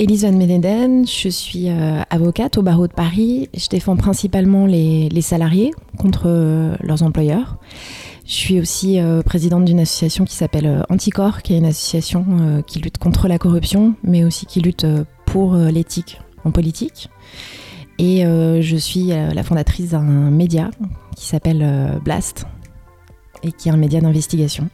Elise 0.00 0.24
Van 0.24 0.32
Beneden, 0.32 1.04
je 1.08 1.28
suis 1.28 1.68
euh, 1.68 2.02
avocate 2.08 2.56
au 2.56 2.62
barreau 2.62 2.86
de 2.86 2.92
Paris. 2.92 3.50
Je 3.52 3.66
défends 3.66 3.96
principalement 3.96 4.64
les, 4.64 5.10
salariés 5.22 5.72
contre 5.96 6.26
euh, 6.26 6.76
leurs 6.82 7.02
employeurs. 7.02 7.56
Je 8.24 8.32
suis 8.32 8.60
aussi 8.60 9.00
euh, 9.00 9.22
présidente 9.22 9.64
d'une 9.64 9.80
association 9.80 10.24
qui 10.24 10.36
s'appelle 10.36 10.84
Anticor, 10.88 11.42
qui 11.42 11.54
est 11.54 11.58
une 11.58 11.66
association 11.66 12.62
qui 12.64 12.78
lutte 12.78 12.98
contre 12.98 13.26
la 13.26 13.38
corruption, 13.38 13.94
mais 14.04 14.22
aussi 14.22 14.46
qui 14.46 14.60
lutte 14.60 14.86
pour 15.26 15.56
l'éthique 15.56 16.20
en 16.44 16.52
politique. 16.52 17.10
Et 17.98 18.22
je 18.22 18.76
suis 18.76 19.08
la 19.08 19.42
fondatrice 19.42 19.90
d'un 19.90 20.30
média 20.30 20.70
qui 21.16 21.26
s'appelle 21.26 21.98
Blast, 22.04 22.46
et 23.42 23.50
qui 23.50 23.68
est 23.68 23.72
un 23.72 23.76
média 23.76 24.00
d'investigation. 24.00 24.68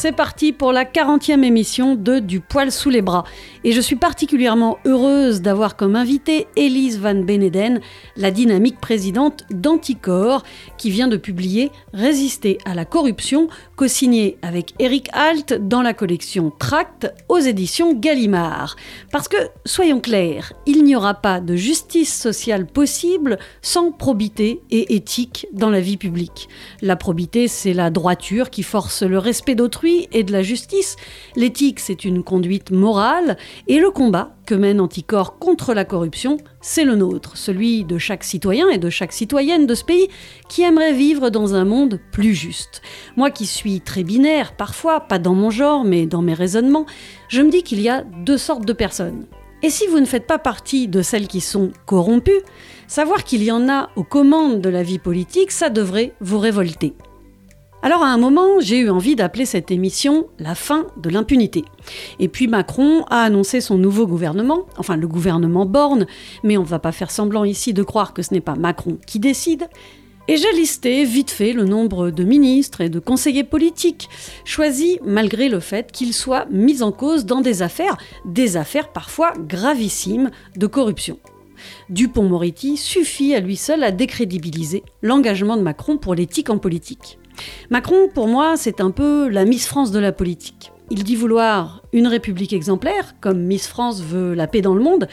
C'est 0.00 0.12
parti 0.12 0.52
pour 0.52 0.70
la 0.70 0.84
40e 0.84 1.42
émission 1.42 1.96
de 1.96 2.20
Du 2.20 2.38
poil 2.38 2.70
sous 2.70 2.88
les 2.88 3.02
bras. 3.02 3.24
Et 3.64 3.72
je 3.72 3.80
suis 3.80 3.96
particulièrement 3.96 4.78
heureuse 4.84 5.42
d'avoir 5.42 5.74
comme 5.74 5.96
invitée 5.96 6.46
Elise 6.54 7.00
Van 7.00 7.16
Beneden, 7.16 7.80
la 8.16 8.30
dynamique 8.30 8.80
présidente 8.80 9.42
d'Anticor, 9.50 10.44
qui 10.76 10.90
vient 10.90 11.08
de 11.08 11.16
publier 11.16 11.72
Résister 11.92 12.58
à 12.64 12.76
la 12.76 12.84
corruption, 12.84 13.48
co-signé 13.74 14.38
avec 14.40 14.72
Eric 14.78 15.08
Halt 15.12 15.66
dans 15.66 15.82
la 15.82 15.94
collection 15.94 16.52
Tract 16.56 17.12
aux 17.28 17.40
éditions 17.40 17.92
Gallimard. 17.92 18.76
Parce 19.10 19.26
que, 19.26 19.36
soyons 19.64 19.98
clairs, 19.98 20.52
il 20.66 20.84
n'y 20.84 20.94
aura 20.94 21.14
pas 21.14 21.40
de 21.40 21.56
justice 21.56 22.16
sociale 22.16 22.66
possible 22.66 23.36
sans 23.62 23.90
probité 23.90 24.60
et 24.70 24.94
éthique 24.94 25.48
dans 25.52 25.70
la 25.70 25.80
vie 25.80 25.96
publique. 25.96 26.48
La 26.82 26.94
probité, 26.94 27.48
c'est 27.48 27.74
la 27.74 27.90
droiture 27.90 28.50
qui 28.50 28.62
force 28.62 29.02
le 29.02 29.18
respect 29.18 29.56
d'autrui 29.56 29.87
et 30.12 30.22
de 30.22 30.32
la 30.32 30.42
justice. 30.42 30.96
L'éthique, 31.36 31.80
c'est 31.80 32.04
une 32.04 32.22
conduite 32.22 32.70
morale. 32.70 33.36
Et 33.66 33.78
le 33.78 33.90
combat 33.90 34.36
que 34.46 34.54
mène 34.54 34.80
Anticor 34.80 35.38
contre 35.38 35.74
la 35.74 35.84
corruption, 35.84 36.38
c'est 36.60 36.84
le 36.84 36.96
nôtre, 36.96 37.36
celui 37.36 37.84
de 37.84 37.98
chaque 37.98 38.24
citoyen 38.24 38.68
et 38.68 38.78
de 38.78 38.90
chaque 38.90 39.12
citoyenne 39.12 39.66
de 39.66 39.74
ce 39.74 39.84
pays 39.84 40.08
qui 40.48 40.62
aimerait 40.62 40.92
vivre 40.92 41.30
dans 41.30 41.54
un 41.54 41.64
monde 41.64 42.00
plus 42.12 42.34
juste. 42.34 42.82
Moi 43.16 43.30
qui 43.30 43.46
suis 43.46 43.80
très 43.80 44.04
binaire, 44.04 44.56
parfois, 44.56 45.00
pas 45.00 45.18
dans 45.18 45.34
mon 45.34 45.50
genre, 45.50 45.84
mais 45.84 46.06
dans 46.06 46.22
mes 46.22 46.34
raisonnements, 46.34 46.86
je 47.28 47.42
me 47.42 47.50
dis 47.50 47.62
qu'il 47.62 47.80
y 47.80 47.88
a 47.88 48.02
deux 48.02 48.38
sortes 48.38 48.64
de 48.64 48.72
personnes. 48.72 49.26
Et 49.62 49.70
si 49.70 49.86
vous 49.88 49.98
ne 49.98 50.06
faites 50.06 50.26
pas 50.26 50.38
partie 50.38 50.86
de 50.86 51.02
celles 51.02 51.26
qui 51.26 51.40
sont 51.40 51.72
corrompues, 51.84 52.42
savoir 52.86 53.24
qu'il 53.24 53.42
y 53.42 53.50
en 53.50 53.68
a 53.68 53.90
aux 53.96 54.04
commandes 54.04 54.60
de 54.60 54.68
la 54.68 54.84
vie 54.84 55.00
politique, 55.00 55.50
ça 55.50 55.68
devrait 55.68 56.14
vous 56.20 56.38
révolter. 56.38 56.94
Alors 57.80 58.02
à 58.02 58.08
un 58.08 58.18
moment, 58.18 58.58
j'ai 58.58 58.80
eu 58.80 58.90
envie 58.90 59.14
d'appeler 59.14 59.46
cette 59.46 59.70
émission 59.70 60.26
La 60.40 60.56
fin 60.56 60.88
de 60.96 61.08
l'impunité. 61.10 61.64
Et 62.18 62.26
puis 62.26 62.48
Macron 62.48 63.04
a 63.08 63.22
annoncé 63.22 63.60
son 63.60 63.78
nouveau 63.78 64.08
gouvernement, 64.08 64.66
enfin 64.78 64.96
le 64.96 65.06
gouvernement 65.06 65.64
Borne, 65.64 66.06
mais 66.42 66.56
on 66.56 66.62
ne 66.62 66.66
va 66.66 66.80
pas 66.80 66.90
faire 66.90 67.12
semblant 67.12 67.44
ici 67.44 67.72
de 67.72 67.84
croire 67.84 68.14
que 68.14 68.22
ce 68.22 68.34
n'est 68.34 68.40
pas 68.40 68.56
Macron 68.56 68.98
qui 69.06 69.20
décide. 69.20 69.68
Et 70.26 70.36
j'ai 70.36 70.52
listé 70.52 71.04
vite 71.04 71.30
fait 71.30 71.52
le 71.52 71.64
nombre 71.64 72.10
de 72.10 72.24
ministres 72.24 72.80
et 72.80 72.88
de 72.88 72.98
conseillers 72.98 73.44
politiques 73.44 74.08
choisis 74.44 74.98
malgré 75.04 75.48
le 75.48 75.60
fait 75.60 75.92
qu'ils 75.92 76.14
soient 76.14 76.46
mis 76.50 76.82
en 76.82 76.90
cause 76.90 77.26
dans 77.26 77.40
des 77.40 77.62
affaires, 77.62 77.96
des 78.24 78.56
affaires 78.56 78.92
parfois 78.92 79.32
gravissimes 79.38 80.30
de 80.56 80.66
corruption. 80.66 81.18
Dupont-Moretti 81.90 82.76
suffit 82.76 83.34
à 83.34 83.40
lui 83.40 83.56
seul 83.56 83.84
à 83.84 83.92
décrédibiliser 83.92 84.82
l'engagement 85.00 85.56
de 85.56 85.62
Macron 85.62 85.96
pour 85.96 86.16
l'éthique 86.16 86.50
en 86.50 86.58
politique. 86.58 87.18
Macron, 87.70 88.08
pour 88.12 88.28
moi, 88.28 88.56
c'est 88.56 88.80
un 88.80 88.90
peu 88.90 89.28
la 89.28 89.44
Miss 89.44 89.66
France 89.66 89.90
de 89.90 89.98
la 89.98 90.12
politique. 90.12 90.72
Il 90.90 91.04
dit 91.04 91.16
vouloir 91.16 91.82
une 91.92 92.06
république 92.06 92.52
exemplaire, 92.52 93.14
comme 93.20 93.40
Miss 93.40 93.66
France 93.66 94.02
veut 94.02 94.34
la 94.34 94.46
paix 94.46 94.62
dans 94.62 94.74
le 94.74 94.82
monde, 94.82 95.08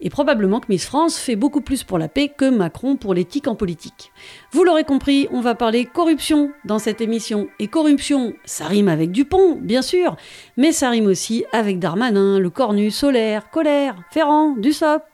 et 0.00 0.10
probablement 0.10 0.60
que 0.60 0.66
Miss 0.68 0.84
France 0.84 1.18
fait 1.18 1.36
beaucoup 1.36 1.60
plus 1.60 1.82
pour 1.82 1.98
la 1.98 2.08
paix 2.08 2.28
que 2.28 2.48
Macron 2.48 2.96
pour 2.96 3.14
l'éthique 3.14 3.48
en 3.48 3.54
politique. 3.54 4.12
Vous 4.52 4.62
l'aurez 4.62 4.84
compris, 4.84 5.26
on 5.32 5.40
va 5.40 5.54
parler 5.54 5.84
corruption 5.84 6.50
dans 6.64 6.78
cette 6.78 7.00
émission. 7.00 7.48
Et 7.58 7.68
corruption, 7.68 8.34
ça 8.44 8.66
rime 8.66 8.88
avec 8.88 9.10
Dupont, 9.10 9.58
bien 9.60 9.82
sûr, 9.82 10.16
mais 10.56 10.72
ça 10.72 10.90
rime 10.90 11.06
aussi 11.06 11.44
avec 11.52 11.78
Darmanin, 11.78 12.38
le 12.38 12.50
Cornu, 12.50 12.90
Solaire, 12.90 13.50
Colère, 13.50 13.96
Ferrand, 14.10 14.54
Dussopt. 14.56 15.04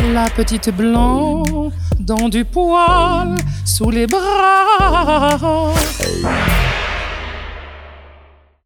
La 0.00 0.28
petite 0.30 0.70
blanc 0.70 1.42
dans 2.00 2.28
du 2.28 2.44
poil 2.44 3.36
sous 3.64 3.90
les 3.90 4.06
bras. 4.06 5.72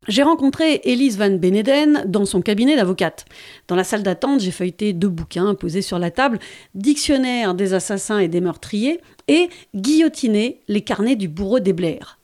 J'ai 0.08 0.22
rencontré 0.22 0.80
Elise 0.84 1.18
Van 1.18 1.30
Beneden 1.30 2.04
dans 2.06 2.24
son 2.24 2.40
cabinet 2.40 2.76
d'avocate. 2.76 3.24
Dans 3.66 3.74
la 3.74 3.84
salle 3.84 4.02
d'attente, 4.02 4.40
j'ai 4.40 4.52
feuilleté 4.52 4.92
deux 4.92 5.08
bouquins 5.08 5.54
posés 5.54 5.82
sur 5.82 5.98
la 5.98 6.10
table 6.10 6.38
Dictionnaire 6.74 7.54
des 7.54 7.74
assassins 7.74 8.18
et 8.18 8.28
des 8.28 8.40
meurtriers 8.40 9.00
et 9.28 9.48
Guillotiner 9.74 10.62
les 10.68 10.82
carnets 10.82 11.16
du 11.16 11.28
bourreau 11.28 11.58
des 11.58 11.72
Blair. 11.72 12.18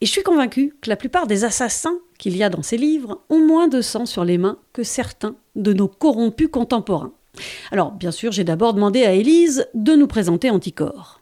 Et 0.00 0.06
je 0.06 0.10
suis 0.10 0.22
convaincue 0.22 0.74
que 0.80 0.88
la 0.88 0.96
plupart 0.96 1.26
des 1.26 1.44
assassins 1.44 1.98
qu'il 2.18 2.36
y 2.36 2.42
a 2.42 2.48
dans 2.48 2.62
ces 2.62 2.78
livres 2.78 3.20
ont 3.28 3.46
moins 3.46 3.68
de 3.68 3.82
sang 3.82 4.06
sur 4.06 4.24
les 4.24 4.38
mains 4.38 4.58
que 4.72 4.82
certains 4.82 5.36
de 5.56 5.72
nos 5.74 5.88
corrompus 5.88 6.48
contemporains. 6.50 7.12
Alors, 7.70 7.92
bien 7.92 8.10
sûr, 8.10 8.32
j'ai 8.32 8.44
d'abord 8.44 8.74
demandé 8.74 9.04
à 9.04 9.12
Élise 9.12 9.66
de 9.74 9.94
nous 9.94 10.06
présenter 10.06 10.50
Anticor. 10.50 11.20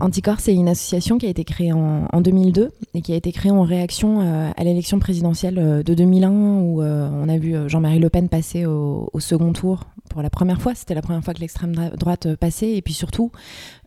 Anticor, 0.00 0.38
c'est 0.38 0.54
une 0.54 0.68
association 0.68 1.18
qui 1.18 1.26
a 1.26 1.28
été 1.28 1.44
créée 1.44 1.72
en, 1.72 2.20
2002 2.20 2.70
et 2.94 3.02
qui 3.02 3.12
a 3.12 3.16
été 3.16 3.32
créée 3.32 3.50
en 3.50 3.62
réaction 3.62 4.20
euh, 4.20 4.50
à 4.56 4.64
l'élection 4.64 5.00
présidentielle 5.00 5.58
euh, 5.58 5.82
de 5.82 5.94
2001 5.94 6.30
où 6.30 6.82
euh, 6.82 7.10
on 7.12 7.28
a 7.28 7.36
vu 7.36 7.56
Jean-Marie 7.68 7.98
Le 7.98 8.08
Pen 8.08 8.28
passer 8.28 8.64
au, 8.64 9.10
second 9.18 9.52
tour 9.52 9.84
pour 10.08 10.22
la 10.22 10.30
première 10.30 10.62
fois. 10.62 10.74
C'était 10.76 10.94
la 10.94 11.02
première 11.02 11.24
fois 11.24 11.34
que 11.34 11.40
l'extrême 11.40 11.90
droite 11.96 12.36
passait 12.36 12.76
et 12.76 12.82
puis 12.82 12.94
surtout, 12.94 13.32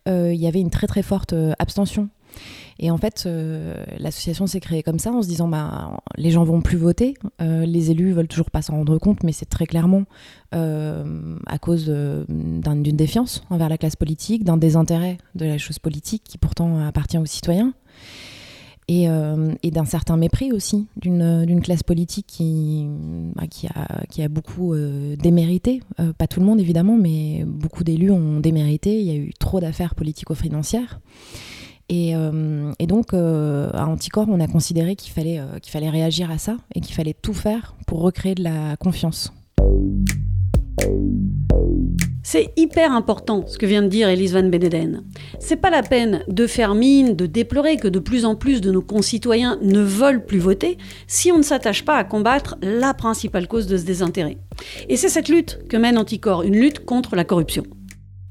il 0.06 0.34
y 0.34 0.46
avait 0.46 0.60
une 0.60 0.70
très 0.70 0.86
très 0.86 1.02
forte 1.02 1.34
abstention 1.58 2.08
et 2.78 2.90
en 2.90 2.96
fait, 2.96 3.24
euh, 3.26 3.84
l'association 3.98 4.46
s'est 4.46 4.60
créée 4.60 4.82
comme 4.82 4.98
ça 4.98 5.12
en 5.12 5.22
se 5.22 5.28
disant 5.28 5.48
bah, 5.48 6.00
les 6.16 6.30
gens 6.30 6.44
vont 6.44 6.60
plus 6.60 6.76
voter, 6.76 7.14
euh, 7.40 7.64
les 7.66 7.90
élus 7.90 8.12
veulent 8.12 8.28
toujours 8.28 8.50
pas 8.50 8.62
s'en 8.62 8.74
rendre 8.74 8.98
compte, 8.98 9.22
mais 9.22 9.32
c'est 9.32 9.46
très 9.46 9.66
clairement 9.66 10.04
euh, 10.54 11.36
à 11.46 11.58
cause 11.58 11.86
d'une 11.88 12.96
défiance 12.96 13.42
envers 13.50 13.68
la 13.68 13.78
classe 13.78 13.96
politique, 13.96 14.44
d'un 14.44 14.56
désintérêt 14.56 15.18
de 15.34 15.46
la 15.46 15.58
chose 15.58 15.78
politique 15.78 16.22
qui 16.24 16.38
pourtant 16.38 16.78
appartient 16.80 17.18
aux 17.18 17.26
citoyens. 17.26 17.74
Et, 18.88 19.06
d'un 19.70 19.86
certain 19.86 20.18
mépris 20.18 20.52
aussi 20.52 20.86
d'une 20.96 21.62
classe 21.62 21.82
politique 21.82 22.26
qui, 22.26 22.86
bah, 23.34 23.44
a 23.74 24.28
beaucoup 24.28 24.74
démérité. 25.18 25.80
pas 26.18 26.26
tout 26.26 26.40
le 26.40 26.46
monde 26.46 26.60
évidemment, 26.60 26.98
mais 26.98 27.42
beaucoup 27.46 27.84
d'élus 27.84 28.10
ont 28.10 28.40
démérité. 28.40 29.00
Il 29.00 29.06
y 29.06 29.10
a 29.12 29.14
eu 29.14 29.32
trop 29.38 29.60
d'affaires 29.60 29.94
politico-financières. 29.94 31.00
Euh, 31.92 32.72
et, 32.78 32.86
donc, 32.86 33.12
euh, 33.12 33.70
à 33.74 33.86
Anticor, 33.86 34.26
on 34.28 34.40
a 34.40 34.46
considéré 34.46 34.96
qu'il 34.96 35.12
fallait, 35.12 35.38
euh, 35.38 35.58
qu'il 35.60 35.72
fallait 35.72 35.90
réagir 35.90 36.30
à 36.30 36.38
ça 36.38 36.56
et 36.74 36.80
qu'il 36.80 36.94
fallait 36.94 37.14
tout 37.14 37.34
faire 37.34 37.74
pour 37.86 38.00
recréer 38.00 38.34
de 38.34 38.42
la 38.42 38.76
confiance. 38.76 39.32
C'est 42.24 42.52
hyper 42.56 42.92
important 42.92 43.44
ce 43.46 43.58
que 43.58 43.66
vient 43.66 43.82
de 43.82 43.88
dire 43.88 44.08
Elise 44.08 44.32
Van 44.32 44.44
Beneden. 44.44 45.02
C'est 45.38 45.56
pas 45.56 45.70
la 45.70 45.82
peine 45.82 46.24
de 46.28 46.46
faire 46.46 46.74
mine, 46.74 47.14
de 47.14 47.26
déplorer 47.26 47.76
que 47.76 47.88
de 47.88 47.98
plus 47.98 48.24
en 48.24 48.36
plus 48.36 48.60
de 48.60 48.70
nos 48.70 48.80
concitoyens 48.80 49.58
ne 49.60 49.80
veulent 49.80 50.24
plus 50.24 50.38
voter 50.38 50.78
si 51.08 51.30
on 51.32 51.38
ne 51.38 51.42
s'attache 51.42 51.84
pas 51.84 51.96
à 51.96 52.04
combattre 52.04 52.56
la 52.62 52.94
principale 52.94 53.48
cause 53.48 53.66
de 53.66 53.76
ce 53.76 53.84
désintérêt. 53.84 54.38
Et 54.88 54.96
c'est 54.96 55.08
cette 55.08 55.28
lutte 55.28 55.58
que 55.68 55.76
mène 55.76 55.98
Anticor, 55.98 56.42
une 56.42 56.56
lutte 56.56 56.86
contre 56.86 57.16
la 57.16 57.24
corruption. 57.24 57.64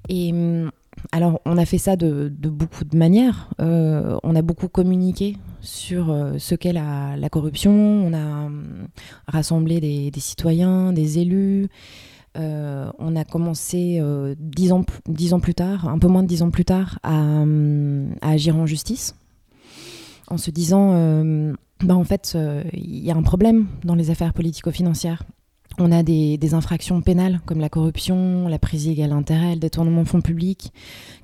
Et 0.10 0.32
hum, 0.32 0.72
alors, 1.14 1.42
on 1.46 1.58
a 1.58 1.66
fait 1.66 1.78
ça 1.78 1.98
de, 1.98 2.30
beaucoup 2.30 2.86
de 2.86 2.98
manières. 2.98 3.50
Euh, 3.60 4.18
on 4.24 4.34
a 4.36 4.42
beaucoup 4.42 4.70
communiqué 4.70 5.36
sur 5.60 6.10
euh, 6.10 6.38
ce 6.38 6.56
qu'est 6.56 6.72
la, 6.72 7.30
corruption. 7.30 7.72
On 7.72 8.14
a 8.14 8.46
hum, 8.46 8.88
rassemblé 9.28 9.82
des, 9.82 10.20
citoyens, 10.20 10.94
des 10.94 11.20
élus. 11.20 11.68
Euh, 12.38 12.90
on 12.98 13.18
a 13.18 13.26
commencé 13.26 14.02
dix 14.40 14.72
ans, 14.72 14.84
plus 15.42 15.54
tard, 15.54 15.90
un 15.90 16.00
peu 16.00 16.08
moins 16.08 16.24
de 16.24 16.30
dix 16.30 16.44
ans 16.44 16.50
plus 16.50 16.66
tard, 16.66 17.00
à, 17.04 17.20
hum, 17.20 18.16
agir 18.22 18.56
en 18.56 18.66
justice, 18.66 19.16
en 20.28 20.38
se 20.38 20.50
disant, 20.50 20.94
bah, 21.84 21.96
en 21.96 22.06
fait, 22.06 22.38
il 22.72 23.04
y 23.04 23.12
a 23.12 23.18
un 23.18 23.24
problème 23.24 23.68
dans 23.84 23.96
les 23.96 24.12
affaires 24.12 24.34
politico-financières. 24.34 25.24
On 25.78 25.92
a 25.92 26.04
des, 26.04 26.54
infractions 26.54 27.02
pénales 27.02 27.40
comme 27.46 27.60
la 27.60 27.70
corruption, 27.70 28.48
la 28.48 28.60
prise 28.60 28.88
égale 28.88 29.14
intérêt, 29.14 29.54
le 29.54 29.60
détournement 29.60 30.04
de 30.04 30.08
fonds 30.08 30.22
publics, 30.22 30.74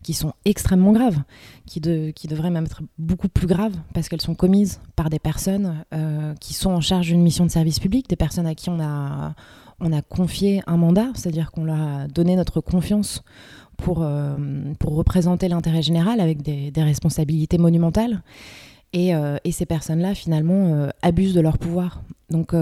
qui 0.04 0.14
sont 0.14 0.34
extrêmement 0.46 0.94
graves, 0.94 1.22
qui, 1.66 1.82
devraient 1.82 2.50
même 2.50 2.66
être 2.66 2.82
beaucoup 2.98 3.28
plus 3.28 3.48
graves 3.48 3.76
parce 3.94 4.08
qu'elles 4.08 4.22
sont 4.22 4.36
commises 4.36 4.80
par 4.96 5.10
des 5.10 5.20
personnes 5.20 5.84
euh, 5.94 6.34
qui 6.40 6.54
sont 6.54 6.72
en 6.72 6.82
charge 6.82 7.08
d'une 7.08 7.22
mission 7.22 7.46
de 7.46 7.52
service 7.52 7.80
public, 7.80 8.08
des 8.10 8.16
personnes 8.16 8.48
à 8.48 8.56
qui 8.56 8.70
on 8.70 8.80
a, 8.80 9.36
confié 10.10 10.62
un 10.66 10.78
mandat, 10.78 11.10
c'est-à-dire 11.14 11.52
qu'on 11.52 11.66
leur 11.66 11.82
a 11.82 12.08
donné 12.08 12.36
notre 12.36 12.62
confiance 12.62 13.24
pour, 13.76 14.02
euh, 14.02 14.36
représenter 14.84 15.50
l'intérêt 15.50 15.82
général 15.82 16.22
avec 16.22 16.42
des 16.42 16.72
responsabilités 16.84 17.58
monumentales. 17.58 18.24
Et, 18.94 19.12
et 19.44 19.52
ces 19.52 19.66
personnes-là, 19.66 20.16
finalement, 20.16 20.88
abusent 21.02 21.34
de 21.34 21.42
leur 21.42 21.58
pouvoir. 21.58 22.02
Donc, 22.30 22.54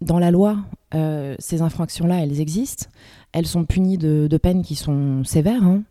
dans 0.00 0.18
la 0.18 0.30
loi, 0.30 0.58
ces 1.38 1.62
infractions-là, 1.62 2.22
elles 2.22 2.40
existent. 2.40 2.86
Elles 3.32 3.46
sont 3.46 3.64
punies 3.64 3.98
de, 3.98 4.36
peines 4.36 4.62
qui 4.62 4.74
sont 4.74 5.24
sévères. 5.24 5.64
Hein. 5.64 5.82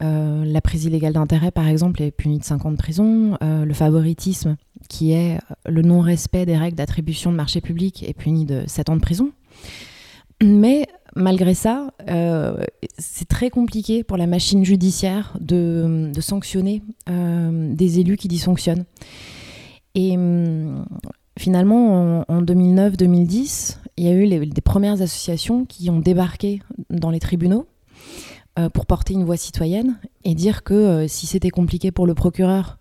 la 0.00 0.60
prise 0.60 0.84
illégale 0.84 1.14
d'intérêt, 1.14 1.50
par 1.50 1.66
exemple, 1.66 2.02
est 2.02 2.10
punie 2.10 2.38
de 2.38 2.44
5 2.44 2.66
ans 2.66 2.70
de 2.70 2.76
prison. 2.76 3.36
le 3.40 3.74
favoritisme, 3.74 4.56
qui 4.88 5.12
est 5.12 5.38
le 5.66 5.82
non-respect 5.82 6.46
des 6.46 6.56
règles 6.56 6.76
d'attribution 6.76 7.32
de 7.32 7.36
marché 7.36 7.60
public, 7.60 8.04
est 8.06 8.14
puni 8.14 8.44
de 8.44 8.64
7 8.66 8.90
ans 8.90 8.96
de 8.96 9.00
prison. 9.00 9.32
Mais 10.42 10.86
malgré 11.16 11.54
ça, 11.54 11.92
euh, 12.08 12.64
c'est 12.98 13.28
très 13.28 13.50
compliqué 13.50 14.04
pour 14.04 14.16
la 14.16 14.26
machine 14.26 14.64
judiciaire 14.64 15.36
de, 15.40 16.12
sanctionner 16.20 16.82
euh, 17.08 17.74
des 17.74 18.00
élus 18.00 18.16
qui 18.16 18.28
dysfonctionnent. 18.28 18.84
Et 19.94 20.16
hum, 20.16 20.84
finalement, 21.38 22.24
en, 22.28 22.42
2009-2010, 22.42 23.78
il 23.96 24.04
y 24.04 24.08
a 24.08 24.12
eu 24.12 24.46
des 24.46 24.60
premières 24.60 25.02
associations 25.02 25.64
qui 25.64 25.90
ont 25.90 26.00
débarqué 26.00 26.60
dans 26.90 27.10
les 27.10 27.20
tribunaux 27.20 27.66
euh, 28.58 28.68
pour 28.68 28.86
porter 28.86 29.14
une 29.14 29.24
voix 29.24 29.36
citoyenne 29.36 29.98
et 30.24 30.34
dire 30.34 30.62
que 30.62 31.06
si 31.08 31.26
c'était 31.26 31.50
compliqué 31.50 31.90
pour 31.90 32.06
le 32.06 32.14
procureur 32.14 32.78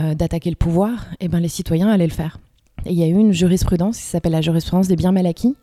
d'attaquer 0.00 0.48
le 0.48 0.56
pouvoir, 0.56 1.04
eh 1.20 1.28
ben, 1.28 1.38
les 1.38 1.48
citoyens 1.48 1.90
allaient 1.90 2.06
le 2.06 2.12
faire. 2.12 2.38
Il 2.86 2.94
y 2.94 3.02
a 3.02 3.06
eu 3.06 3.14
une 3.14 3.32
jurisprudence 3.32 3.96
qui 3.96 4.04
s'appelle 4.04 4.32
la 4.32 4.40
jurisprudence 4.40 4.88
des 4.88 4.96
biens 4.96 5.12
mal 5.12 5.26
acquis, 5.26 5.54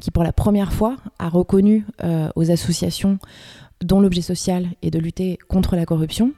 qui 0.00 0.10
pour 0.10 0.22
la 0.22 0.32
première 0.32 0.72
fois 0.72 0.96
a 1.18 1.28
reconnu 1.28 1.86
euh, 2.04 2.28
aux 2.36 2.50
associations 2.50 3.18
dont 3.82 4.00
l'objet 4.00 4.20
social 4.20 4.66
est 4.82 4.90
de 4.90 4.98
lutter 4.98 5.38
contre 5.48 5.76
la 5.76 5.86
corruption 5.86 6.32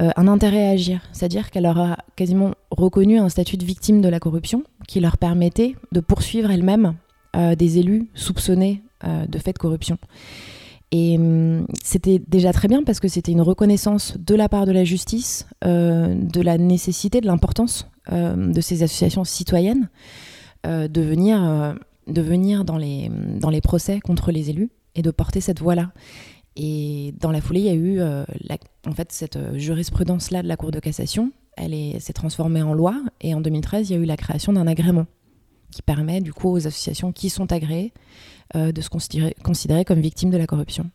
euh, 0.00 0.10
un 0.16 0.28
intérêt 0.28 0.66
à 0.66 0.70
agir. 0.70 1.00
C'est-à-dire 1.12 1.50
qu'elle 1.50 1.64
leur 1.64 1.78
a 1.78 1.98
quasiment 2.16 2.52
reconnu 2.70 3.18
un 3.18 3.28
statut 3.28 3.56
de 3.56 3.64
victime 3.64 4.00
de 4.00 4.08
la 4.08 4.20
corruption 4.20 4.62
qui 4.86 5.00
leur 5.00 5.18
permettait 5.18 5.76
de 5.92 6.00
poursuivre 6.00 6.50
elles-mêmes 6.50 6.94
euh, 7.36 7.54
des 7.54 7.78
élus 7.78 8.08
soupçonnés 8.14 8.82
de 9.28 9.38
faits 9.38 9.54
de 9.54 9.60
corruption. 9.60 9.96
Et 10.90 11.16
hum, 11.18 11.68
c'était 11.84 12.20
déjà 12.26 12.52
très 12.52 12.66
bien 12.66 12.82
parce 12.82 12.98
que 12.98 13.06
c'était 13.06 13.30
une 13.30 13.42
reconnaissance 13.42 14.16
de 14.18 14.34
la 14.34 14.48
part 14.48 14.66
de 14.66 14.72
la 14.72 14.82
justice 14.82 15.46
de 15.62 16.40
la 16.40 16.58
nécessité, 16.58 17.20
de 17.20 17.26
l'importance 17.26 17.88
euh, 18.12 18.52
de 18.52 18.60
ces 18.62 18.82
associations 18.82 19.24
citoyennes 19.24 19.90
euh, 20.66 20.88
de 20.88 21.02
venir, 21.02 21.44
euh, 21.44 21.74
de 22.06 22.22
venir 22.22 22.64
dans, 22.64 22.78
les, 22.78 23.10
dans 23.38 23.50
les 23.50 23.60
procès 23.60 24.00
contre 24.00 24.32
les 24.32 24.48
élus 24.48 24.70
et 24.94 25.02
de 25.02 25.10
porter 25.10 25.42
cette 25.42 25.60
voix-là. 25.60 25.92
Et 26.60 27.14
dans 27.20 27.30
la 27.30 27.40
foulée, 27.40 27.60
il 27.60 27.66
y 27.66 27.70
a 27.70 27.74
eu 27.74 28.00
fait 28.94 29.12
cette 29.12 29.38
jurisprudence-là 29.54 30.42
de 30.42 30.48
la 30.48 30.56
Cour 30.56 30.72
de 30.72 30.80
cassation. 30.80 31.30
Elle 31.56 32.00
s'est 32.00 32.12
transformée 32.12 32.62
en 32.62 32.74
loi 32.74 33.00
et 33.20 33.34
en 33.34 33.40
2013, 33.40 33.88
il 33.88 33.92
y 33.92 33.96
a 33.96 34.00
eu 34.00 34.04
la 34.04 34.16
création 34.16 34.52
d'un 34.52 34.66
agrément 34.66 35.06
qui 35.70 35.82
permet 35.82 36.20
du 36.20 36.32
coup 36.32 36.50
aux 36.50 36.66
associations 36.66 37.12
qui 37.12 37.30
sont 37.30 37.52
agréées 37.52 37.92
de 38.54 38.80
se 38.80 38.90
considérer, 38.90 39.36
considérer 39.44 39.84
comme 39.84 40.00
victimes 40.00 40.30
de 40.30 40.36
la 40.36 40.46
corruption. 40.46 40.90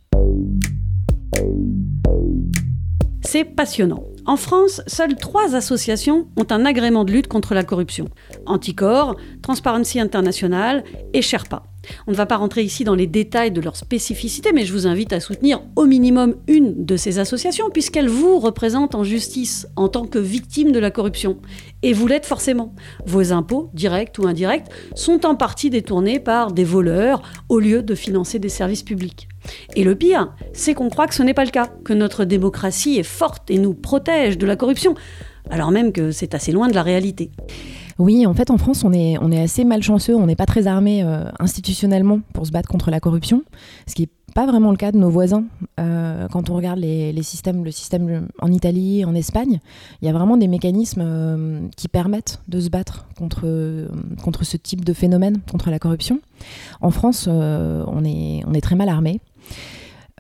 C'est 3.22 3.46
passionnant. 3.46 4.04
En 4.26 4.36
France, 4.36 4.82
seules 4.86 5.16
trois 5.16 5.56
associations 5.56 6.28
ont 6.38 6.46
un 6.50 6.66
agrément 6.66 7.06
de 7.06 7.14
lutte 7.14 7.28
contre 7.28 7.54
la 7.54 7.64
corruption. 7.64 8.10
Anticor, 8.46 9.16
Transparency 9.42 10.00
International 10.00 10.84
et 11.14 11.22
Sherpa. 11.22 11.64
On 12.08 12.12
ne 12.12 12.16
va 12.16 12.26
pas 12.26 12.38
rentrer 12.38 12.64
ici 12.64 12.84
dans 12.84 12.96
les 12.96 13.08
détails 13.08 13.52
de 13.52 13.62
leurs 13.62 13.76
spécificités, 13.76 14.52
mais 14.54 14.66
je 14.66 14.74
vous 14.74 14.88
invite 14.88 15.14
à 15.14 15.20
soutenir 15.20 15.62
au 15.76 15.86
minimum 15.86 16.36
une 16.48 16.86
de 16.86 16.98
ces 16.98 17.20
associations, 17.20 17.70
puisqu'elle 17.70 18.10
vous 18.10 18.40
représente 18.40 18.96
en 18.96 19.04
justice 19.04 19.68
en 19.76 19.90
tant 19.90 20.06
que 20.06 20.20
victime 20.20 20.72
de 20.72 20.80
la 20.80 20.92
corruption. 20.92 21.38
Et 21.82 21.94
vous 21.94 22.08
l'êtes 22.08 22.26
forcément. 22.26 22.74
Vos 23.06 23.32
impôts, 23.32 23.70
directs 23.74 24.18
ou 24.20 24.28
indirects, 24.28 24.68
sont 24.96 25.26
en 25.26 25.36
partie 25.36 25.70
détournés 25.70 26.20
par 26.20 26.52
des 26.52 26.64
voleurs 26.64 27.22
au 27.50 27.60
lieu 27.60 27.84
de 27.84 27.96
financer 27.96 28.40
des 28.40 28.50
services 28.50 28.84
publics. 28.84 29.28
Et 29.76 29.84
le 29.84 29.96
pire, 29.96 30.34
c'est 30.54 30.74
qu'on 30.74 30.90
croit 30.90 31.08
que 31.08 31.16
ce 31.16 31.24
n'est 31.24 31.34
pas 31.34 31.46
le 31.46 31.52
cas, 31.52 31.68
que 31.84 31.94
notre 31.94 32.24
démocratie 32.24 32.98
est 32.98 33.04
forte 33.04 33.50
et 33.52 33.58
nous 33.58 33.74
protège 33.74 34.38
de 34.38 34.46
la 34.46 34.56
corruption, 34.56 34.96
alors 35.50 35.72
même 35.72 35.92
que 35.92 36.12
c'est 36.12 36.34
assez 36.34 36.52
loin 36.52 36.68
de 36.68 36.76
la 36.76 36.84
réalité. 36.84 37.32
Oui, 38.00 38.26
en 38.26 38.34
fait, 38.34 38.50
en 38.50 38.58
France, 38.58 38.84
on 38.84 38.94
est, 38.94 39.18
on 39.20 39.32
est 39.32 39.42
assez 39.42 39.64
malchanceux, 39.64 40.16
on 40.16 40.26
n'est 40.26 40.36
pas 40.36 40.46
très 40.46 40.68
armé 40.68 41.04
euh, 41.04 41.26
institutionnellement 41.40 42.20
pour 42.34 42.46
se 42.46 42.52
battre 42.52 42.70
contre 42.70 42.92
la 42.92 43.00
corruption, 43.00 43.44
ce 43.88 43.96
qui 43.96 44.04
n'est 44.04 44.10
pas 44.34 44.48
vraiment 44.48 44.72
le 44.72 44.78
cas 44.78 44.92
de 44.92 44.98
nos 44.98 45.10
voisins. 45.10 45.44
Euh, 45.80 46.28
quand 46.30 46.50
on 46.50 46.56
regarde 46.56 46.80
les, 46.80 47.24
systèmes, 47.24 47.64
le 47.64 47.72
système 47.72 48.28
en 48.42 48.52
Italie, 48.52 49.06
en 49.06 49.14
Espagne, 49.14 49.60
il 50.02 50.06
y 50.06 50.10
a 50.10 50.14
vraiment 50.14 50.38
des 50.38 50.48
mécanismes 50.48 51.04
euh, 51.04 51.68
qui 51.78 51.88
permettent 51.88 52.42
de 52.48 52.60
se 52.60 52.70
battre 52.70 53.08
contre, 53.18 53.44
ce 54.42 54.58
type 54.58 54.84
de 54.84 54.94
phénomène, 54.94 55.40
contre 55.52 55.70
la 55.70 55.78
corruption. 55.80 56.20
En 56.82 56.90
France, 56.90 57.28
on, 57.28 58.04
est, 58.04 58.62
très 58.62 58.76
mal 58.76 58.90
armé 58.90 59.22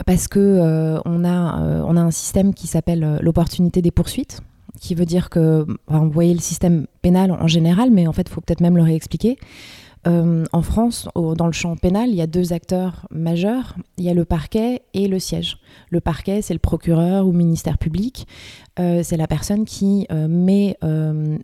parce 0.05 0.27
que 0.27 0.99
on, 1.05 1.25
a, 1.25 1.29
un 1.29 2.11
système 2.11 2.53
qui 2.53 2.67
s'appelle 2.67 3.19
l'opportunité 3.21 3.81
des 3.81 3.91
poursuites, 3.91 4.41
qui 4.83 4.95
veut 4.95 5.05
dire 5.05 5.29
que, 5.29 5.65
vous 5.87 6.11
voyez 6.11 6.33
le 6.33 6.41
système 6.41 6.87
pénal 7.01 7.31
en 7.31 7.47
général, 7.47 7.89
mais 7.89 8.05
en 8.05 8.11
fait, 8.11 8.27
il 8.27 8.29
faut 8.29 8.41
peut-être 8.41 8.59
même 8.59 8.75
le 8.75 8.83
réexpliquer. 8.83 9.37
en 10.05 10.61
France, 10.61 11.07
dans 11.15 11.45
le 11.45 11.53
champ 11.53 11.77
pénal, 11.77 12.09
il 12.09 12.15
y 12.15 12.21
a 12.21 12.27
deux 12.27 12.51
acteurs 12.51 13.07
majeurs. 13.09 13.77
Il 13.97 14.03
y 14.03 14.09
a 14.09 14.13
le 14.13 14.25
parquet 14.25 14.81
et 14.93 15.07
le 15.07 15.19
siège. 15.19 15.59
Le 15.89 16.01
parquet, 16.01 16.41
c'est 16.41 16.53
le 16.53 16.59
procureur 16.59 17.25
ou 17.25 17.31
ministère 17.31 17.77
public. 17.77 18.27
c'est 18.77 19.15
la 19.15 19.27
personne 19.27 19.63
qui 19.63 20.05
met, 20.11 20.77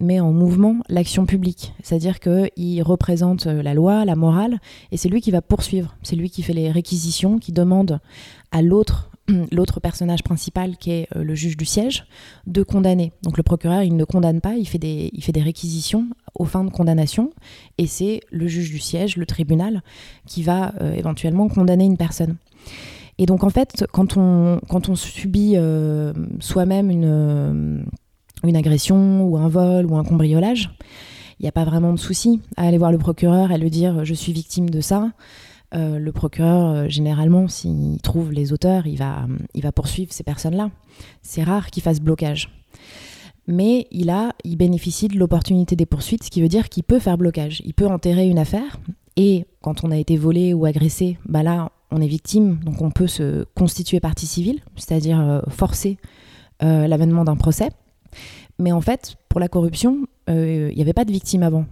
met 0.02 0.20
en 0.20 0.34
mouvement 0.34 0.76
l'action 0.90 1.26
publique. 1.26 1.74
C'est-à-dire 1.82 2.20
qu'il 2.20 2.84
représente 2.84 3.46
la 3.46 3.74
loi, 3.74 4.04
la 4.04 4.18
morale, 4.18 4.60
et 4.92 4.98
c'est 4.98 5.08
lui 5.08 5.22
qui 5.22 5.32
va 5.32 5.42
poursuivre. 5.42 5.96
C'est 6.04 6.18
lui 6.18 6.30
qui 6.30 6.44
fait 6.44 6.52
les 6.52 6.72
réquisitions, 6.72 7.40
qui 7.40 7.54
demande 7.54 8.02
à 8.52 8.62
l'autre 8.62 9.09
l'autre 9.52 9.80
personnage 9.80 10.24
principal 10.24 10.78
qui 10.78 10.92
est 10.92 11.08
euh, 11.16 11.24
le 11.24 11.36
juge 11.36 11.58
du 11.58 11.66
siège 11.66 12.06
de 12.48 12.64
condamner. 12.64 13.12
Donc 13.24 13.38
le 13.38 13.44
procureur, 13.44 13.84
il 13.84 13.96
ne 13.96 14.04
condamne 14.04 14.42
pas, 14.42 14.56
il 14.56 14.68
fait 14.68 14.78
des, 14.78 15.10
il 15.14 15.24
fait 15.24 15.32
des 15.32 15.42
réquisitions 15.42 16.08
aux 16.36 16.46
fins 16.46 16.64
de 16.64 16.70
condamnation 16.70 17.32
et 17.78 17.88
c'est 17.88 18.22
le 18.32 18.48
juge 18.48 18.70
du 18.70 18.80
siège, 18.80 19.18
le 19.18 19.26
tribunal, 19.26 19.84
qui 20.26 20.44
va 20.44 20.74
euh, 20.82 20.94
éventuellement 20.94 21.48
condamner 21.48 21.86
une 21.86 21.98
personne. 21.98 22.38
Et 23.18 23.26
donc 23.26 23.44
en 23.44 23.50
fait, 23.50 23.86
quand 23.92 24.18
on, 24.18 24.60
quand 24.70 24.90
on 24.90 24.96
subit 24.96 25.54
euh, 25.56 26.14
soi-même 26.40 26.90
une, 26.90 27.86
une 28.44 28.56
agression 28.56 29.24
ou 29.24 29.38
un 29.38 29.50
vol 29.50 29.86
ou 29.86 29.98
un 29.98 30.04
cambriolage, 30.04 30.70
il 31.40 31.44
n'y 31.44 31.50
a 31.50 31.54
pas 31.54 31.66
vraiment 31.66 31.94
de 31.94 32.00
souci 32.00 32.42
à 32.58 32.64
aller 32.68 32.78
voir 32.78 32.92
le 32.92 32.98
procureur 32.98 33.52
et 33.52 33.58
lui 33.58 33.70
dire 33.70 34.04
je 34.06 34.14
suis 34.14 34.34
victime 34.34 34.70
de 34.70 34.82
ça. 34.82 35.12
Euh, 35.76 36.00
le 36.00 36.12
procureur, 36.12 36.70
euh, 36.70 36.88
généralement, 36.88 37.48
s'il 37.48 38.00
trouve 38.02 38.32
les 38.32 38.54
auteurs, 38.54 38.88
il 38.88 38.98
va, 38.98 39.28
il 39.54 39.62
va 39.62 39.72
poursuivre 39.72 40.12
ces 40.12 40.24
personnes-là. 40.24 40.72
C'est 41.22 41.44
rare 41.44 41.70
qu'il 41.70 41.84
fasse 41.84 42.00
blocage. 42.00 42.50
Mais 43.48 43.88
il, 43.92 44.10
a, 44.10 44.34
il 44.44 44.58
bénéficie 44.58 45.08
de 45.08 45.18
l'opportunité 45.18 45.76
des 45.76 45.86
poursuites, 45.86 46.24
ce 46.24 46.30
qui 46.30 46.42
veut 46.42 46.48
dire 46.48 46.70
qu'il 46.70 46.84
peut 46.84 47.00
faire 47.00 47.18
blocage. 47.18 47.62
Il 47.66 47.74
peut 47.74 47.88
enterrer 47.88 48.28
une 48.28 48.40
affaire. 48.40 48.80
Et 49.16 49.46
quand 49.62 49.84
on 49.84 49.92
a 49.92 49.98
été 49.98 50.18
volé 50.18 50.54
ou 50.54 50.66
agressé, 50.66 51.18
bah 51.26 51.44
là, 51.44 51.72
on 51.92 52.02
est 52.02 52.08
victime, 52.08 52.60
donc 52.64 52.82
on 52.82 52.92
peut 52.92 53.08
se 53.08 53.46
constituer 53.56 54.00
partie 54.00 54.28
civile, 54.28 54.60
c'est-à-dire 54.76 55.20
euh, 55.20 55.42
forcer 55.50 55.98
l'avènement 56.62 57.24
d'un 57.24 57.38
procès. 57.38 57.70
Mais 58.60 58.74
en 58.74 58.82
fait, 58.82 59.16
pour 59.30 59.40
la 59.40 59.48
corruption, 59.48 60.08
il 60.28 60.74
n'y 60.76 60.82
avait 60.82 60.92
pas 60.92 61.06
de 61.06 61.12
victime 61.14 61.42
avant. 61.42 61.64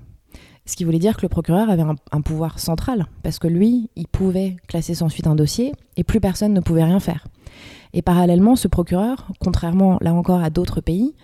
Ce 0.67 0.75
qui 0.75 0.83
voulait 0.83 0.99
dire 0.99 1.15
que 1.17 1.21
le 1.23 1.29
procureur 1.29 1.69
avait 1.69 1.83
un, 2.11 2.21
pouvoir 2.21 2.59
central, 2.59 3.07
parce 3.23 3.39
que 3.39 3.47
lui, 3.47 3.89
il 3.95 4.07
pouvait 4.07 4.57
classer 4.67 4.93
sans 4.93 5.09
suite 5.09 5.25
un 5.25 5.35
dossier 5.35 5.71
et 5.95 6.03
plus 6.03 6.19
personne 6.19 6.53
ne 6.53 6.59
pouvait 6.59 6.83
rien 6.83 6.99
faire. 6.99 7.25
Et 7.93 8.01
parallèlement, 8.01 8.55
ce 8.55 8.67
procureur, 8.67 9.29
contrairement 9.39 9.97
là 10.01 10.13
encore 10.13 10.43
à 10.43 10.49
d'autres 10.49 10.81
pays, 10.81 11.15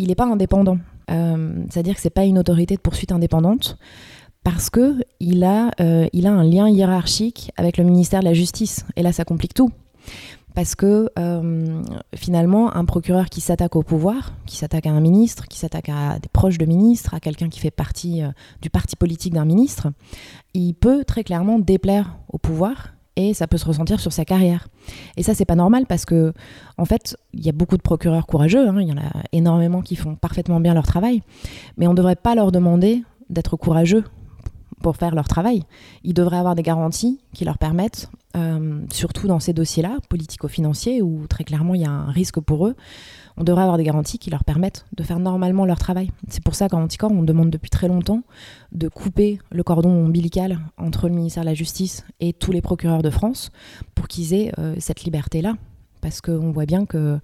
il 0.00 0.08
n'est 0.08 0.16
pas 0.16 0.26
indépendant. 0.26 0.78
Euh, 1.10 1.64
c'est-à-dire 1.70 1.94
que 1.94 2.00
c'est 2.00 2.10
pas 2.10 2.24
une 2.24 2.38
autorité 2.38 2.74
de 2.74 2.80
poursuite 2.80 3.12
indépendante 3.12 3.78
parce 4.44 4.68
que 4.68 4.98
euh, 5.00 6.08
il 6.12 6.26
a 6.26 6.32
un 6.32 6.44
lien 6.44 6.68
hiérarchique 6.68 7.52
avec 7.56 7.76
le 7.76 7.84
ministère 7.84 8.20
de 8.20 8.24
la 8.24 8.34
Justice. 8.34 8.84
Et 8.96 9.02
là, 9.02 9.12
ça 9.12 9.24
complique 9.24 9.54
tout 9.54 9.70
parce 10.54 10.74
que 10.74 11.10
euh, 11.18 11.82
finalement, 12.14 12.74
un 12.74 12.84
procureur 12.84 13.26
qui 13.26 13.40
s'attaque 13.40 13.76
au 13.76 13.82
pouvoir, 13.82 14.32
qui 14.46 14.56
s'attaque 14.56 14.86
à 14.86 14.90
un 14.90 15.00
ministre, 15.00 15.46
qui 15.48 15.58
s'attaque 15.58 15.88
à 15.88 16.18
des 16.18 16.28
proches 16.32 16.58
de 16.58 16.66
ministres, 16.66 17.14
à 17.14 17.20
quelqu'un 17.20 17.48
qui 17.48 17.60
fait 17.60 17.70
partie 17.70 18.22
euh, 18.22 18.28
du 18.60 18.70
parti 18.70 18.96
politique 18.96 19.34
d'un 19.34 19.44
ministre, 19.44 19.88
il 20.54 20.74
peut 20.74 21.04
très 21.04 21.24
clairement 21.24 21.58
déplaire 21.58 22.16
au 22.28 22.38
pouvoir 22.38 22.92
et 23.16 23.34
ça 23.34 23.46
peut 23.46 23.58
se 23.58 23.66
ressentir 23.66 24.00
sur 24.00 24.12
sa 24.12 24.24
carrière. 24.24 24.68
Et 25.16 25.22
ça, 25.22 25.34
c'est 25.34 25.44
pas 25.44 25.54
normal 25.54 25.86
parce 25.86 26.04
que, 26.04 26.32
en 26.78 26.84
fait, 26.84 27.16
il 27.34 27.44
y 27.44 27.48
a 27.48 27.52
beaucoup 27.52 27.76
de 27.76 27.82
procureurs 27.82 28.26
courageux, 28.26 28.68
hein, 28.68 28.80
il 28.80 28.88
y 28.88 28.92
en 28.92 28.98
a 28.98 29.12
énormément 29.32 29.82
qui 29.82 29.96
font 29.96 30.16
parfaitement 30.16 30.60
bien 30.60 30.74
leur 30.74 30.86
travail, 30.86 31.22
mais 31.76 31.86
on 31.86 31.90
ne 31.90 31.96
devrait 31.96 32.16
pas 32.16 32.34
leur 32.34 32.52
demander 32.52 33.02
d'être 33.28 33.56
courageux 33.56 34.04
pour 34.82 34.96
faire 34.96 35.14
leur 35.14 35.28
travail. 35.28 35.62
Ils 36.04 36.14
devraient 36.14 36.36
avoir 36.36 36.54
des 36.54 36.62
garanties 36.62 37.20
qui 37.32 37.44
leur 37.44 37.58
permettent, 37.58 38.10
surtout 38.90 39.26
dans 39.26 39.40
ces 39.40 39.52
dossiers-là, 39.52 39.98
politico-financiers, 40.08 41.02
où 41.02 41.26
très 41.28 41.44
clairement 41.44 41.74
il 41.74 41.82
y 41.82 41.86
a 41.86 41.90
un 41.90 42.10
risque 42.10 42.40
pour 42.40 42.66
eux, 42.66 42.74
on 43.36 43.44
devrait 43.44 43.62
avoir 43.62 43.78
des 43.78 43.84
garanties 43.84 44.18
qui 44.18 44.30
leur 44.30 44.44
permettent 44.44 44.84
de 44.96 45.02
faire 45.02 45.18
normalement 45.18 45.64
leur 45.64 45.78
travail. 45.78 46.10
C'est 46.28 46.42
pour 46.42 46.54
ça 46.54 46.68
qu'en 46.68 46.82
Anticorps, 46.82 47.12
on 47.12 47.22
demande 47.22 47.50
depuis 47.50 47.70
très 47.70 47.88
longtemps 47.88 48.22
de 48.72 48.88
couper 48.88 49.38
le 49.50 49.62
cordon 49.62 49.90
ombilical 49.90 50.58
entre 50.76 51.08
le 51.08 51.14
ministère 51.14 51.42
de 51.42 51.48
la 51.48 51.54
Justice 51.54 52.04
et 52.20 52.32
tous 52.32 52.52
les 52.52 52.60
procureurs 52.60 53.02
de 53.02 53.10
France 53.10 53.50
pour 53.94 54.08
qu'ils 54.08 54.34
aient 54.34 54.52
euh, 54.58 54.74
cette 54.78 55.04
liberté-là. 55.04 55.54
Parce 56.00 56.20
qu'on 56.20 56.50
voit 56.50 56.66
bien 56.66 56.84
que 56.84 57.20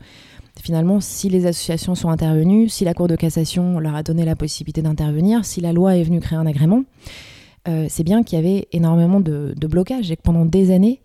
finalement, 0.63 1.01
si 1.01 1.29
les 1.29 1.47
associations 1.47 1.95
sont 1.95 2.11
intervenues, 2.11 2.69
si 2.69 2.85
la 2.85 2.95
Cour 2.95 3.09
de 3.09 3.17
cassation 3.17 3.81
leur 3.81 3.95
a 3.95 4.03
donné 4.03 4.25
la 4.25 4.37
possibilité 4.37 4.83
d'intervenir, 4.83 5.45
si 5.45 5.61
la 5.61 5.73
loi 5.73 5.97
est 5.97 6.05
venue 6.05 6.21
créer 6.21 6.39
un 6.39 6.47
agrément, 6.47 6.85
euh, 7.69 7.87
c'est 7.89 8.05
bien 8.05 8.23
qu'il 8.23 8.39
y 8.39 8.41
avait 8.41 8.67
énormément 8.73 9.21
de, 9.21 9.55
blocages 9.69 10.11
et 10.11 10.17
que 10.17 10.23
pendant 10.23 10.47
des 10.47 10.71
années, 10.71 11.03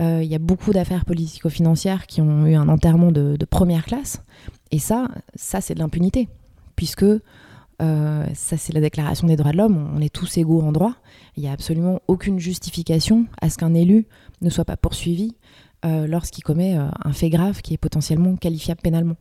euh, 0.00 0.20
il 0.22 0.30
y 0.30 0.34
a 0.34 0.38
beaucoup 0.38 0.72
d'affaires 0.72 1.04
politico-financières 1.04 2.06
qui 2.06 2.20
ont 2.20 2.46
eu 2.46 2.54
un 2.54 2.68
enterrement 2.68 3.12
de, 3.12 3.36
première 3.48 3.84
classe. 3.84 4.22
Et 4.70 4.78
ça, 4.78 5.08
ça 5.34 5.60
c'est 5.60 5.74
de 5.74 5.78
l'impunité. 5.78 6.28
Puisque 6.76 7.04
euh, 7.04 8.26
ça, 8.34 8.56
c'est 8.56 8.72
la 8.72 8.80
déclaration 8.80 9.26
des 9.26 9.36
droits 9.36 9.52
de 9.52 9.56
l'homme. 9.56 9.90
On 9.94 10.00
est 10.00 10.12
tous 10.12 10.36
égaux 10.36 10.60
en 10.60 10.72
droit. 10.72 10.94
Il 11.36 11.42
n'y 11.42 11.48
a 11.48 11.52
absolument 11.52 12.00
aucune 12.08 12.38
justification 12.38 13.26
à 13.40 13.48
ce 13.48 13.58
qu'un 13.58 13.74
élu 13.74 14.06
ne 14.40 14.50
soit 14.50 14.64
pas 14.64 14.76
poursuivi 14.76 15.36
lorsqu'il 15.84 16.44
commet 16.44 16.76
un 16.76 17.12
fait 17.12 17.28
grave 17.28 17.60
qui 17.60 17.74
est 17.74 17.78
potentiellement 17.78 18.36
qualifiable 18.36 18.80
pénalement. 18.80 19.16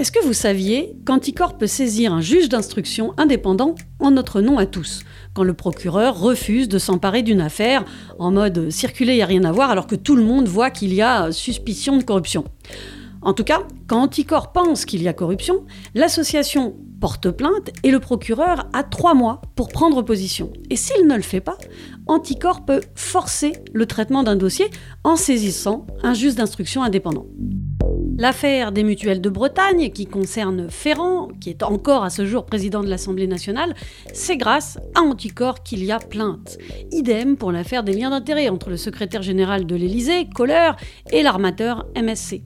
Est-ce 0.00 0.10
que 0.10 0.24
vous 0.24 0.32
saviez 0.32 0.96
qu'Anticor 1.06 1.56
peut 1.56 1.66
saisir 1.66 2.12
un 2.12 2.20
juge 2.20 2.48
d'instruction 2.48 3.14
indépendant 3.18 3.74
en 4.00 4.10
notre 4.10 4.40
nom 4.40 4.58
à 4.58 4.66
tous, 4.66 5.04
quand 5.32 5.44
le 5.44 5.54
procureur 5.54 6.18
refuse 6.18 6.68
de 6.68 6.78
s'emparer 6.78 7.22
d'une 7.22 7.40
affaire 7.40 7.84
en 8.18 8.32
mode 8.32 8.70
circuler, 8.70 9.12
il 9.12 9.16
n'y 9.16 9.22
a 9.22 9.26
rien 9.26 9.44
à 9.44 9.52
voir, 9.52 9.70
alors 9.70 9.86
que 9.86 9.94
tout 9.94 10.16
le 10.16 10.24
monde 10.24 10.48
voit 10.48 10.70
qu'il 10.70 10.92
y 10.92 11.02
a 11.02 11.30
suspicion 11.30 11.98
de 11.98 12.02
corruption? 12.02 12.44
En 13.20 13.34
tout 13.34 13.44
cas, 13.44 13.60
quand 13.86 14.02
Anticor 14.02 14.50
pense 14.50 14.84
qu'il 14.84 15.02
y 15.02 15.08
a 15.08 15.12
corruption, 15.12 15.64
l'association 15.94 16.74
porte 17.00 17.30
plainte 17.30 17.70
et 17.84 17.92
le 17.92 18.00
procureur 18.00 18.66
a 18.72 18.82
trois 18.82 19.14
mois 19.14 19.40
pour 19.54 19.68
prendre 19.68 20.02
position. 20.02 20.52
Et 20.70 20.76
s'il 20.76 21.06
ne 21.06 21.14
le 21.14 21.22
fait 21.22 21.40
pas, 21.40 21.58
Anticor 22.08 22.64
peut 22.64 22.80
forcer 22.96 23.52
le 23.72 23.86
traitement 23.86 24.24
d'un 24.24 24.34
dossier 24.34 24.66
en 25.04 25.14
saisissant 25.14 25.86
un 26.02 26.14
juge 26.14 26.34
d'instruction 26.34 26.82
indépendant. 26.82 27.26
L'affaire 28.18 28.72
des 28.72 28.84
mutuelles 28.84 29.20
de 29.20 29.30
Bretagne, 29.30 29.90
qui 29.90 30.06
concerne 30.06 30.68
Ferrand, 30.70 31.28
qui 31.40 31.50
est 31.50 31.62
encore 31.62 32.04
à 32.04 32.10
ce 32.10 32.26
jour 32.26 32.44
président 32.44 32.82
de 32.82 32.88
l'Assemblée 32.88 33.26
nationale, 33.26 33.74
c'est 34.12 34.36
grâce 34.36 34.78
à 34.94 35.00
Anticor 35.00 35.62
qu'il 35.62 35.82
y 35.84 35.92
a 35.92 35.98
plainte. 35.98 36.58
Idem 36.90 37.36
pour 37.36 37.52
l'affaire 37.52 37.82
des 37.82 37.94
liens 37.94 38.10
d'intérêt 38.10 38.48
entre 38.48 38.70
le 38.70 38.76
secrétaire 38.76 39.22
général 39.22 39.66
de 39.66 39.76
l'Élysée, 39.76 40.28
Kohler, 40.34 40.72
et 41.10 41.22
l'armateur 41.22 41.86
MSC. 41.96 42.42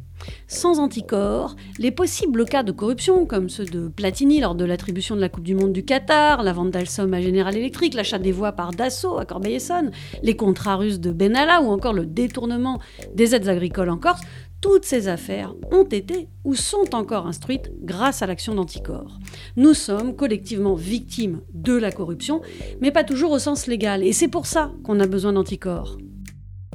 Sans 0.48 0.78
anticorps, 0.78 1.56
les 1.78 1.90
possibles 1.90 2.44
cas 2.44 2.62
de 2.62 2.72
corruption, 2.72 3.26
comme 3.26 3.48
ceux 3.48 3.64
de 3.64 3.88
Platini 3.88 4.40
lors 4.40 4.54
de 4.54 4.64
l'attribution 4.64 5.16
de 5.16 5.20
la 5.20 5.28
Coupe 5.28 5.44
du 5.44 5.54
Monde 5.54 5.72
du 5.72 5.84
Qatar, 5.84 6.42
la 6.42 6.52
vente 6.52 6.70
d'Alstom 6.70 7.12
à 7.14 7.20
General 7.20 7.56
Electric, 7.56 7.94
l'achat 7.94 8.18
des 8.18 8.32
voies 8.32 8.52
par 8.52 8.70
Dassault 8.70 9.18
à 9.18 9.24
Corbeil-Essonne, 9.24 9.90
les 10.22 10.36
contrats 10.36 10.76
russes 10.76 11.00
de 11.00 11.10
Benalla 11.10 11.60
ou 11.62 11.70
encore 11.70 11.92
le 11.92 12.06
détournement 12.06 12.80
des 13.14 13.34
aides 13.34 13.48
agricoles 13.48 13.90
en 13.90 13.98
Corse, 13.98 14.22
toutes 14.60 14.84
ces 14.84 15.08
affaires 15.08 15.54
ont 15.70 15.84
été 15.84 16.28
ou 16.44 16.54
sont 16.54 16.94
encore 16.94 17.26
instruites 17.26 17.70
grâce 17.82 18.22
à 18.22 18.26
l'action 18.26 18.54
d'Anticor. 18.54 19.18
Nous 19.56 19.74
sommes 19.74 20.14
collectivement 20.14 20.74
victimes 20.74 21.40
de 21.52 21.74
la 21.74 21.92
corruption, 21.92 22.40
mais 22.80 22.90
pas 22.90 23.04
toujours 23.04 23.32
au 23.32 23.38
sens 23.38 23.66
légal. 23.66 24.02
Et 24.02 24.12
c'est 24.12 24.28
pour 24.28 24.46
ça 24.46 24.72
qu'on 24.84 25.00
a 25.00 25.06
besoin 25.06 25.32
d'Anticor. 25.32 25.98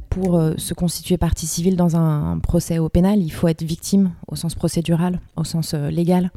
Pour 0.10 0.36
euh, 0.36 0.54
se 0.58 0.74
constituer 0.74 1.18
partie 1.18 1.48
civile 1.48 1.78
dans 1.78 1.96
un 1.96 2.40
procès 2.40 2.80
au 2.80 2.90
pénal, 2.90 3.20
il 3.20 3.32
faut 3.32 3.48
être 3.48 3.64
victime 3.64 4.12
au 4.28 4.36
sens 4.36 4.56
procédural, 4.56 5.22
au 5.38 5.46
sens 5.46 5.74
euh, 5.74 5.90
légal. 5.90 6.32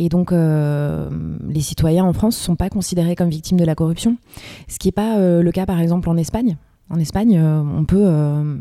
Et 0.00 0.08
donc, 0.08 0.32
euh, 0.32 1.08
les 1.48 1.60
citoyens 1.60 2.04
en 2.04 2.12
France 2.12 2.38
ne 2.38 2.44
sont 2.44 2.56
pas 2.56 2.70
considérés 2.70 3.16
comme 3.16 3.30
victimes 3.30 3.58
de 3.58 3.64
la 3.64 3.74
corruption, 3.74 4.16
ce 4.68 4.78
qui 4.78 4.88
n'est 4.88 4.92
pas 4.92 5.18
le 5.18 5.50
cas 5.50 5.66
par 5.66 5.80
exemple 5.80 6.08
en 6.08 6.16
Espagne. 6.16 6.56
En 6.90 6.98
Espagne, 6.98 7.38
euh, 7.38 7.62
euh, 7.92 8.56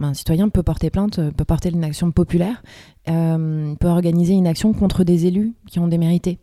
un 0.00 0.14
citoyen 0.14 0.48
peut 0.48 0.62
porter 0.62 0.90
plainte, 0.90 1.18
euh, 1.18 1.30
peut 1.32 1.44
porter 1.44 1.70
une 1.70 1.82
action 1.82 2.12
populaire, 2.12 2.62
peut 3.04 3.88
organiser 3.88 4.34
une 4.34 4.46
action 4.46 4.72
contre 4.72 5.02
des 5.02 5.26
élus 5.26 5.54
qui 5.68 5.80
ont 5.80 5.88
démérité. 5.88 6.38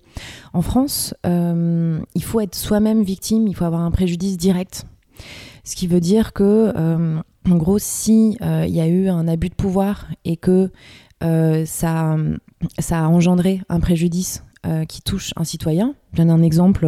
En 0.53 0.61
France, 0.61 1.15
il 1.23 2.23
faut 2.23 2.39
être 2.39 2.55
soi-même 2.55 3.01
victime, 3.01 3.47
il 3.47 3.55
faut 3.55 3.65
avoir 3.65 3.81
un 3.81 3.91
préjudice 3.91 4.37
direct. 4.37 4.85
Ce 5.63 5.75
qui 5.75 5.87
veut 5.87 5.99
dire 5.99 6.33
que, 6.33 6.71
en 7.49 7.55
gros, 7.55 7.79
si 7.79 8.37
il 8.41 8.75
y 8.75 8.79
a 8.79 8.87
eu 8.87 9.07
un 9.07 9.27
abus 9.27 9.49
de 9.49 9.55
pouvoir 9.55 10.07
et 10.23 10.37
que 10.37 10.69
ça, 11.21 12.15
ça 12.77 12.99
a 12.99 13.07
engendré 13.07 13.61
un 13.69 13.79
préjudice 13.79 14.43
qui 14.87 15.01
touche 15.01 15.31
un 15.35 15.43
citoyen, 15.43 15.95
je 16.13 16.17
donne 16.17 16.29
un 16.29 16.43
exemple 16.43 16.87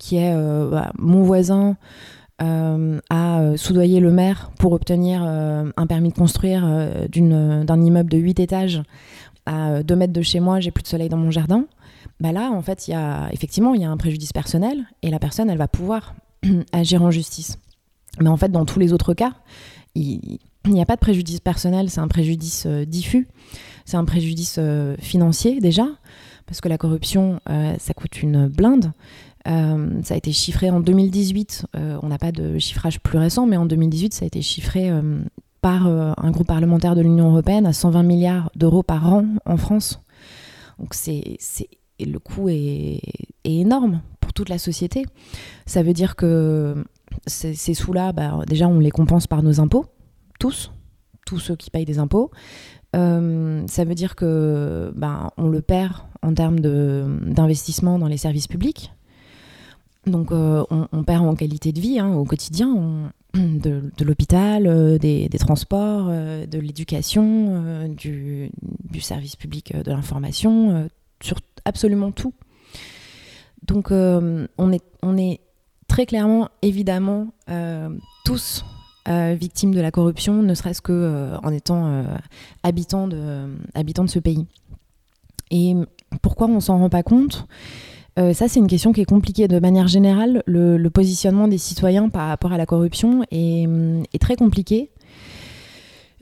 qui 0.00 0.16
est 0.16 0.34
bah, 0.34 0.92
mon 0.98 1.22
voisin. 1.22 1.76
Euh, 2.42 2.98
à 3.08 3.40
euh, 3.40 3.56
soudoyer 3.56 4.00
le 4.00 4.10
maire 4.10 4.50
pour 4.58 4.72
obtenir 4.72 5.22
euh, 5.24 5.70
un 5.76 5.86
permis 5.86 6.08
de 6.08 6.14
construire 6.14 6.66
d'un 7.08 7.80
immeuble 7.80 8.10
de 8.10 8.18
8 8.18 8.40
étages 8.40 8.82
à 9.46 9.82
2 9.82 9.94
mètres 9.94 10.12
de 10.12 10.22
chez 10.22 10.40
moi, 10.40 10.58
j'ai 10.58 10.70
plus 10.70 10.82
de 10.82 10.88
soleil 10.88 11.08
dans 11.08 11.16
mon 11.16 11.30
jardin, 11.30 11.66
bah 12.20 12.32
là, 12.32 12.50
en 12.50 12.62
fait, 12.62 12.88
y 12.88 12.94
a, 12.94 13.28
effectivement, 13.32 13.74
il 13.74 13.82
y 13.82 13.84
a 13.84 13.90
un 13.90 13.96
préjudice 13.96 14.32
personnel 14.32 14.86
et 15.02 15.10
la 15.10 15.18
personne, 15.18 15.50
elle 15.50 15.58
va 15.58 15.68
pouvoir 15.68 16.14
agir 16.72 17.02
en 17.02 17.10
justice. 17.10 17.58
Mais 18.20 18.28
en 18.28 18.36
fait, 18.36 18.50
dans 18.50 18.64
tous 18.64 18.78
les 18.78 18.92
autres 18.92 19.14
cas, 19.14 19.34
il 19.94 20.38
n'y 20.66 20.82
a 20.82 20.86
pas 20.86 20.94
de 20.94 21.00
préjudice 21.00 21.40
personnel, 21.40 21.90
c'est 21.90 22.00
un 22.00 22.08
préjudice 22.08 22.66
diffus, 22.66 23.28
c'est 23.84 23.96
un 23.96 24.04
préjudice 24.04 24.58
financier 25.00 25.60
déjà, 25.60 25.86
parce 26.46 26.60
que 26.60 26.68
la 26.68 26.78
corruption, 26.78 27.40
ça 27.78 27.94
coûte 27.94 28.22
une 28.22 28.48
blinde. 28.48 28.92
Euh, 29.48 30.02
ça 30.02 30.14
a 30.14 30.16
été 30.16 30.32
chiffré 30.32 30.70
en 30.70 30.80
2018. 30.80 31.66
Euh, 31.76 31.98
on 32.02 32.08
n'a 32.08 32.18
pas 32.18 32.32
de 32.32 32.58
chiffrage 32.58 33.00
plus 33.00 33.18
récent, 33.18 33.46
mais 33.46 33.56
en 33.56 33.66
2018, 33.66 34.14
ça 34.14 34.24
a 34.24 34.26
été 34.26 34.42
chiffré 34.42 34.90
euh, 34.90 35.20
par 35.60 35.86
un 35.86 36.30
groupe 36.32 36.48
parlementaire 36.48 36.96
de 36.96 37.02
l'Union 37.02 37.30
européenne 37.30 37.66
à 37.66 37.72
120 37.72 38.02
milliards 38.02 38.50
d'euros 38.56 38.82
par 38.82 39.12
an 39.12 39.26
en 39.46 39.56
France. 39.56 40.00
Donc 40.80 40.94
c'est, 40.94 41.38
le 42.00 42.18
coût 42.18 42.48
est, 42.48 43.00
énorme 43.44 44.00
pour 44.18 44.32
toute 44.32 44.48
la 44.48 44.58
société. 44.58 45.04
Ça 45.64 45.84
veut 45.84 45.92
dire 45.92 46.16
que 46.16 46.84
ces, 47.28 47.54
sous-là, 47.74 48.12
bah, 48.12 48.40
déjà, 48.48 48.66
on 48.66 48.80
les 48.80 48.90
compense 48.90 49.28
par 49.28 49.44
nos 49.44 49.60
impôts, 49.60 49.86
tous, 50.40 50.72
tous 51.26 51.38
ceux 51.38 51.54
qui 51.54 51.70
payent 51.70 51.84
des 51.84 52.00
impôts. 52.00 52.32
ça 52.92 53.84
veut 53.84 53.94
dire 53.94 54.16
que 54.16 54.92
bah, 54.96 55.30
on 55.36 55.48
le 55.48 55.62
perd 55.62 55.94
en 56.22 56.34
termes 56.34 56.58
d'investissement 56.58 58.00
dans 58.00 58.08
les 58.08 58.16
services 58.16 58.48
publics, 58.48 58.92
donc 60.06 60.32
euh, 60.32 60.64
on, 60.70 61.04
perd 61.04 61.24
en 61.24 61.34
qualité 61.36 61.72
de 61.72 61.80
vie 61.80 62.00
hein, 62.00 62.12
au 62.14 62.24
quotidien, 62.24 63.12
de, 63.34 64.04
l'hôpital, 64.04 64.66
euh, 64.66 64.98
des, 64.98 65.28
transports, 65.38 66.08
euh, 66.10 66.44
de 66.46 66.58
l'éducation, 66.58 67.88
du, 67.88 68.50
service 69.00 69.36
public 69.36 69.76
de 69.76 69.90
l'information, 69.90 70.88
sur 71.22 71.38
absolument 71.64 72.10
tout. 72.10 72.34
Donc 73.62 73.90
on, 73.92 74.72
est, 74.72 75.40
très 75.86 76.06
clairement, 76.06 76.48
évidemment, 76.62 77.28
tous 78.24 78.64
victimes 79.06 79.74
de 79.74 79.80
la 79.80 79.90
corruption, 79.90 80.42
ne 80.42 80.54
serait-ce 80.54 80.82
qu'en 80.82 81.40
en 81.42 81.52
étant 81.52 82.04
habitants, 82.62 83.06
de, 83.08 83.56
habitants 83.74 84.04
de 84.04 84.10
ce 84.10 84.18
pays. 84.18 84.46
Et 85.50 85.74
pourquoi 86.22 86.48
on 86.48 86.60
s'en 86.60 86.78
rend 86.78 86.90
pas 86.90 87.02
compte? 87.02 87.46
Euh, 88.18 88.34
ça, 88.34 88.48
c'est 88.48 88.60
une 88.60 88.66
question 88.66 88.92
qui 88.92 89.00
est 89.00 89.06
compliquée. 89.06 89.48
De 89.48 89.58
manière 89.58 89.88
générale, 89.88 90.42
le, 90.46 90.88
positionnement 90.88 91.48
des 91.48 91.58
citoyens 91.58 92.08
par 92.08 92.28
rapport 92.28 92.52
à 92.52 92.58
la 92.58 92.66
corruption 92.66 93.24
est, 93.30 94.18
très 94.20 94.36
compliqué. 94.36 94.90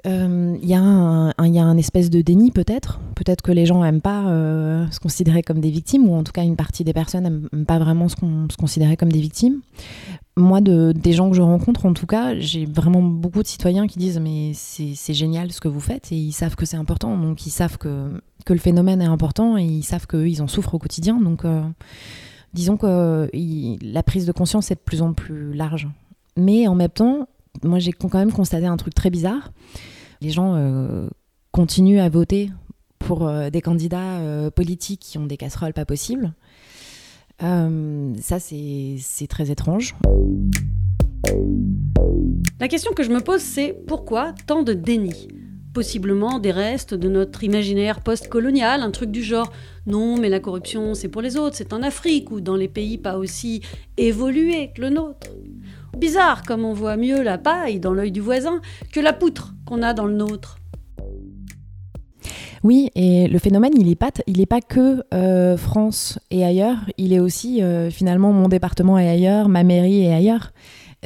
Il 0.04 0.10
euh, 0.10 0.56
y, 0.62 0.74
a 0.74 0.80
un 0.80 1.76
espèce 1.76 2.08
de 2.08 2.22
déni 2.22 2.52
peut-être. 2.52 3.00
Peut-être 3.16 3.42
que 3.42 3.52
les 3.52 3.66
gens 3.66 3.82
n'aiment 3.82 4.00
pas 4.00 4.28
euh, 4.28 4.86
se 4.90 4.98
considérer 4.98 5.42
comme 5.42 5.60
des 5.60 5.70
victimes, 5.70 6.08
ou 6.08 6.14
en 6.14 6.22
tout 6.22 6.32
cas 6.32 6.42
une 6.42 6.56
partie 6.56 6.84
des 6.84 6.94
personnes 6.94 7.24
n'aiment 7.24 7.66
pas 7.66 7.78
vraiment 7.78 8.08
se, 8.08 8.16
se, 8.16 8.56
considérer 8.56 8.96
comme 8.96 9.12
des 9.12 9.20
victimes. 9.20 9.60
Moi, 10.40 10.60
de, 10.60 10.92
des 10.92 11.12
gens 11.12 11.30
que 11.30 11.36
je 11.36 11.42
rencontre, 11.42 11.86
en 11.86 11.92
tout 11.92 12.06
cas, 12.06 12.38
j'ai 12.38 12.64
vraiment 12.64 13.02
beaucoup 13.02 13.42
de 13.42 13.46
citoyens 13.48 13.86
qui 13.86 13.98
disent 13.98 14.18
mais 14.18 14.52
c'est 14.54 15.14
génial 15.14 15.52
ce 15.52 15.60
que 15.60 15.68
vous 15.68 15.80
faites 15.80 16.10
et 16.12 16.16
ils 16.16 16.32
savent 16.32 16.56
que 16.56 16.66
c'est 16.66 16.76
important, 16.76 17.16
donc 17.16 17.46
ils 17.46 17.50
savent 17.50 17.78
que 17.78 18.10
que 18.44 18.52
le 18.52 18.58
phénomène 18.58 19.02
est 19.02 19.06
important 19.06 19.56
et 19.56 19.64
ils 19.64 19.82
savent 19.82 20.06
qu'eux, 20.06 20.28
ils 20.28 20.42
en 20.42 20.48
souffrent 20.48 20.74
au 20.74 20.78
quotidien. 20.78 21.20
Donc, 21.20 21.44
euh, 21.44 21.62
disons 22.54 22.76
que 22.76 23.30
la 23.82 24.02
prise 24.02 24.26
de 24.26 24.32
conscience 24.32 24.70
est 24.70 24.76
de 24.76 24.80
plus 24.80 25.02
en 25.02 25.12
plus 25.12 25.52
large. 25.52 25.88
Mais 26.36 26.66
en 26.68 26.74
même 26.74 26.90
temps, 26.90 27.28
moi, 27.62 27.78
j'ai 27.78 27.92
quand 27.92 28.14
même 28.14 28.32
constaté 28.32 28.66
un 28.66 28.76
truc 28.76 28.94
très 28.94 29.10
bizarre. 29.10 29.52
Les 30.20 30.30
gens 30.30 30.54
euh, 30.54 31.08
continuent 31.52 32.00
à 32.00 32.08
voter 32.08 32.50
pour 32.98 33.26
euh, 33.26 33.50
des 33.50 33.60
candidats 33.60 34.50
politiques 34.54 35.00
qui 35.00 35.18
ont 35.18 35.26
des 35.26 35.36
casseroles 35.36 35.72
pas 35.72 35.84
possibles. 35.84 36.32
Ça, 37.40 38.38
c'est 38.38 39.26
très 39.28 39.50
étrange. 39.50 39.94
La 42.60 42.68
question 42.68 42.92
que 42.92 43.02
je 43.02 43.10
me 43.10 43.20
pose, 43.20 43.40
c'est 43.40 43.74
pourquoi 43.86 44.34
tant 44.46 44.62
de 44.62 44.72
déni 44.72 45.28
Possiblement 45.72 46.40
des 46.40 46.50
restes 46.50 46.94
de 46.94 47.08
notre 47.08 47.44
imaginaire 47.44 48.00
post-colonial, 48.00 48.82
un 48.82 48.90
truc 48.90 49.10
du 49.10 49.22
genre 49.22 49.52
non, 49.86 50.18
mais 50.18 50.28
la 50.28 50.40
corruption 50.40 50.94
c'est 50.94 51.08
pour 51.08 51.22
les 51.22 51.36
autres, 51.36 51.56
c'est 51.56 51.72
en 51.72 51.82
Afrique 51.82 52.30
ou 52.30 52.40
dans 52.40 52.56
les 52.56 52.68
pays 52.68 52.98
pas 52.98 53.16
aussi 53.16 53.62
évolués 53.96 54.72
que 54.74 54.82
le 54.82 54.90
nôtre. 54.90 55.28
Bizarre 55.96 56.42
comme 56.42 56.64
on 56.64 56.74
voit 56.74 56.96
mieux 56.96 57.22
la 57.22 57.38
paille 57.38 57.80
dans 57.80 57.94
l'œil 57.94 58.12
du 58.12 58.20
voisin 58.20 58.60
que 58.92 59.00
la 59.00 59.12
poutre 59.12 59.54
qu'on 59.64 59.82
a 59.82 59.94
dans 59.94 60.06
le 60.06 60.14
nôtre. 60.14 60.58
Oui, 62.62 62.90
et 62.94 63.26
le 63.26 63.38
phénomène, 63.38 63.72
il 63.76 63.86
n'est 63.86 63.96
pas, 63.96 64.10
il 64.26 64.40
est 64.40 64.46
pas 64.46 64.60
que 64.60 65.02
euh, 65.14 65.56
France 65.56 66.18
et 66.30 66.44
ailleurs, 66.44 66.76
il 66.98 67.12
est 67.12 67.20
aussi 67.20 67.62
euh, 67.62 67.90
finalement 67.90 68.32
mon 68.32 68.48
département 68.48 68.98
et 68.98 69.08
ailleurs, 69.08 69.48
ma 69.48 69.64
mairie 69.64 70.02
et 70.04 70.12
ailleurs. 70.12 70.52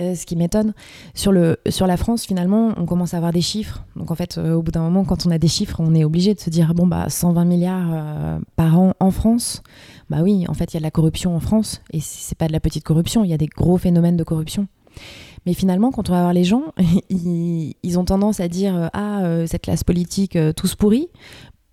Euh, 0.00 0.16
ce 0.16 0.26
qui 0.26 0.34
m'étonne. 0.34 0.74
Sur, 1.14 1.32
sur 1.68 1.86
la 1.86 1.96
France, 1.96 2.26
finalement, 2.26 2.72
on 2.78 2.84
commence 2.84 3.14
à 3.14 3.18
avoir 3.18 3.30
des 3.30 3.40
chiffres. 3.40 3.84
Donc 3.94 4.10
en 4.10 4.16
fait, 4.16 4.38
au 4.38 4.60
bout 4.60 4.72
d'un 4.72 4.82
moment, 4.82 5.04
quand 5.04 5.24
on 5.24 5.30
a 5.30 5.38
des 5.38 5.46
chiffres, 5.46 5.76
on 5.78 5.94
est 5.94 6.02
obligé 6.02 6.34
de 6.34 6.40
se 6.40 6.50
dire, 6.50 6.74
bon, 6.74 6.88
bah 6.88 7.08
120 7.08 7.44
milliards 7.44 8.40
par 8.56 8.76
an 8.76 8.94
en 8.98 9.12
France. 9.12 9.62
Bah 10.10 10.18
oui, 10.22 10.46
en 10.48 10.54
fait, 10.54 10.72
il 10.72 10.74
y 10.74 10.78
a 10.78 10.80
de 10.80 10.84
la 10.84 10.90
corruption 10.90 11.36
en 11.36 11.38
France. 11.38 11.80
Et 11.92 12.00
c'est 12.00 12.36
pas 12.36 12.48
de 12.48 12.52
la 12.52 12.58
petite 12.58 12.82
corruption, 12.82 13.22
il 13.22 13.30
y 13.30 13.34
a 13.34 13.38
des 13.38 13.46
gros 13.46 13.76
phénomènes 13.76 14.16
de 14.16 14.24
corruption. 14.24 14.66
Mais 15.46 15.54
finalement, 15.54 15.90
quand 15.90 16.08
on 16.10 16.12
va 16.12 16.20
voir 16.20 16.32
les 16.32 16.44
gens, 16.44 16.62
ils, 17.10 17.98
ont 17.98 18.04
tendance 18.04 18.40
à 18.40 18.48
dire 18.48 18.90
Ah, 18.92 19.22
cette 19.46 19.62
classe 19.62 19.84
politique, 19.84 20.38
tous 20.56 20.74
pourris 20.74 21.08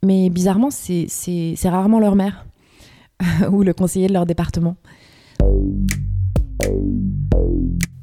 mais 0.04 0.30
bizarrement, 0.30 0.70
c'est 0.72 1.56
rarement 1.66 2.00
leur 2.00 2.16
mère 2.16 2.46
ou 3.52 3.62
le 3.64 3.74
conseiller 3.74 4.08
de 4.08 4.14
leur 4.14 4.26
département. 4.26 4.76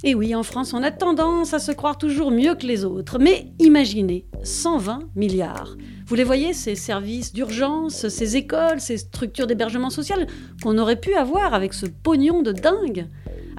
Et 0.05 0.15
oui, 0.15 0.35
en 0.35 0.45
France, 0.45 0.75
on 0.75 0.83
a 0.85 0.93
tendance 0.93 1.55
à 1.55 1.59
se 1.59 1.73
croire 1.73 1.99
toujours 1.99 2.31
mieux 2.31 2.55
que 2.55 2.67
les 2.67 2.85
autres. 2.85 3.19
Mais 3.19 3.53
imaginez, 3.59 4.27
120 4.45 5.01
milliards. 5.17 5.77
Vous 6.07 6.15
les 6.15 6.23
voyez, 6.23 6.53
ces 6.53 6.77
services 6.77 7.33
d'urgence, 7.33 8.07
ces 8.09 8.37
écoles, 8.37 8.81
ces 8.81 8.99
structures 8.99 9.49
d'hébergement 9.49 9.91
social 9.91 10.29
qu'on 10.63 10.79
aurait 10.79 11.01
pu 11.01 11.15
avoir 11.15 11.53
avec 11.53 11.75
ce 11.75 11.87
pognon 11.87 12.43
de 12.43 12.53
dingue? 12.53 13.09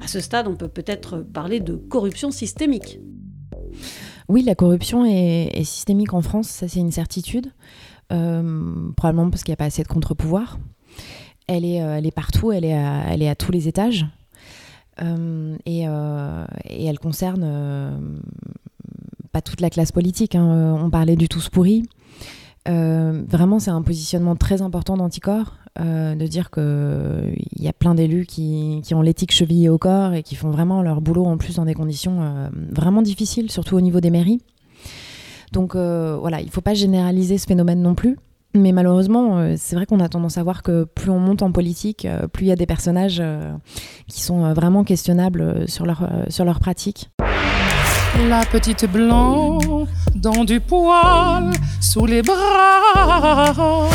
À 0.02 0.08
ce 0.08 0.20
stade, 0.20 0.48
on 0.48 0.56
peut 0.56 0.68
peut-être 0.68 1.18
parler 1.18 1.60
de 1.60 1.74
corruption 1.74 2.30
systémique. 2.30 3.00
Oui, 4.28 4.42
la 4.42 4.54
corruption 4.54 5.04
est 5.04 5.64
systémique 5.64 6.14
en 6.14 6.22
France, 6.22 6.48
ça 6.48 6.68
c'est 6.68 6.80
une 6.80 6.92
certitude. 6.92 7.52
Euh, 8.12 8.90
probablement 8.96 9.30
parce 9.30 9.44
qu'il 9.44 9.52
n'y 9.52 9.54
a 9.54 9.56
pas 9.56 9.66
assez 9.66 9.82
de 9.82 9.88
contre-pouvoir. 9.88 10.58
Elle 11.46 11.64
est, 11.64 11.82
euh, 11.82 12.10
partout, 12.14 12.52
elle 12.52 12.64
est 12.64 13.28
à, 13.28 13.34
tous 13.34 13.52
les 13.52 13.68
étages. 13.68 14.06
Euh, 15.02 15.56
et, 15.66 15.82
elle 15.82 16.98
concerne 16.98 18.20
pas 19.32 19.42
toute 19.42 19.60
la 19.60 19.70
classe 19.70 19.92
politique. 19.92 20.34
Hein. 20.34 20.76
On 20.80 20.90
parlait 20.90 21.16
du 21.16 21.28
tous 21.28 21.48
pourri. 21.48 21.88
vraiment, 22.66 23.58
c'est 23.58 23.70
un 23.70 23.82
positionnement 23.82 24.36
très 24.36 24.62
important 24.62 24.96
d'Anticor, 25.76 26.16
de 26.16 26.26
dire 26.26 26.50
qu'il 26.50 27.64
y 27.64 27.68
a 27.68 27.72
plein 27.72 27.94
d'élus 27.94 28.26
qui, 28.26 28.80
qui, 28.82 28.94
ont 28.94 29.02
l'éthique 29.02 29.32
chevillée 29.32 29.68
au 29.68 29.78
corps 29.78 30.12
et 30.12 30.22
qui 30.22 30.34
font 30.34 30.50
vraiment 30.50 30.82
leur 30.82 31.00
boulot 31.00 31.24
en 31.24 31.36
plus 31.36 31.56
dans 31.56 31.64
des 31.64 31.74
conditions 31.74 32.50
vraiment 32.70 33.02
difficiles, 33.02 33.50
surtout 33.50 33.76
au 33.76 33.80
niveau 33.80 34.00
des 34.00 34.10
mairies. 34.10 34.40
Donc 35.52 35.74
euh, 35.74 36.16
voilà, 36.20 36.40
il 36.40 36.46
ne 36.46 36.50
faut 36.50 36.60
pas 36.60 36.74
généraliser 36.74 37.38
ce 37.38 37.46
phénomène 37.46 37.82
non 37.82 37.94
plus. 37.94 38.18
Mais 38.54 38.72
malheureusement, 38.72 39.38
euh, 39.38 39.54
c'est 39.56 39.76
vrai 39.76 39.86
qu'on 39.86 40.00
a 40.00 40.08
tendance 40.08 40.36
à 40.36 40.42
voir 40.42 40.62
que 40.62 40.84
plus 40.84 41.10
on 41.10 41.20
monte 41.20 41.42
en 41.42 41.52
politique, 41.52 42.04
euh, 42.04 42.26
plus 42.26 42.46
il 42.46 42.48
y 42.48 42.52
a 42.52 42.56
des 42.56 42.66
personnages 42.66 43.22
qui 44.08 44.22
sont 44.22 44.52
vraiment 44.54 44.84
questionnables 44.84 45.68
sur 45.68 45.86
leur, 45.86 46.08
sur 46.28 46.44
leur 46.44 46.58
pratique. 46.58 47.10
La 48.28 48.44
petite 48.44 48.90
blanc 48.90 49.86
dans 50.16 50.44
du 50.44 50.60
poil 50.60 51.52
sous 51.80 52.06
les 52.06 52.22
bras. 52.22 53.88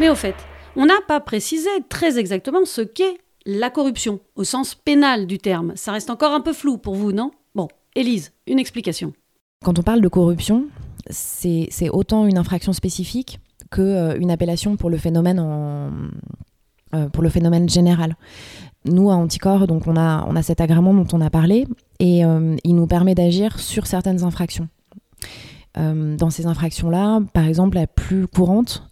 Mais 0.00 0.08
au 0.08 0.14
fait, 0.14 0.34
on 0.76 0.86
n'a 0.86 0.98
pas 1.06 1.20
précisé 1.20 1.68
très 1.90 2.18
exactement 2.18 2.64
ce 2.64 2.80
qu'est 2.80 3.18
la 3.44 3.68
corruption, 3.68 4.18
au 4.34 4.44
sens 4.44 4.74
pénal 4.74 5.26
du 5.26 5.36
terme. 5.36 5.74
Ça 5.76 5.92
reste 5.92 6.08
encore 6.08 6.32
un 6.32 6.40
peu 6.40 6.54
flou 6.54 6.78
pour 6.78 6.94
vous, 6.94 7.12
non? 7.12 7.32
Bon, 7.54 7.68
Élise, 7.94 8.32
une 8.46 8.58
explication. 8.58 9.12
Quand 9.62 9.78
on 9.78 9.82
parle 9.82 10.00
de 10.00 10.08
corruption, 10.08 10.68
c'est 11.10 11.90
autant 11.90 12.24
une 12.24 12.38
infraction 12.38 12.72
spécifique 12.72 13.40
qu'une 13.70 13.84
euh, 13.84 14.28
appellation 14.30 14.76
pour 14.76 14.88
le 14.88 14.96
phénomène 14.96 15.38
en, 15.38 15.90
euh, 16.94 17.10
pour 17.10 17.22
le 17.22 17.28
phénomène 17.28 17.68
général. 17.68 18.16
Nous, 18.86 19.10
à 19.10 19.16
Anticor, 19.16 19.66
donc 19.66 19.86
on 19.86 19.96
a, 19.96 20.24
on 20.26 20.34
a 20.34 20.42
cet 20.42 20.62
agrément 20.62 20.94
dont 20.94 21.08
on 21.12 21.20
a 21.20 21.28
parlé 21.28 21.66
et 21.98 22.24
euh, 22.24 22.56
il 22.64 22.74
nous 22.74 22.86
permet 22.86 23.14
d'agir 23.14 23.60
sur 23.60 23.86
certaines 23.86 24.24
infractions. 24.24 24.68
dans 25.76 26.30
ces 26.30 26.46
infractions-là, 26.46 27.20
par 27.34 27.44
exemple, 27.46 27.76
la 27.76 27.86
plus 27.86 28.26
courante, 28.26 28.88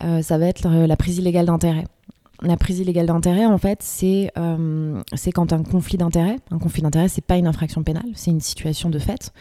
ça 0.00 0.38
va 0.38 0.46
être 0.46 0.68
la 0.68 0.96
prise 0.96 1.18
illégale 1.18 1.46
d'intérêt. 1.46 1.84
La 2.40 2.56
prise 2.56 2.78
illégale 2.78 3.06
d'intérêt, 3.06 3.46
en 3.46 3.58
fait, 3.58 3.80
c'est 3.82 4.30
quand 5.34 5.52
un 5.52 5.62
conflit 5.64 5.98
d'intérêt, 5.98 6.36
un 6.52 6.58
conflit 6.58 6.82
d'intérêt, 6.82 7.08
c'est 7.08 7.24
pas 7.24 7.36
une 7.36 7.48
infraction 7.48 7.82
pénale, 7.82 8.06
c'est 8.14 8.30
une 8.30 8.40
situation 8.40 8.90
de 8.90 9.00
fait, 9.00 9.32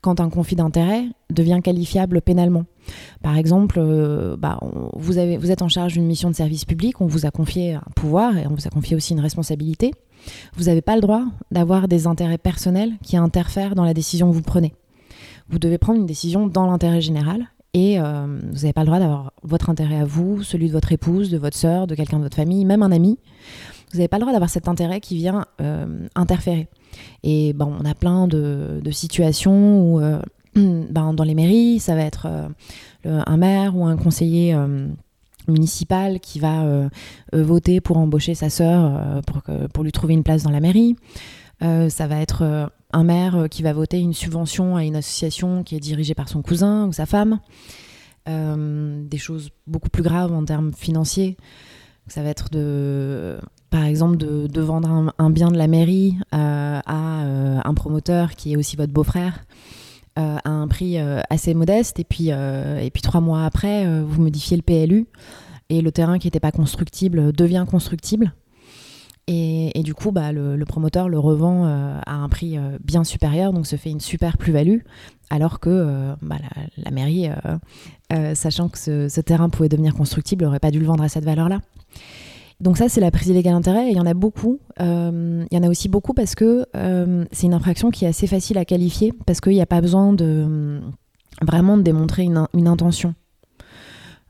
quand 0.00 0.18
un 0.18 0.28
conflit 0.30 0.56
d'intérêt 0.56 1.04
devient 1.30 1.60
qualifiable 1.62 2.20
pénalement. 2.20 2.64
Par 3.22 3.36
exemple, 3.36 3.76
euh, 3.78 4.36
bah, 4.36 4.58
vous 4.94 5.20
êtes 5.20 5.62
en 5.62 5.68
charge 5.68 5.92
d'une 5.92 6.06
mission 6.06 6.28
de 6.28 6.34
service 6.34 6.64
public, 6.64 7.00
on 7.00 7.06
vous 7.06 7.24
a 7.24 7.30
confié 7.30 7.74
un 7.74 7.82
pouvoir 7.94 8.36
et 8.36 8.48
on 8.48 8.54
vous 8.54 8.66
a 8.66 8.70
confié 8.70 8.96
aussi 8.96 9.12
une 9.12 9.20
responsabilité. 9.20 9.92
Vous 10.56 10.64
n'avez 10.64 10.82
pas 10.82 10.96
le 10.96 11.02
droit 11.02 11.22
d'avoir 11.52 11.86
des 11.86 12.08
intérêts 12.08 12.38
personnels 12.38 12.92
qui 13.02 13.16
interfèrent 13.16 13.76
dans 13.76 13.84
la 13.84 13.94
décision 13.94 14.28
que 14.28 14.34
vous 14.34 14.42
prenez. 14.42 14.74
Vous 15.48 15.60
devez 15.60 15.78
prendre 15.78 16.00
une 16.00 16.06
décision 16.06 16.48
dans 16.48 16.66
l'intérêt 16.66 17.00
général 17.00 17.46
et 17.72 18.00
euh, 18.00 18.26
vous 18.26 18.60
n'avez 18.60 18.72
pas 18.72 18.80
le 18.80 18.86
droit 18.86 18.98
d'avoir 18.98 19.32
votre 19.42 19.70
intérêt 19.70 20.00
à 20.00 20.04
vous, 20.04 20.42
celui 20.42 20.66
de 20.66 20.72
votre 20.72 20.92
épouse, 20.92 21.30
de 21.30 21.38
votre 21.38 21.56
sœur, 21.56 21.86
de 21.86 21.94
quelqu'un 21.94 22.18
de 22.18 22.24
votre 22.24 22.36
famille, 22.36 22.64
même 22.64 22.82
un 22.82 22.90
ami. 22.90 23.18
Vous 23.92 23.98
n'avez 23.98 24.08
pas 24.08 24.18
le 24.18 24.22
droit 24.22 24.32
d'avoir 24.32 24.50
cet 24.50 24.68
intérêt 24.68 25.00
qui 25.00 25.16
vient 25.16 25.44
euh, 25.60 26.06
interférer. 26.14 26.68
Et 27.22 27.52
bon, 27.52 27.72
on 27.80 27.84
a 27.84 27.94
plein 27.94 28.26
de, 28.26 28.80
situations 28.90 29.94
où, 29.94 30.00
euh, 30.00 30.20
ben, 30.54 31.14
dans 31.14 31.24
les 31.24 31.34
mairies, 31.34 31.78
ça 31.78 31.94
va 31.94 32.02
être 32.02 32.26
un 33.04 33.36
maire 33.36 33.76
ou 33.76 33.86
un 33.86 33.96
conseiller 33.96 34.56
municipal 35.48 36.20
qui 36.20 36.38
va 36.40 36.90
voter 37.32 37.80
pour 37.80 37.98
embaucher 37.98 38.34
sa 38.34 38.50
sœur 38.50 39.22
pour 39.72 39.84
lui 39.84 39.92
trouver 39.92 40.14
une 40.14 40.24
place 40.24 40.42
dans 40.42 40.50
la 40.50 40.60
mairie. 40.60 40.96
Ça 41.60 42.06
va 42.06 42.20
être 42.20 42.70
un 42.92 43.04
maire 43.04 43.46
qui 43.50 43.62
va 43.62 43.72
voter 43.72 43.98
une 43.98 44.14
subvention 44.14 44.76
à 44.76 44.84
une 44.84 44.96
association 44.96 45.62
qui 45.62 45.76
est 45.76 45.80
dirigée 45.80 46.14
par 46.14 46.28
son 46.28 46.42
cousin 46.42 46.86
ou 46.86 46.92
sa 46.92 47.06
femme. 47.06 47.40
des 48.26 49.18
choses 49.18 49.50
beaucoup 49.66 49.90
plus 49.90 50.02
graves 50.02 50.32
en 50.32 50.44
termes 50.44 50.72
financiers. 50.72 51.36
Ça 52.06 52.22
va 52.22 52.30
être 52.30 52.48
par 53.70 53.84
exemple, 53.84 54.16
de, 54.16 54.60
vendre 54.60 55.12
un, 55.16 55.30
bien 55.30 55.50
de 55.50 55.56
la 55.56 55.68
mairie 55.68 56.16
euh, 56.34 56.80
à 56.84 57.22
euh, 57.22 57.60
un 57.64 57.74
promoteur 57.74 58.32
qui 58.32 58.52
est 58.52 58.56
aussi 58.56 58.76
votre 58.76 58.92
beau-frère 58.92 59.44
euh, 60.18 60.38
à 60.44 60.50
un 60.50 60.66
prix 60.66 60.98
assez 61.30 61.54
modeste, 61.54 62.00
et 62.00 62.04
puis, 62.04 62.28
et 62.28 62.90
puis 62.92 63.02
trois 63.02 63.20
mois 63.20 63.44
après, 63.44 63.86
vous 64.02 64.20
modifiez 64.20 64.56
le 64.56 64.62
PLU, 64.62 65.06
et 65.68 65.80
le 65.80 65.92
terrain 65.92 66.18
qui 66.18 66.26
n'était 66.26 66.40
pas 66.40 66.52
constructible 66.52 67.32
devient 67.32 67.64
constructible. 67.70 68.34
Et, 69.32 69.82
du 69.84 69.94
coup, 69.94 70.10
bah, 70.10 70.32
le, 70.32 70.64
promoteur 70.64 71.08
le 71.08 71.18
revend 71.18 71.64
à 71.64 72.14
un 72.14 72.28
prix 72.28 72.58
bien 72.82 73.04
supérieur, 73.04 73.52
donc 73.52 73.64
se 73.64 73.76
fait 73.76 73.90
une 73.90 74.00
super 74.00 74.36
plus-value, 74.36 74.78
alors 75.30 75.60
que 75.60 76.14
bah, 76.20 76.36
la, 76.76 76.90
mairie, 76.90 77.28
sachant 78.34 78.68
que 78.68 78.76
ce, 78.78 79.20
terrain 79.20 79.48
pouvait 79.48 79.68
devenir 79.68 79.94
constructible, 79.94 80.44
n'aurait 80.44 80.58
pas 80.58 80.72
dû 80.72 80.80
le 80.80 80.86
vendre 80.86 81.04
à 81.04 81.08
cette 81.08 81.24
valeur-là. 81.24 81.60
Donc 82.60 82.76
ça, 82.76 82.88
c'est 82.88 83.00
la 83.00 83.10
prise 83.10 83.28
illégale 83.28 83.54
d'intérêt. 83.54 83.90
Il 83.90 83.96
y 83.96 84.00
en 84.00 84.06
a 84.06 84.14
beaucoup. 84.14 84.60
Euh, 84.80 85.44
il 85.50 85.56
y 85.56 85.58
en 85.58 85.62
a 85.62 85.68
aussi 85.70 85.88
beaucoup 85.88 86.12
parce 86.12 86.34
que 86.34 86.66
euh, 86.76 87.24
c'est 87.32 87.46
une 87.46 87.54
infraction 87.54 87.90
qui 87.90 88.04
est 88.04 88.08
assez 88.08 88.26
facile 88.26 88.58
à 88.58 88.64
qualifier 88.64 89.12
parce 89.26 89.40
qu'il 89.40 89.52
n'y 89.52 89.62
a 89.62 89.66
pas 89.66 89.80
besoin 89.80 90.12
de 90.12 90.80
vraiment 91.40 91.78
de 91.78 91.82
démontrer 91.82 92.24
une, 92.24 92.66
intention. 92.66 93.14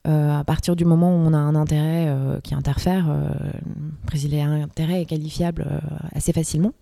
Euh, 0.07 0.39
à 0.39 0.45
partir 0.45 0.77
du 0.77 0.85
moment 0.85 1.11
où 1.11 1.19
on 1.19 1.35
a 1.35 1.39
un 1.39 1.55
intérêt 1.55 2.09
qui 2.43 2.55
interfère, 2.55 3.15
prise 4.07 4.25
illégale 4.25 4.61
d'intérêt 4.61 5.03
est 5.03 5.07
qualifiable 5.07 5.67
assez 6.15 6.33
facilement. 6.33 6.73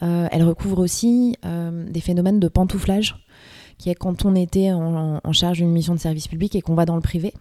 elle 0.00 0.42
recouvre 0.42 0.78
aussi 0.78 1.36
des 1.42 2.00
phénomènes 2.00 2.40
de 2.40 2.48
pantouflage, 2.48 3.16
qui 3.78 3.90
est 3.90 3.94
quand 3.94 4.24
on 4.24 4.34
était 4.34 4.72
en, 4.72 5.32
charge 5.32 5.58
d'une 5.58 5.70
mission 5.70 5.94
de 5.94 6.00
service 6.00 6.28
public 6.28 6.54
et 6.54 6.60
qu'on 6.60 6.74
va 6.74 6.84
dans 6.84 6.96
le 6.96 7.00
privé. 7.00 7.32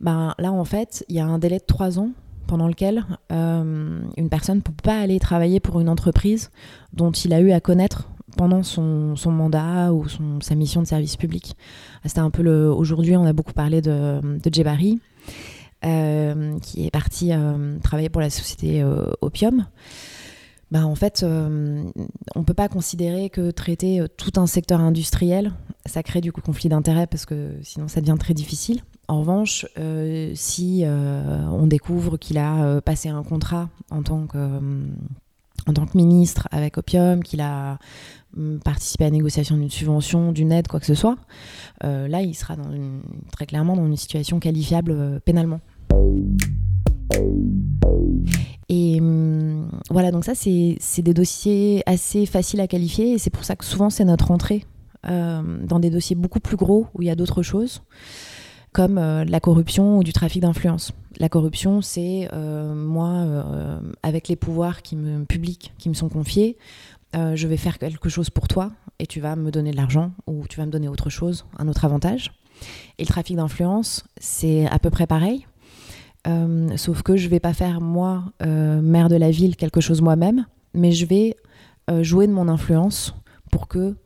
Ben, 0.00 0.34
là, 0.38 0.52
en 0.52 0.64
fait, 0.64 1.04
il 1.08 1.16
y 1.16 1.20
a 1.20 1.26
un 1.26 1.38
délai 1.38 1.58
de 1.58 1.64
trois 1.64 1.98
ans 1.98 2.10
pendant 2.46 2.68
lequel 2.68 3.04
euh, 3.30 4.02
une 4.16 4.28
personne 4.28 4.56
ne 4.56 4.60
peut 4.60 4.72
pas 4.82 5.00
aller 5.00 5.18
travailler 5.18 5.60
pour 5.60 5.80
une 5.80 5.88
entreprise 5.88 6.50
dont 6.92 7.10
il 7.10 7.32
a 7.32 7.40
eu 7.40 7.52
à 7.52 7.60
connaître 7.60 8.08
pendant 8.36 8.62
son, 8.62 9.14
mandat 9.26 9.92
ou 9.92 10.06
sa 10.40 10.54
mission 10.54 10.82
de 10.82 10.86
service 10.86 11.16
public. 11.16 11.56
C'était 12.04 12.20
un 12.20 12.30
peu 12.30 12.42
le. 12.42 12.70
Aujourd'hui, 12.70 13.16
on 13.16 13.24
a 13.24 13.32
beaucoup 13.32 13.52
parlé 13.52 13.80
de, 13.80 14.20
de 14.22 14.52
Djebari. 14.52 15.00
qui 15.82 16.86
est 16.86 16.90
parti 16.92 17.32
travailler 17.82 18.08
pour 18.08 18.20
la 18.20 18.30
société 18.30 18.84
Opium. 19.20 19.66
Bah, 20.70 20.86
en 20.86 20.94
fait, 20.94 21.22
on 21.22 22.38
ne 22.40 22.44
peut 22.44 22.54
pas 22.54 22.68
considérer 22.68 23.28
que 23.28 23.50
traiter 23.50 24.02
tout 24.16 24.32
un 24.36 24.46
secteur 24.46 24.80
industriel, 24.80 25.52
ça 25.84 26.02
crée 26.02 26.20
du 26.20 26.32
coup 26.32 26.40
conflit 26.40 26.70
d'intérêts 26.70 27.06
parce 27.06 27.26
que 27.26 27.52
sinon 27.62 27.88
ça 27.88 28.00
devient 28.00 28.16
très 28.18 28.34
difficile. 28.34 28.80
En 29.08 29.20
revanche, 29.20 29.66
si 30.34 30.84
on 30.86 31.66
découvre 31.66 32.16
qu'il 32.16 32.38
a 32.38 32.80
passé 32.80 33.08
un 33.08 33.22
contrat 33.22 33.68
en 33.90 34.02
tant 34.02 34.26
que 34.26 34.60
en 35.66 35.72
tant 35.72 35.86
que 35.86 35.96
ministre 35.96 36.48
avec 36.50 36.78
Opium, 36.78 37.22
qu'il 37.22 37.40
a 37.40 37.78
hum, 38.36 38.60
participé 38.64 39.04
à 39.04 39.06
la 39.08 39.12
négociation 39.12 39.56
d'une 39.56 39.70
subvention, 39.70 40.32
d'une 40.32 40.52
aide, 40.52 40.68
quoi 40.68 40.80
que 40.80 40.86
ce 40.86 40.94
soit, 40.94 41.16
euh, 41.84 42.08
là, 42.08 42.22
il 42.22 42.34
sera 42.34 42.56
très 43.32 43.46
clairement 43.46 43.76
dans 43.76 43.86
une 43.86 43.96
situation 43.96 44.40
qualifiable 44.40 44.92
euh, 44.92 45.18
pénalement. 45.20 45.60
Et 48.68 49.00
hum, 49.00 49.70
voilà, 49.90 50.10
donc 50.10 50.24
ça, 50.24 50.34
c'est 50.34 51.02
des 51.02 51.14
dossiers 51.14 51.82
assez 51.86 52.26
faciles 52.26 52.60
à 52.60 52.66
qualifier, 52.66 53.12
et 53.12 53.18
c'est 53.18 53.30
pour 53.30 53.44
ça 53.44 53.56
que 53.56 53.64
souvent, 53.64 53.90
c'est 53.90 54.04
notre 54.04 54.30
entrée 54.30 54.64
euh, 55.08 55.42
dans 55.66 55.80
des 55.80 55.90
dossiers 55.90 56.14
beaucoup 56.14 56.40
plus 56.40 56.56
gros 56.56 56.86
où 56.94 57.02
il 57.02 57.08
y 57.08 57.10
a 57.10 57.16
d'autres 57.16 57.42
choses, 57.42 57.82
comme 58.72 58.96
la 58.96 59.40
corruption 59.40 59.98
ou 59.98 60.04
du 60.04 60.12
trafic 60.12 60.42
d'influence. 60.42 60.92
La 61.18 61.28
corruption, 61.28 61.82
c'est 61.82 62.28
euh, 62.32 62.74
moi, 62.74 63.08
euh, 63.10 63.80
avec 64.02 64.28
les 64.28 64.36
pouvoirs 64.36 64.82
qui 64.82 64.96
me, 64.96 65.24
publics 65.24 65.72
qui 65.78 65.88
me 65.88 65.94
sont 65.94 66.08
confiés, 66.08 66.56
euh, 67.14 67.36
je 67.36 67.46
vais 67.46 67.56
faire 67.56 67.78
quelque 67.78 68.08
chose 68.08 68.30
pour 68.30 68.48
toi 68.48 68.72
et 68.98 69.06
tu 69.06 69.20
vas 69.20 69.36
me 69.36 69.50
donner 69.50 69.72
de 69.72 69.76
l'argent 69.76 70.12
ou 70.26 70.46
tu 70.48 70.58
vas 70.58 70.66
me 70.66 70.70
donner 70.70 70.88
autre 70.88 71.10
chose, 71.10 71.44
un 71.58 71.68
autre 71.68 71.84
avantage. 71.84 72.32
Et 72.98 73.02
le 73.02 73.08
trafic 73.08 73.36
d'influence, 73.36 74.04
c'est 74.18 74.66
à 74.66 74.78
peu 74.78 74.90
près 74.90 75.06
pareil. 75.06 75.46
sauf 76.76 77.02
que 77.02 77.16
je 77.16 77.28
vais 77.28 77.40
pas 77.40 77.52
faire 77.52 77.80
moi, 77.80 78.24
maire 78.40 79.08
de 79.08 79.16
la 79.16 79.30
ville, 79.30 79.56
quelque 79.56 79.80
chose 79.80 80.00
moi-même, 80.00 80.46
mais 80.74 80.92
je 80.92 81.06
vais 81.06 81.36
jouer 82.02 82.28
de 82.28 82.32
mon 82.32 82.46
influence 82.48 83.14
pour 83.50 83.66
que 83.66 83.96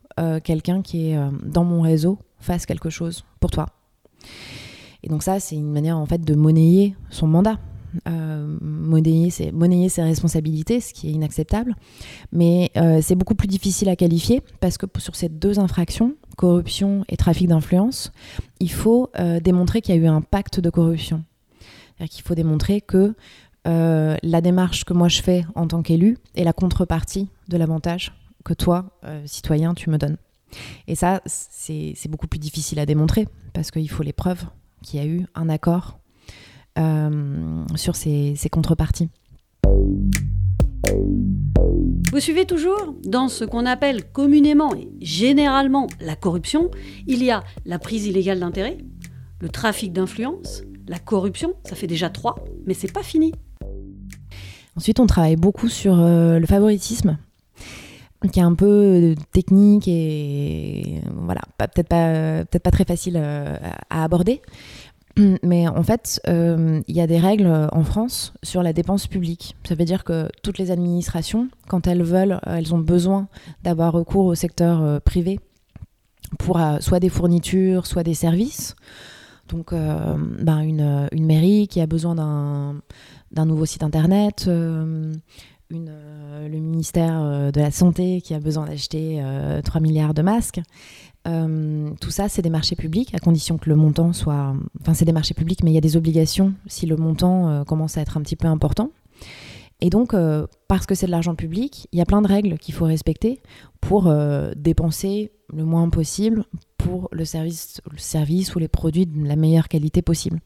quelqu'un 0.40 0.81
qui 0.81 1.11
est 1.11 1.18
dans 1.42 1.64
mon 1.64 1.83
réseau 1.83 2.18
fasse 2.40 2.64
quelque 2.64 2.88
chose 2.88 3.24
pour 3.40 3.50
toi. 3.50 3.66
Et 5.07 5.09
donc 5.09 5.23
ça, 5.23 5.38
c'est 5.38 5.55
une 5.55 5.71
manière 5.71 5.97
en 5.97 6.05
fait 6.05 6.21
de 6.21 6.35
monnayer 6.35 6.97
son 7.11 7.29
mandat. 7.29 7.59
Euh, 8.09 8.59
monnayer, 8.61 9.31
ses, 9.31 10.03
responsabilités, 10.03 10.81
ce 10.81 10.92
qui 10.92 11.09
est 11.09 11.12
inacceptable. 11.12 11.75
Mais 12.31 12.71
euh, 12.77 12.99
c'est 13.01 13.14
beaucoup 13.14 13.37
plus 13.37 13.47
difficile 13.47 13.88
à 13.88 13.97
qualifier 13.97 14.42
parce 14.61 14.77
que 14.77 14.87
sur 14.99 15.16
ces 15.16 15.31
deux 15.31 15.59
infractions, 15.59 16.14
corruption 16.37 17.05
et 17.09 17.16
trafic 17.16 17.49
d'influence, 17.49 18.12
il 18.61 18.71
faut 18.71 19.09
euh, 19.19 19.40
démontrer 19.40 19.81
qu'il 19.81 19.95
y 19.95 19.99
a 19.99 20.01
eu 20.01 20.09
un 20.09 20.21
pacte 20.21 20.61
de 20.61 20.69
corruption. 20.69 21.25
C'est-à-dire 21.97 22.14
qu'il 22.14 22.25
faut 22.25 22.35
démontrer 22.35 22.81
que 22.83 23.14
la 23.64 24.40
démarche 24.42 24.85
que 24.85 24.92
moi 24.92 25.09
je 25.09 25.21
fais 25.23 25.45
en 25.57 25.66
tant 25.66 25.83
qu'élu 25.83 26.19
est 26.37 26.45
la 26.45 26.53
contrepartie 26.53 27.29
de 27.49 27.57
l'avantage 27.57 28.12
que 28.45 28.55
toi, 28.55 28.90
citoyen, 29.25 29.75
tu 29.75 29.90
me 29.90 29.99
donnes. 29.99 30.19
Et 30.87 30.95
ça, 30.95 31.21
c'est 31.27 32.09
beaucoup 32.09 32.29
plus 32.29 32.38
difficile 32.38 32.79
à 32.79 32.87
démontrer 32.87 33.27
parce 33.55 33.73
qu'il 33.73 33.90
faut 33.90 34.05
les 34.05 34.12
preuves 34.12 34.45
qu'il 34.87 35.01
y 35.01 35.03
a 35.03 35.07
eu 35.07 35.27
un 35.35 35.49
accord 35.49 35.99
euh, 36.79 37.64
sur 37.75 37.96
ces, 37.96 38.37
contreparties. 38.51 39.09
Vous 42.12 42.20
suivez 42.20 42.46
toujours 42.46 42.94
Dans 43.05 43.29
ce 43.29 43.44
qu'on 43.44 43.66
appelle 43.66 44.11
communément 44.12 44.75
et 44.75 44.88
généralement 45.01 45.88
la 46.01 46.14
corruption, 46.14 46.70
il 47.07 47.22
y 47.25 47.31
a 47.31 47.42
la 47.64 47.79
prise 47.79 48.07
illégale 48.07 48.40
d'intérêt, 48.40 48.79
le 49.40 49.49
trafic 49.49 49.92
d'influence, 49.92 50.62
la 50.87 50.99
corruption, 50.99 51.55
ça 51.64 51.75
fait 51.75 51.88
déjà 51.88 52.09
trois, 52.09 52.37
mais 52.64 52.75
c'est 52.75 52.92
pas 52.92 53.03
fini. 53.03 53.33
Ensuite, 54.77 55.01
on 55.01 55.07
travaille 55.07 55.37
beaucoup 55.37 55.68
sur 55.68 55.99
euh, 55.99 56.38
le 56.38 56.46
favoritisme, 56.46 57.18
qui 58.30 58.40
est 58.40 58.44
un 58.44 58.54
peu 58.54 58.66
euh, 58.66 59.14
technique 59.32 59.88
et 59.88 61.00
voilà, 61.14 61.40
peut-être 61.58 61.88
pas, 61.88 62.44
peut 62.44 62.58
pas 62.58 62.70
très 62.70 62.84
facile 62.84 63.16
euh, 63.16 63.56
à 63.90 64.04
aborder. 64.04 64.42
Mais 65.42 65.66
en 65.66 65.82
fait, 65.82 66.20
euh, 66.28 66.80
il 66.88 66.96
y 66.96 67.00
a 67.00 67.06
des 67.06 67.18
règles 67.18 67.68
en 67.72 67.84
France 67.84 68.34
sur 68.42 68.62
la 68.62 68.72
dépense 68.72 69.06
publique. 69.06 69.56
Ça 69.66 69.74
veut 69.74 69.84
dire 69.84 70.04
que 70.04 70.28
toutes 70.42 70.58
les 70.58 70.70
administrations, 70.70 71.48
quand 71.68 71.86
elles 71.86 72.02
veulent, 72.02 72.40
elles 72.46 72.74
ont 72.74 72.78
besoin 72.78 73.28
d'avoir 73.62 73.92
recours 73.92 74.26
au 74.26 74.34
secteur 74.34 75.00
privé 75.00 75.40
pour 76.38 76.60
soit 76.80 77.00
des 77.00 77.08
fournitures, 77.08 77.86
soit 77.86 78.02
des 78.02 78.14
services. 78.14 78.76
Donc, 79.48 79.72
ben 79.72 80.60
une, 80.60 81.08
une, 81.12 81.24
mairie 81.24 81.68
qui 81.68 81.80
a 81.80 81.86
besoin 81.86 82.14
d'un 83.30 83.46
nouveau 83.46 83.64
site 83.64 83.84
internet, 83.84 84.50
euh, 85.72 86.48
le 86.48 86.59
ministère 86.59 87.20
euh, 87.20 87.50
de 87.50 87.61
la 87.61 87.72
Santé 87.72 88.20
qui 88.20 88.35
a 88.35 88.40
besoin 88.40 88.66
d'acheter 88.66 89.20
3 89.64 89.81
euh, 89.81 89.83
milliards 89.83 90.14
de 90.14 90.22
masques. 90.22 90.61
tout 91.24 92.11
ça, 92.11 92.29
c'est 92.29 92.42
des 92.42 92.50
marchés 92.50 92.76
publics, 92.76 93.14
à 93.14 93.18
condition 93.18 93.59
que 93.59 93.68
le 93.68 93.76
montant 93.76 94.12
soit... 94.12 94.55
Enfin, 94.81 94.94
c'est 94.94 95.05
des 95.05 95.12
marchés 95.12 95.35
publics, 95.35 95.64
mais 95.64 95.72
il 95.72 95.74
y 95.74 95.79
a 95.79 95.83
des 95.83 95.96
obligations 95.96 96.55
si 96.66 96.87
le 96.87 96.96
montant 96.96 97.64
commence 97.64 97.98
à 97.98 98.00
être 98.00 98.16
un 98.16 98.22
petit 98.22 98.37
peu 98.37 98.46
important. 98.46 98.90
Et 99.81 99.90
donc, 99.90 100.14
parce 100.68 100.87
que 100.87 100.94
c'est 100.94 101.07
de 101.07 101.11
l'argent 101.11 101.35
public, 101.35 101.88
il 101.92 101.98
y 101.98 102.02
a 102.02 102.07
plein 102.07 102.22
de 102.22 102.29
règles 102.29 102.59
qu'il 102.59 102.74
faut 102.74 102.85
respecter 102.85 103.42
pour 103.81 104.09
dépenser 104.55 105.33
le 105.52 105.64
moins 105.64 105.90
possible 105.90 106.44
pour 106.79 107.09
le 107.11 107.24
service, 107.24 107.81
le 107.90 107.98
service 107.98 108.55
ou 108.55 108.61
les 108.61 108.68
produits 108.68 109.07
de 109.07 109.26
la 109.26 109.35
meilleure 109.35 109.66
qualité 109.66 110.02
possible. 110.02 110.38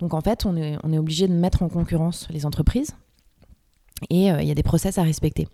Donc 0.00 0.14
en 0.14 0.20
fait, 0.20 0.44
on 0.46 0.56
est 0.56 0.98
obligé 0.98 1.28
de 1.28 1.32
mettre 1.32 1.62
en 1.62 1.68
concurrence 1.68 2.26
les 2.30 2.44
entreprises 2.44 2.96
et 4.10 4.30
euh, 4.30 4.40
il 4.40 4.48
y 4.48 4.50
a 4.50 4.54
des 4.54 4.62
process 4.62 4.98
à 4.98 5.02
respecter. 5.02 5.48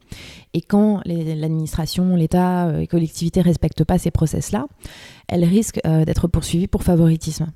Et 0.53 0.61
quand 0.61 1.01
l'administration, 1.05 2.17
l'État, 2.17 2.67
euh, 2.67 2.79
les 2.79 2.87
collectivités 2.87 3.41
ne 3.41 3.45
respectent 3.45 3.85
pas 3.85 3.99
ces 3.99 4.11
process-là, 4.11 4.67
elles 5.29 5.45
risquent 5.45 5.81
euh, 5.87 6.05
d'être 6.05 6.29
poursuivies 6.29 6.67
pour 6.67 6.83
favoritisme. 6.83 7.47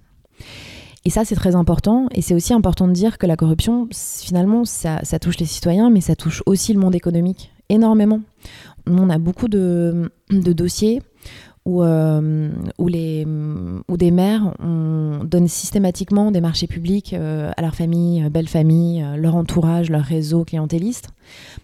Et 1.05 1.11
ça, 1.11 1.25
c'est 1.25 1.37
très 1.37 1.55
important. 1.55 2.09
Et 2.13 2.23
c'est 2.23 2.35
aussi 2.35 2.53
important 2.53 2.89
de 2.89 2.93
dire 2.93 3.19
que 3.19 3.27
la 3.27 3.37
corruption, 3.37 3.89
finalement, 3.93 4.65
ça, 4.65 5.01
touche 5.21 5.39
les 5.39 5.47
citoyens, 5.47 5.91
mais 5.91 6.01
ça 6.01 6.17
touche 6.17 6.43
aussi 6.47 6.73
le 6.73 6.81
monde 6.81 6.95
économique 6.95 7.53
énormément. 7.69 8.21
On 8.87 9.11
a 9.11 9.19
beaucoup 9.19 9.49
de, 9.49 10.11
de 10.31 10.53
dossiers 10.53 11.03
où, 11.69 11.83
euh, 11.83 12.51
où, 12.79 12.89
les, 12.89 13.27
où 13.27 13.97
des 13.99 14.11
maires 14.11 14.55
on 14.59 15.21
donne 15.25 15.49
systématiquement 15.49 16.31
des 16.31 16.41
marchés 16.41 16.67
publics 16.67 17.13
euh, 17.13 17.51
à 17.59 17.61
leur 17.61 17.75
famille, 17.75 18.25
euh, 18.25 18.31
belle 18.31 18.49
famille, 18.49 19.05
leur 19.17 19.37
entourage, 19.37 19.91
leur 19.91 20.03
réseau 20.03 20.45
clientéliste. 20.45 21.11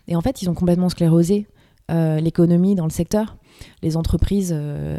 Et 0.07 0.15
en 0.15 0.21
fait, 0.21 0.43
ils 0.43 0.51
ont 0.51 0.55
complètement 0.55 0.91
sclérosé 0.91 1.47
l'économie 1.91 2.75
dans 2.75 2.85
le 2.85 2.91
secteur. 2.91 3.37
Les 3.83 3.99
entreprises, 3.99 4.53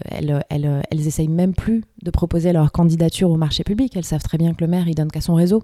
elles, 0.05 0.43
elles, 0.49 0.83
elles 0.91 1.07
essayent 1.07 1.27
même 1.27 1.53
plus 1.53 1.83
de 2.03 2.11
proposer 2.11 2.53
leur 2.53 2.71
candidature 2.71 3.31
au 3.31 3.37
marché 3.37 3.63
public. 3.63 3.95
Elles 3.95 4.05
savent 4.05 4.21
très 4.21 4.37
bien 4.37 4.53
que 4.53 4.63
le 4.63 4.69
maire, 4.69 4.87
il 4.87 4.93
donne 4.93 5.09
qu'à 5.09 5.21
son 5.21 5.33
réseau. 5.33 5.63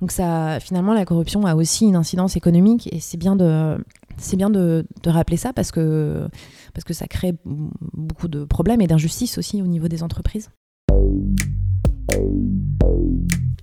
Donc 0.00 0.12
ça, 0.12 0.58
finalement, 0.60 0.94
la 0.94 1.04
corruption 1.04 1.46
a 1.46 1.56
aussi 1.56 1.86
une 1.86 1.96
incidence 1.96 2.36
économique 2.36 2.88
et 2.92 3.00
c'est 3.00 3.16
bien 3.16 3.34
de, 3.34 3.76
c'est 4.18 4.36
bien 4.36 4.50
de, 4.50 4.86
de, 5.02 5.10
rappeler 5.10 5.36
ça 5.36 5.52
parce 5.52 5.70
que 5.70 6.28
parce 6.74 6.84
que 6.84 6.94
ça 6.94 7.06
crée 7.06 7.34
beaucoup 7.44 8.28
de 8.28 8.44
problèmes 8.44 8.80
et 8.80 8.86
d'injustices 8.86 9.38
aussi 9.38 9.62
au 9.62 9.66
niveau 9.66 9.88
des 9.88 10.02
entreprises. 10.02 10.50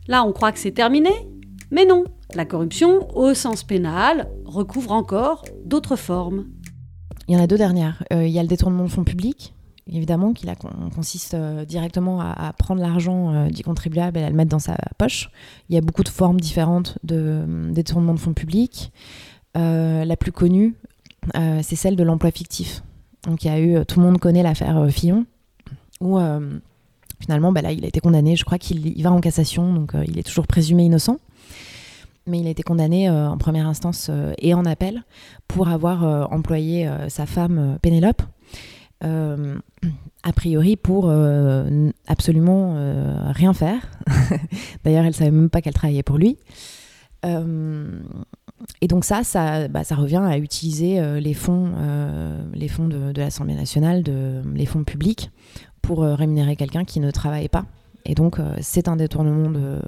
Là, 0.07 0.23
on 0.25 0.33
croit 0.33 0.51
que 0.51 0.59
c'est 0.59 0.71
terminé, 0.71 1.11
mais 1.71 1.85
non. 1.85 2.03
La 2.35 2.45
corruption, 2.45 3.07
au 3.15 3.33
sens 3.33 3.63
pénal, 3.63 4.29
recouvre 4.45 4.91
encore 4.91 5.43
d'autres 5.65 5.95
formes. 5.95 6.45
Il 7.27 7.35
y 7.35 7.37
en 7.37 7.43
a 7.43 7.47
deux 7.47 7.57
dernières. 7.57 8.03
Euh, 8.11 8.25
il 8.25 8.31
y 8.31 8.39
a 8.39 8.41
le 8.41 8.47
détournement 8.47 8.83
de 8.83 8.89
fonds 8.89 9.03
publics, 9.03 9.53
évidemment, 9.87 10.33
qui 10.33 10.45
consiste 10.93 11.35
euh, 11.35 11.63
directement 11.63 12.19
à, 12.19 12.51
prendre 12.57 12.81
l'argent 12.81 13.33
euh, 13.33 13.47
du 13.49 13.63
contribuable 13.63 14.17
et 14.17 14.23
à 14.23 14.29
le 14.29 14.35
mettre 14.35 14.49
dans 14.49 14.59
sa 14.59 14.75
poche. 14.97 15.29
Il 15.69 15.75
y 15.75 15.77
a 15.77 15.81
beaucoup 15.81 16.03
de 16.03 16.09
formes 16.09 16.39
différentes 16.39 16.97
de 17.03 17.45
détournement 17.71 18.13
de 18.13 18.19
fonds 18.19 18.33
publics. 18.33 18.91
La 19.55 20.15
plus 20.17 20.31
connue, 20.31 20.75
c'est 21.61 21.75
celle 21.75 21.95
de 21.95 22.03
l'emploi 22.03 22.31
fictif. 22.31 22.83
Donc 23.23 23.43
il 23.45 23.49
a 23.49 23.59
eu, 23.59 23.85
tout 23.85 23.99
le 23.99 24.05
monde 24.05 24.19
connaît 24.19 24.43
l'affaire 24.43 24.77
euh, 24.77 24.89
Fillon, 24.89 25.25
où 26.01 26.19
euh, 26.19 26.59
finalement, 27.19 27.51
bah 27.51 27.71
il 27.71 27.85
a 27.85 27.87
été 27.87 27.99
condamné. 27.99 28.35
Je 28.35 28.43
crois 28.43 28.57
qu'il 28.57 29.01
va 29.01 29.11
en 29.11 29.21
cassation, 29.21 29.73
donc 29.73 29.95
euh, 29.95 30.03
il 30.07 30.19
est 30.19 30.23
toujours 30.23 30.47
présumé 30.47 30.83
innocent. 30.83 31.19
Mais 32.25 32.39
il 32.39 32.47
a 32.47 32.49
été 32.49 32.63
condamné 32.63 33.09
en 33.09 33.37
première 33.37 33.67
instance 33.67 34.09
et 34.37 34.53
en 34.53 34.63
appel 34.63 35.03
pour 35.49 35.67
avoir 35.67 36.31
employé 36.31 36.89
sa 37.09 37.25
femme 37.25 37.77
Pénélope, 37.81 38.21
a 39.01 40.33
priori 40.33 40.77
pour 40.77 41.11
absolument 42.07 42.77
rien 43.33 43.53
faire. 43.53 43.91
D'ailleurs, 44.85 45.03
elle 45.03 45.13
savait 45.13 45.31
même 45.31 45.49
pas 45.49 45.61
qu'elle 45.61 45.73
travaillait 45.73 46.01
pour 46.01 46.17
lui. 46.17 46.37
Et 48.81 48.87
donc 48.87 49.05
ça, 49.05 49.23
ça, 49.23 49.67
bah, 49.67 49.81
revient 49.91 50.21
à 50.23 50.37
utiliser 50.37 50.99
euh, 50.99 51.19
les 51.19 51.33
fonds, 51.33 51.71
euh, 51.77 52.43
les 52.53 52.67
fonds 52.67 52.87
de, 52.87 53.13
l'Assemblée 53.15 53.55
nationale, 53.55 54.03
de, 54.03 54.41
les 54.53 54.65
fonds 54.65 54.83
publics, 54.83 55.31
pour 55.81 56.03
euh, 56.03 56.15
rémunérer 56.15 56.55
quelqu'un 56.55 56.83
qui 56.83 56.99
ne 56.99 57.11
travaille 57.11 57.49
pas. 57.49 57.65
Et 58.05 58.15
donc 58.15 58.37
c'est 58.59 58.89
un 58.89 58.97
détournement 58.97 59.49
de, 59.49 59.79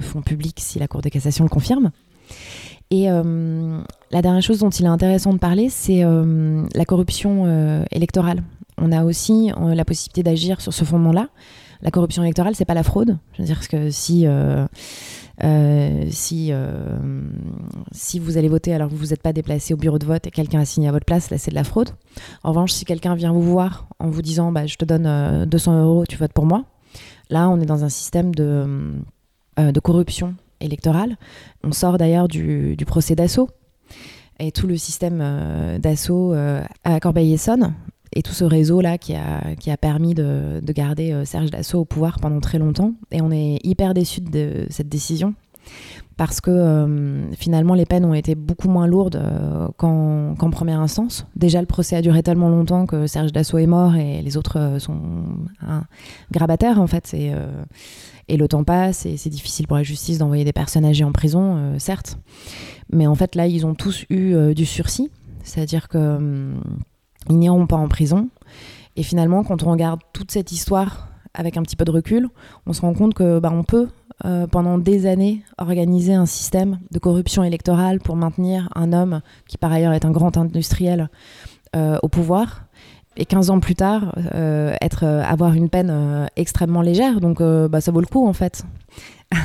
fonds 0.00 0.22
publics 0.22 0.58
si 0.60 0.78
la 0.78 0.88
Cour 0.88 1.02
de 1.02 1.10
cassation 1.10 1.44
le 1.44 1.50
confirme. 1.50 1.90
Et 2.90 3.08
la 3.08 4.22
dernière 4.22 4.40
chose 4.40 4.60
dont 4.60 4.70
il 4.70 4.86
est 4.86 4.88
intéressant 4.88 5.34
de 5.34 5.38
parler, 5.38 5.68
c'est 5.68 6.02
la 6.02 6.84
corruption 6.86 7.84
électorale. 7.90 8.42
On 8.78 8.92
a 8.92 9.04
aussi 9.04 9.50
la 9.58 9.84
possibilité 9.84 10.22
d'agir 10.22 10.62
sur 10.62 10.72
ce 10.72 10.84
fondement-là. 10.84 11.28
La 11.82 11.90
corruption 11.90 12.22
électorale, 12.22 12.54
c'est 12.54 12.64
pas 12.64 12.72
la 12.72 12.82
fraude. 12.82 13.18
Je 13.34 13.42
veux 13.42 13.46
dire 13.46 13.68
que 13.68 13.90
si 13.90 14.26
si, 16.10 16.48
euh, 16.50 16.98
si 17.92 18.18
vous 18.18 18.36
allez 18.36 18.48
voter 18.48 18.74
alors 18.74 18.88
que 18.88 18.94
vous 18.94 18.98
vous 18.98 19.12
êtes 19.12 19.22
pas 19.22 19.32
déplacé 19.32 19.74
au 19.74 19.76
bureau 19.76 19.98
de 19.98 20.06
vote 20.06 20.26
et 20.26 20.30
quelqu'un 20.30 20.60
a 20.60 20.64
signé 20.64 20.88
à 20.88 20.92
votre 20.92 21.06
place, 21.06 21.30
là 21.30 21.38
c'est 21.38 21.50
de 21.50 21.56
la 21.56 21.64
fraude. 21.64 21.90
En 22.42 22.50
revanche, 22.50 22.72
si 22.72 22.84
quelqu'un 22.84 23.14
vient 23.14 23.32
vous 23.32 23.42
voir 23.42 23.88
en 23.98 24.08
vous 24.08 24.22
disant 24.22 24.52
bah, 24.52 24.66
je 24.66 24.76
te 24.76 24.84
donne 24.84 25.46
200 25.46 25.72
euh, 25.72 25.82
euros, 25.84 26.04
tu 26.06 26.16
votes 26.16 26.32
pour 26.32 26.46
moi, 26.46 26.64
là 27.30 27.48
on 27.48 27.60
est 27.60 27.66
dans 27.66 27.84
un 27.84 27.88
système 27.88 28.34
de, 28.34 28.94
de 29.56 29.80
corruption 29.80 30.34
électorale. 30.60 31.16
On 31.62 31.72
sort 31.72 31.98
d'ailleurs 31.98 32.28
du, 32.28 32.76
du, 32.76 32.84
procès 32.84 33.14
d'assaut. 33.14 33.48
Et 34.40 34.52
tout 34.52 34.68
le 34.68 34.76
système 34.76 35.78
d'assaut 35.80 36.32
à 36.84 37.00
Corbeil-Essonne, 37.00 37.74
et 38.14 38.22
tout 38.22 38.32
ce 38.32 38.44
réseau-là 38.44 38.98
qui 38.98 39.14
a, 39.14 39.54
qui 39.58 39.70
a 39.70 39.76
permis 39.76 40.14
de, 40.14 40.60
de 40.62 40.72
garder 40.72 41.12
euh, 41.12 41.24
Serge 41.24 41.50
Dassault 41.50 41.80
au 41.80 41.84
pouvoir 41.84 42.18
pendant 42.20 42.40
très 42.40 42.58
longtemps. 42.58 42.94
Et 43.10 43.20
on 43.20 43.30
est 43.30 43.58
hyper 43.64 43.94
déçus 43.94 44.20
de 44.20 44.66
cette 44.70 44.88
décision 44.88 45.34
parce 46.16 46.40
que 46.40 46.50
euh, 46.50 47.30
finalement 47.34 47.74
les 47.74 47.84
peines 47.84 48.04
ont 48.04 48.14
été 48.14 48.34
beaucoup 48.34 48.68
moins 48.68 48.86
lourdes 48.86 49.16
euh, 49.16 49.68
qu'en 49.76 50.50
première 50.50 50.80
instance. 50.80 51.26
Déjà 51.36 51.60
le 51.60 51.66
procès 51.66 51.96
a 51.96 52.02
duré 52.02 52.22
tellement 52.22 52.48
longtemps 52.48 52.86
que 52.86 53.06
Serge 53.06 53.32
Dassault 53.32 53.58
est 53.58 53.66
mort 53.66 53.94
et 53.94 54.22
les 54.22 54.36
autres 54.36 54.78
sont 54.78 54.98
un 55.60 55.84
grabataires 56.32 56.80
en 56.80 56.86
fait. 56.86 57.12
Et, 57.12 57.32
et 58.28 58.36
le 58.36 58.48
temps 58.48 58.64
passe 58.64 59.04
et 59.06 59.16
c'est 59.16 59.30
difficile 59.30 59.66
pour 59.66 59.76
la 59.76 59.82
justice 59.82 60.18
d'envoyer 60.18 60.44
des 60.44 60.52
personnes 60.54 60.86
âgées 60.86 61.04
en 61.04 61.12
prison, 61.12 61.78
certes. 61.78 62.18
Mais 62.90 63.06
en 63.06 63.14
fait 63.14 63.34
là 63.34 63.46
ils 63.46 63.66
ont 63.66 63.74
tous 63.74 64.06
eu 64.08 64.54
du 64.54 64.64
sursis, 64.64 65.10
c'est-à-dire 65.44 65.88
que 65.88 66.18
ils 67.28 67.38
n'iront 67.38 67.66
pas 67.66 67.76
en 67.76 67.88
prison. 67.88 68.28
Et 68.96 69.02
finalement, 69.02 69.44
quand 69.44 69.62
on 69.62 69.70
regarde 69.70 70.00
toute 70.12 70.30
cette 70.30 70.52
histoire 70.52 71.08
avec 71.34 71.56
un 71.56 71.62
petit 71.62 71.76
peu 71.76 71.84
de 71.84 71.90
recul, 71.90 72.28
on 72.66 72.72
se 72.72 72.80
rend 72.80 72.94
compte 72.94 73.14
que 73.14 73.38
bah, 73.38 73.50
on 73.52 73.62
peut 73.62 73.88
euh, 74.24 74.48
pendant 74.48 74.78
des 74.78 75.06
années 75.06 75.44
organiser 75.58 76.12
un 76.12 76.26
système 76.26 76.80
de 76.90 76.98
corruption 76.98 77.44
électorale 77.44 78.00
pour 78.00 78.16
maintenir 78.16 78.68
un 78.74 78.92
homme 78.92 79.20
qui 79.46 79.56
par 79.56 79.70
ailleurs 79.70 79.92
est 79.92 80.04
un 80.04 80.10
grand 80.10 80.36
industriel 80.36 81.08
euh, 81.76 81.98
au 82.02 82.08
pouvoir 82.08 82.64
et 83.16 83.24
15 83.24 83.50
ans 83.50 83.60
plus 83.60 83.76
tard 83.76 84.16
euh, 84.34 84.74
être 84.80 85.04
avoir 85.04 85.54
une 85.54 85.68
peine 85.68 86.28
extrêmement 86.34 86.82
légère. 86.82 87.20
Donc 87.20 87.40
bah, 87.40 87.80
ça 87.80 87.92
vaut 87.92 88.00
le 88.00 88.06
coup 88.06 88.26
en 88.26 88.32
fait. 88.32 88.64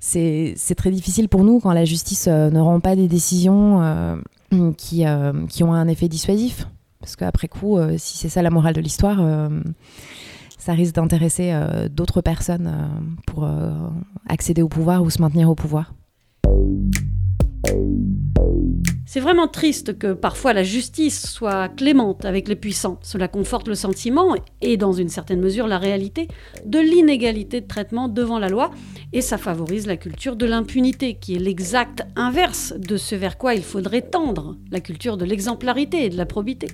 C'est 0.00 0.74
très 0.76 0.90
difficile 0.90 1.28
pour 1.28 1.44
nous 1.44 1.60
quand 1.60 1.72
la 1.72 1.84
justice 1.84 2.28
ne 2.28 2.60
rend 2.60 2.80
pas 2.80 2.96
des 2.96 3.08
décisions 3.08 4.18
qui, 4.78 5.04
qui 5.50 5.64
ont 5.64 5.72
un 5.74 5.88
effet 5.88 6.08
dissuasif 6.08 6.66
parce 7.02 7.16
qu'après 7.16 7.48
coup, 7.48 7.78
euh, 7.78 7.96
si 7.98 8.16
c'est 8.16 8.28
ça 8.28 8.42
la 8.42 8.50
morale 8.50 8.74
de 8.74 8.80
l'histoire, 8.80 9.18
euh, 9.20 9.48
ça 10.56 10.72
risque 10.72 10.94
d'intéresser 10.94 11.50
euh, 11.52 11.88
d'autres 11.88 12.20
personnes 12.22 12.72
pour 13.26 13.46
accéder 14.28 14.62
au 14.62 14.68
pouvoir 14.68 15.02
ou 15.02 15.10
se 15.10 15.20
maintenir 15.20 15.50
au 15.50 15.56
pouvoir. 15.56 15.92
C'est 19.12 19.20
vraiment 19.20 19.46
triste 19.46 19.98
que 19.98 20.14
parfois 20.14 20.54
la 20.54 20.62
justice 20.62 21.26
soit 21.26 21.68
clémente 21.68 22.24
avec 22.24 22.48
les 22.48 22.56
puissants. 22.56 22.98
Cela 23.02 23.28
conforte 23.28 23.68
le 23.68 23.74
sentiment, 23.74 24.34
et 24.62 24.78
dans 24.78 24.92
une 24.92 25.10
certaine 25.10 25.40
mesure 25.40 25.66
la 25.66 25.76
réalité, 25.76 26.28
de 26.64 26.78
l'inégalité 26.78 27.60
de 27.60 27.66
traitement 27.66 28.08
devant 28.08 28.38
la 28.38 28.48
loi, 28.48 28.70
et 29.12 29.20
ça 29.20 29.36
favorise 29.36 29.86
la 29.86 29.98
culture 29.98 30.34
de 30.34 30.46
l'impunité, 30.46 31.14
qui 31.14 31.34
est 31.34 31.38
l'exact 31.38 32.06
inverse 32.16 32.72
de 32.78 32.96
ce 32.96 33.14
vers 33.14 33.36
quoi 33.36 33.54
il 33.54 33.62
faudrait 33.62 34.00
tendre, 34.00 34.56
la 34.70 34.80
culture 34.80 35.18
de 35.18 35.26
l'exemplarité 35.26 36.06
et 36.06 36.08
de 36.08 36.16
la 36.16 36.24
probité. 36.24 36.68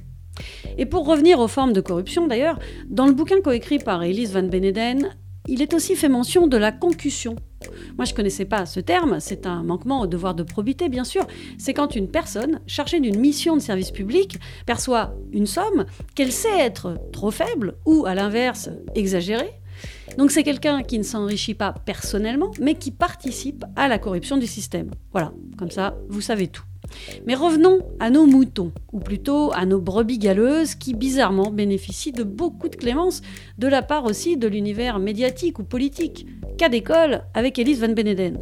Et 0.77 0.87
pour 0.87 1.07
revenir 1.07 1.39
aux 1.41 1.49
formes 1.49 1.73
de 1.73 1.81
corruption 1.81 2.27
d'ailleurs, 2.27 2.59
dans 2.89 3.07
le 3.07 3.13
bouquin 3.13 3.41
coécrit 3.41 3.79
par 3.79 4.03
Elise 4.03 4.33
Van 4.33 4.43
Beneden, 4.43 5.11
il 5.49 5.63
est 5.63 5.75
aussi 5.75 5.97
fait 5.97 6.09
mention 6.09 6.47
de 6.47 6.57
la 6.57 6.73
concussion. 6.73 7.35
Moi, 7.97 8.05
je 8.05 8.13
ne 8.13 8.17
connaissais 8.17 8.45
pas 8.45 8.67
ce 8.67 8.81
terme, 8.81 9.19
c'est 9.19 9.47
un 9.47 9.63
manquement 9.63 10.03
au 10.03 10.07
devoir 10.07 10.35
de 10.35 10.43
probité, 10.43 10.89
bien 10.89 11.05
sûr. 11.05 11.27
C'est 11.57 11.75
quand 11.75 11.97
une 11.97 12.09
personne, 12.09 12.61
chargée 12.67 13.01
d'une 13.01 13.19
mission 13.19 13.57
de 13.57 13.63
service 13.63 13.91
public, 13.91 14.39
perçoit 14.67 15.15
une 15.33 15.47
somme 15.47 15.87
qu'elle 16.15 16.33
sait 16.33 16.59
être 16.61 16.99
trop 17.13 17.31
faible 17.31 17.77
ou, 17.87 18.05
à 18.07 18.15
l'inverse, 18.15 18.69
exagérée. 18.95 19.51
Donc 20.17 20.31
c'est 20.31 20.43
quelqu'un 20.43 20.83
qui 20.83 20.99
ne 20.99 21.05
s'enrichit 21.05 21.55
pas 21.55 21.73
personnellement, 21.73 22.51
mais 22.61 22.75
qui 22.75 22.91
participe 22.91 23.65
à 23.75 23.89
la 23.89 23.99
corruption 23.99 24.37
du 24.37 24.47
système. 24.47 24.91
Voilà, 25.13 25.33
comme 25.57 25.71
ça, 25.71 25.97
vous 26.09 26.21
savez 26.21 26.49
tout. 26.49 26.65
Mais 27.27 27.35
revenons 27.35 27.81
à 28.01 28.11
nos 28.11 28.27
moutons, 28.27 28.73
ou 28.93 29.01
plutôt 29.01 29.53
à 29.53 29.67
nos 29.67 29.81
brebis 29.81 30.19
galeuses 30.19 30.75
qui 30.75 30.95
bizarrement 30.95 31.51
bénéficient 31.51 32.13
de 32.13 32.25
beaucoup 32.25 32.69
de 32.69 32.77
clémence, 32.77 33.23
de 33.59 33.69
la 33.69 33.83
part 33.83 34.05
aussi 34.05 34.37
de 34.37 34.49
l'univers 34.49 34.99
médiatique 34.99 35.59
ou 35.59 35.65
politique. 35.65 36.27
Cas 36.57 36.69
d'école 36.69 37.23
avec 37.35 37.59
Elise 37.59 37.81
Van 37.81 37.93
Beneden. 37.93 38.39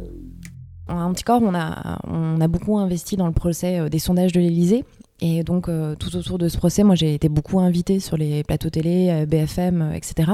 En 0.89 1.01
Anticorps, 1.01 1.41
on 1.43 1.53
a, 1.53 1.99
on 2.07 2.39
a 2.39 2.47
beaucoup 2.47 2.77
investi 2.77 3.17
dans 3.17 3.27
le 3.27 3.33
procès 3.33 3.79
euh, 3.79 3.89
des 3.89 3.99
sondages 3.99 4.31
de 4.31 4.39
l'Elysée. 4.39 4.85
Et 5.19 5.43
donc, 5.43 5.67
euh, 5.67 5.95
tout 5.95 6.15
autour 6.15 6.37
de 6.37 6.47
ce 6.47 6.57
procès, 6.57 6.83
moi, 6.83 6.95
j'ai 6.95 7.13
été 7.13 7.27
beaucoup 7.27 7.59
invitée 7.59 7.99
sur 7.99 8.17
les 8.17 8.43
plateaux 8.43 8.69
télé, 8.69 9.09
euh, 9.09 9.25
BFM, 9.25 9.91
etc. 9.93 10.31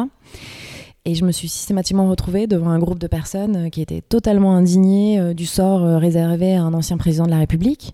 Et 1.05 1.15
je 1.15 1.25
me 1.25 1.31
suis 1.31 1.49
systématiquement 1.49 2.09
retrouvée 2.09 2.47
devant 2.47 2.69
un 2.69 2.79
groupe 2.79 2.99
de 2.99 3.07
personnes 3.07 3.65
euh, 3.65 3.69
qui 3.69 3.81
étaient 3.81 4.01
totalement 4.01 4.55
indignées 4.55 5.19
euh, 5.19 5.33
du 5.33 5.45
sort 5.45 5.83
euh, 5.83 5.97
réservé 5.97 6.55
à 6.55 6.63
un 6.63 6.73
ancien 6.73 6.97
président 6.97 7.25
de 7.25 7.31
la 7.31 7.39
République. 7.39 7.93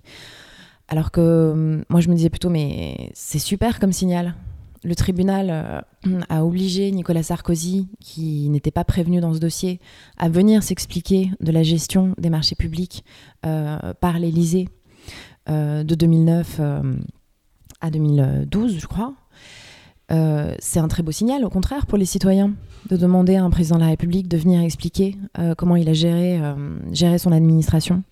Alors 0.88 1.12
que 1.12 1.84
moi, 1.90 2.02
je 2.02 2.10
me 2.10 2.16
disais 2.16 2.30
plutôt, 2.30 2.50
mais 2.50 3.12
c'est 3.14 3.40
super 3.40 3.80
comme 3.80 3.94
signal. 3.94 4.36
Le 4.84 4.96
tribunal 4.96 5.84
a 6.30 6.46
obligé 6.46 6.90
Nicolas 6.90 7.22
Sarkozy, 7.22 7.90
qui 8.00 8.50
n'était 8.50 8.72
pas 8.72 8.86
prévenu 8.86 9.20
dans 9.20 9.34
ce 9.34 9.40
dossier, 9.40 9.80
à 10.18 10.30
venir 10.30 10.64
s'expliquer 10.64 11.30
de 11.42 11.52
la 11.52 11.62
gestion 11.62 12.16
des 12.18 12.32
marchés 12.32 12.56
publics 12.56 13.04
par 13.44 14.18
l'Élysée 14.18 14.70
de 15.48 15.84
2009 15.84 16.62
à 17.82 17.92
2012, 17.92 18.80
je 18.80 18.88
crois. 18.88 19.14
C'est 20.10 20.80
un 20.80 20.88
très 20.88 21.04
beau 21.04 21.12
signal, 21.12 21.46
au 21.46 21.50
contraire, 21.50 21.86
pour 21.86 21.98
les 21.98 22.06
citoyens 22.06 22.54
de 22.88 22.98
demander 22.98 23.36
à 23.36 23.44
un 23.44 23.50
président 23.50 23.76
de 23.76 23.82
la 23.82 23.88
République 23.88 24.28
de 24.28 24.38
venir 24.38 24.62
expliquer 24.62 25.18
euh, 25.38 25.56
comment 25.56 25.76
il 25.76 25.90
a 25.90 25.94
géré, 25.94 26.40
euh, 26.42 26.56
géré 26.92 27.18
son 27.18 27.32
administration. 27.32 28.04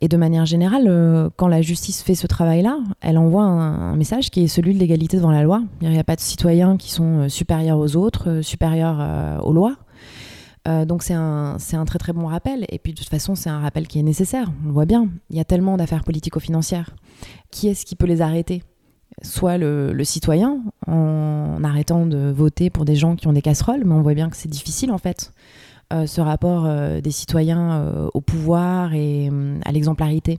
Et 0.00 0.08
de 0.08 0.16
manière 0.16 0.44
générale, 0.44 0.84
euh, 0.88 1.30
quand 1.36 1.48
la 1.48 1.62
justice 1.62 2.02
fait 2.02 2.14
ce 2.14 2.26
travail-là, 2.26 2.78
elle 3.00 3.16
envoie 3.16 3.44
un, 3.44 3.96
message 3.96 4.30
qui 4.30 4.44
est 4.44 4.48
celui 4.48 4.74
de 4.74 4.78
l'égalité 4.78 5.16
devant 5.16 5.30
la 5.30 5.42
loi. 5.42 5.62
Il 5.80 5.88
n'y 5.88 5.98
a 5.98 6.04
pas 6.04 6.16
de 6.16 6.20
citoyens 6.20 6.76
qui 6.76 6.90
sont 6.90 7.28
supérieurs 7.28 7.78
aux 7.78 7.96
autres, 7.96 8.42
supérieurs 8.42 9.42
aux 9.42 9.54
lois. 9.54 9.76
donc 10.84 11.02
c'est 11.02 11.14
un, 11.14 11.56
un, 11.72 11.84
très 11.86 11.98
très 11.98 12.12
bon 12.12 12.26
rappel. 12.26 12.66
Et 12.68 12.78
puis 12.78 12.92
de 12.92 12.98
toute 12.98 13.08
façon, 13.08 13.34
c'est 13.34 13.48
un 13.48 13.60
rappel 13.60 13.88
qui 13.88 13.98
est 13.98 14.02
nécessaire. 14.02 14.52
On 14.64 14.66
le 14.66 14.72
voit 14.74 14.84
bien. 14.84 15.08
Il 15.30 15.36
y 15.36 15.40
a 15.40 15.44
tellement 15.44 15.78
d'affaires 15.78 16.04
politico-financières. 16.04 16.94
Qui 17.50 17.68
est-ce 17.68 17.86
qui 17.86 17.96
peut 17.96 18.06
les 18.06 18.20
arrêter? 18.20 18.62
Soit 19.22 19.58
le, 19.58 20.04
citoyen 20.04 20.62
en 20.86 21.62
arrêtant 21.64 22.06
de 22.06 22.30
voter 22.30 22.70
pour 22.70 22.84
des 22.84 22.96
gens 22.96 23.16
qui 23.16 23.26
ont 23.26 23.32
des 23.32 23.42
casseroles, 23.42 23.84
mais 23.84 23.94
on 23.94 24.02
voit 24.02 24.14
bien 24.14 24.30
que 24.30 24.36
c'est 24.36 24.48
difficile 24.48 24.92
en 24.92 24.98
fait, 24.98 25.32
euh, 25.92 26.06
ce 26.06 26.20
rapport 26.20 26.66
euh, 26.66 27.00
des 27.00 27.10
citoyens 27.10 27.80
euh, 27.80 28.08
au 28.12 28.20
pouvoir 28.20 28.94
et 28.94 29.30
à 29.64 29.72
l'exemplarité. 29.72 30.38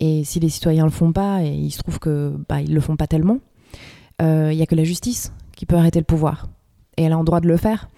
Et 0.00 0.24
si 0.24 0.40
les 0.40 0.48
citoyens 0.48 0.84
le 0.84 0.90
font 0.90 1.12
pas, 1.12 1.44
et 1.44 1.50
il 1.50 1.70
se 1.70 1.78
trouve 1.78 1.98
que 1.98 2.34
bah, 2.48 2.60
ils 2.60 2.74
le 2.74 2.80
font 2.80 2.96
pas 2.96 3.06
tellement, 3.06 3.38
il 4.20 4.56
n'y 4.56 4.62
a 4.62 4.66
que 4.66 4.76
la 4.76 4.84
justice 4.84 5.32
qui 5.56 5.66
peut 5.66 5.74
arrêter 5.76 5.98
le 5.98 6.04
pouvoir. 6.04 6.48
Et 6.96 7.04
elle 7.04 7.12
a 7.12 7.18
le 7.18 7.24
droit 7.24 7.40
de 7.40 7.48
le 7.48 7.56
faire. 7.56 7.88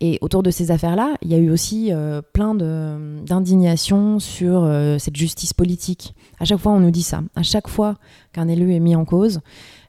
Et 0.00 0.18
autour 0.20 0.42
de 0.42 0.50
ces 0.50 0.70
affaires-là, 0.70 1.14
il 1.22 1.30
y 1.30 1.34
a 1.34 1.38
eu 1.38 1.50
aussi 1.50 1.88
euh, 1.90 2.20
plein 2.20 2.54
d'indignation 2.54 4.18
sur 4.18 4.62
euh, 4.64 4.98
cette 4.98 5.16
justice 5.16 5.54
politique. 5.54 6.14
À 6.38 6.44
chaque 6.44 6.58
fois, 6.58 6.72
on 6.72 6.80
nous 6.80 6.90
dit 6.90 7.02
ça. 7.02 7.22
À 7.34 7.42
chaque 7.42 7.68
fois 7.68 7.96
qu'un 8.32 8.48
élu 8.48 8.74
est 8.74 8.80
mis 8.80 8.94
en 8.94 9.06
cause, 9.06 9.40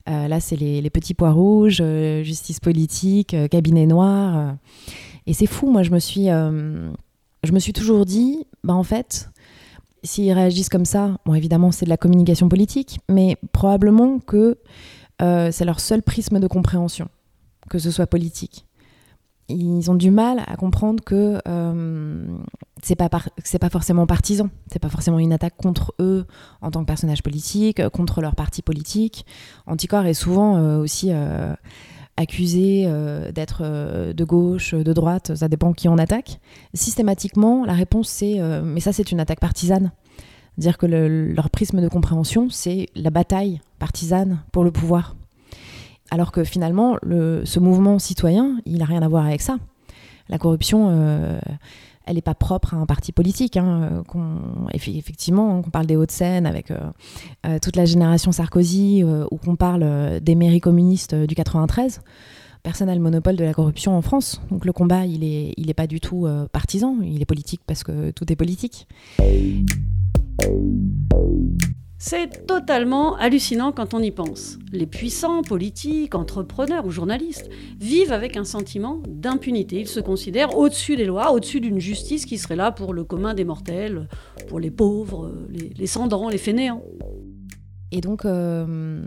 euh, 0.08 0.30
là, 0.30 0.40
c'est 0.40 0.56
les, 0.56 0.90
petits 0.90 1.14
pois 1.14 1.32
rouges, 1.32 1.84
justice 2.24 2.62
politique, 2.62 3.36
cabinet 3.52 3.86
noir. 3.86 4.56
et 5.26 5.34
c'est 5.34 5.46
fou. 5.46 5.70
Moi, 5.70 5.84
je 5.84 5.92
me 5.92 6.00
suis, 6.00 6.28
je 6.28 7.52
me 7.52 7.60
suis 7.60 7.74
toujours 7.74 8.06
dit, 8.06 8.46
bah 8.64 8.74
en 8.74 8.84
fait, 8.84 9.30
s'ils 10.04 10.32
réagissent 10.32 10.70
comme 10.70 10.86
ça, 10.86 11.18
bon, 11.26 11.34
évidemment, 11.34 11.74
c'est 11.74 11.84
de 11.84 11.90
la 11.90 11.98
communication 11.98 12.48
politique, 12.48 13.02
mais 13.10 13.36
probablement 13.52 14.20
que 14.20 14.58
c'est 15.20 15.66
leur 15.66 15.82
seul 15.82 16.02
prisme 16.02 16.40
de 16.40 16.48
compréhension, 16.48 17.10
que 17.70 17.80
ce 17.80 17.92
soit 17.92 18.08
politique 18.08 18.68
ils 19.50 19.90
ont 19.90 19.96
du 19.96 20.12
mal 20.12 20.44
à 20.46 20.56
comprendre 20.58 21.04
que 21.04 21.40
euh, 21.48 22.26
c'est 22.84 22.96
pas 22.96 23.10
forcément 23.70 24.06
partisan, 24.06 24.50
c'est 24.72 24.80
pas 24.80 24.90
forcément 24.90 25.20
une 25.20 25.32
attaque 25.32 25.56
contre 25.56 25.94
eux 26.00 26.26
en 26.62 26.72
tant 26.72 26.82
que 26.82 26.86
personnage 26.86 27.24
politique, 27.24 27.82
contre 27.90 28.22
leur 28.22 28.36
parti 28.36 28.62
politique. 28.62 29.26
Anticor 29.66 30.06
est 30.06 30.14
souvent 30.14 30.58
euh, 30.58 30.80
aussi 30.80 31.10
euh, 31.12 31.54
accusés 32.18 32.84
euh, 32.88 33.32
d'être 33.32 33.62
euh, 33.64 34.12
de 34.12 34.24
gauche, 34.26 34.74
de 34.74 34.94
droite, 34.94 35.36
ça 35.36 35.48
dépend 35.48 35.72
qui 35.72 35.88
on 35.88 35.98
attaque, 35.98 36.40
systématiquement, 36.74 37.66
la 37.66 37.74
réponse 37.74 38.10
c'est 38.10 38.40
mais 38.64 38.82
ça 38.82 38.92
c'est 38.92 39.12
une 39.12 39.20
attaque 39.20 39.40
partisane. 39.40 39.92
Dire 40.58 40.80
que 40.80 40.88
leur 40.88 41.52
prisme 41.52 41.82
de 41.82 41.88
compréhension, 41.88 42.50
c'est 42.50 42.88
la 42.96 43.12
bataille 43.12 43.62
partisane 43.78 44.40
pour 44.52 44.64
le 44.64 44.72
pouvoir. 44.72 45.17
Alors 46.10 46.32
que 46.32 46.44
finalement, 46.44 46.98
ce 47.04 47.60
mouvement 47.60 48.00
citoyen, 48.00 48.60
il 48.66 48.80
n'a 48.80 48.86
rien 48.86 49.02
à 49.02 49.08
voir 49.08 49.26
avec 49.26 49.42
ça. 49.42 49.58
La 50.30 50.38
corruption, 50.38 50.90
elle 52.08 52.16
n'est 52.16 52.22
pas 52.22 52.34
propre 52.34 52.74
à 52.74 52.78
un 52.78 52.86
parti 52.86 53.12
politique. 53.12 53.58
Hein, 53.58 54.04
effectivement, 54.74 55.62
qu'on 55.62 55.70
parle 55.70 55.86
des 55.86 55.96
Hauts-de-Seine 55.96 56.46
avec 56.46 56.72
euh, 56.72 56.80
euh, 57.46 57.60
toute 57.62 57.76
la 57.76 57.86
génération 57.86 58.32
Sarkozy 58.32 59.04
euh, 59.04 59.26
ou 59.30 59.38
qu'on 59.38 59.56
parle 59.56 60.20
des 60.22 60.36
mairies 60.36 60.62
communistes 60.62 61.14
du 61.14 61.36
93, 61.36 62.02
personne 62.64 62.88
n'a 62.88 62.96
le 62.96 63.02
monopole 63.02 63.36
de 63.36 63.44
la 63.44 63.54
corruption 63.54 63.96
en 63.96 64.02
France. 64.02 64.42
Donc 64.50 64.66
le 64.66 64.72
combat, 64.72 65.06
il 65.06 65.20
n'est 65.20 65.74
pas 65.74 65.88
du 65.88 66.00
tout 66.00 66.28
partisan, 66.52 66.98
il 67.04 67.22
est 67.22 67.26
politique 67.26 67.62
parce 67.68 67.84
que 67.84 68.12
tout 68.12 68.32
est 68.32 68.36
politique. 68.38 68.88
C'est 72.00 72.46
totalement 72.46 73.16
hallucinant 73.16 73.72
quand 73.72 73.96
on 73.96 74.00
y 74.00 74.12
pense. 74.12 74.60
Les 74.72 74.86
puissants, 74.86 75.42
politiques, 75.42 76.14
entrepreneurs 76.14 76.86
ou 76.86 76.92
journalistes 76.92 77.50
vivent 77.80 78.12
avec 78.12 78.38
un 78.38 78.44
sentiment 78.44 79.02
d'impunité. 79.08 79.80
Ils 79.80 79.88
se 79.88 80.00
considèrent 80.00 80.56
au-dessus 80.56 80.96
des 80.96 81.06
lois, 81.06 81.32
au-dessus 81.32 81.60
d'une 81.60 81.80
justice 81.80 82.26
qui 82.26 82.38
serait 82.38 82.56
là 82.56 82.72
pour 82.72 82.94
le 82.94 83.04
commun 83.04 83.34
des 83.34 83.46
mortels, 83.46 84.08
pour 84.48 84.60
les 84.60 84.70
pauvres, 84.70 85.34
les, 85.50 85.70
les 85.70 85.88
cendrants, 85.88 86.30
les 86.30 86.38
fainéants. 86.38 86.84
Et 87.92 88.02
donc, 88.02 88.26
euh, 88.26 89.02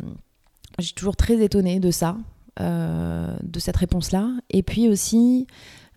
je 0.78 0.84
suis 0.84 0.94
toujours 0.94 1.16
très 1.16 1.40
étonnée 1.42 1.78
de 1.78 1.92
ça, 1.92 2.16
euh, 2.58 3.36
de 3.42 3.60
cette 3.60 3.76
réponse-là. 3.76 4.30
Et 4.50 4.64
puis 4.64 4.88
aussi 4.88 5.46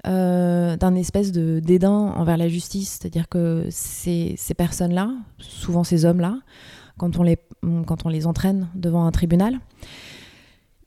euh, 0.06 0.75
d'un 0.77 0.93
espèce 0.95 1.32
de 1.32 1.60
dédain 1.60 2.13
envers 2.15 2.38
la 2.38 2.49
justice. 2.49 2.99
C'est-à-dire 2.99 3.29
que 3.29 3.65
ces 3.71 4.38
personnes-là, 4.56 5.12
souvent 5.39 5.84
ces 5.84 6.06
hommes-là, 6.06 6.38
quand 6.97 7.17
on 7.17 7.23
les, 7.23 7.38
quand 7.86 8.06
on 8.06 8.10
les 8.10 8.27
entraîne 8.27 8.69
devant 8.75 9.06
un 9.06 9.12
tribunal, 9.12 9.60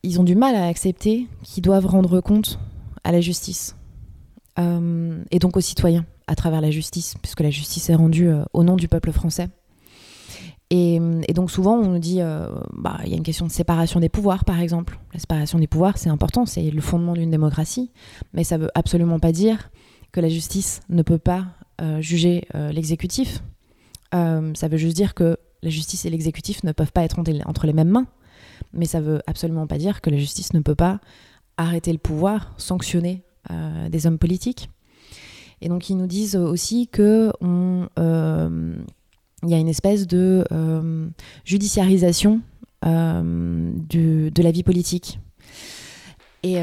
ils 0.02 0.20
ont 0.20 0.24
du 0.24 0.36
mal 0.36 0.54
à 0.54 0.66
accepter 0.66 1.26
qu'ils 1.42 1.62
doivent 1.62 1.86
rendre 1.86 2.20
compte 2.20 2.58
à 3.04 3.12
la 3.12 3.20
justice 3.20 3.76
euh, 4.58 5.22
et 5.30 5.38
donc 5.38 5.56
aux 5.56 5.60
citoyens 5.60 6.06
à 6.26 6.34
travers 6.34 6.60
la 6.60 6.70
justice, 6.70 7.14
puisque 7.20 7.40
la 7.40 7.50
justice 7.50 7.88
est 7.90 7.94
rendue 7.94 8.28
euh, 8.28 8.44
au 8.52 8.64
nom 8.64 8.76
du 8.76 8.88
peuple 8.88 9.12
français. 9.12 9.48
Et, 10.70 10.98
donc 11.32 11.50
souvent 11.50 11.74
on 11.74 11.90
nous 11.92 11.98
dit, 12.00 12.20
euh, 12.20 12.48
bah, 12.72 12.98
il 13.04 13.10
y 13.10 13.14
a 13.14 13.16
une 13.16 13.22
question 13.22 13.46
de 13.46 13.52
séparation 13.52 14.00
des 14.00 14.08
pouvoirs 14.08 14.44
par 14.44 14.60
exemple. 14.60 14.98
La 15.12 15.20
séparation 15.20 15.58
des 15.58 15.68
pouvoirs 15.68 15.96
c'est 15.98 16.08
important, 16.08 16.44
c'est 16.46 16.70
le 16.70 16.80
fondement 16.80 17.12
d'une 17.12 17.30
démocratie, 17.30 17.92
mais 18.32 18.42
ça 18.42 18.58
veut 18.58 18.70
absolument 18.74 19.20
pas 19.20 19.30
dire 19.30 19.70
que 20.10 20.20
la 20.20 20.28
justice 20.28 20.80
ne 20.88 21.02
peut 21.02 21.18
pas 21.18 21.46
juger 22.00 22.48
l'exécutif. 22.72 23.42
ça 24.12 24.68
veut 24.68 24.78
juste 24.78 24.96
dire 24.96 25.14
que 25.14 25.36
la 25.66 25.70
justice 25.70 26.04
et 26.06 26.10
l'exécutif 26.10 26.62
ne 26.62 26.70
peuvent 26.70 26.92
pas 26.92 27.02
être 27.02 27.18
entre 27.18 27.66
les 27.66 27.72
mêmes 27.72 27.88
mains. 27.88 28.06
Mais 28.72 28.86
ça 28.86 29.00
veut 29.00 29.20
absolument 29.26 29.66
pas 29.66 29.78
dire 29.78 30.00
que 30.00 30.10
la 30.10 30.16
justice 30.16 30.52
ne 30.54 30.60
peut 30.60 30.76
pas 30.76 31.00
arrêter 31.56 31.90
le 31.92 31.98
pouvoir, 31.98 32.54
sanctionner 32.56 33.24
euh, 33.50 33.88
des 33.88 34.06
hommes 34.06 34.18
politiques. 34.18 34.70
Et 35.60 35.68
donc 35.68 35.90
ils 35.90 35.96
nous 35.96 36.06
disent 36.06 36.36
aussi 36.36 36.86
que 36.86 37.32
euh, 37.42 38.76
y 39.42 39.54
a 39.54 39.58
une 39.58 39.68
espèce 39.68 40.06
de 40.06 40.44
euh, 40.52 41.08
judiciarisation 41.44 42.40
de 42.82 44.42
la 44.42 44.50
vie 44.52 44.62
politique. 44.62 45.18
Et, 46.44 46.58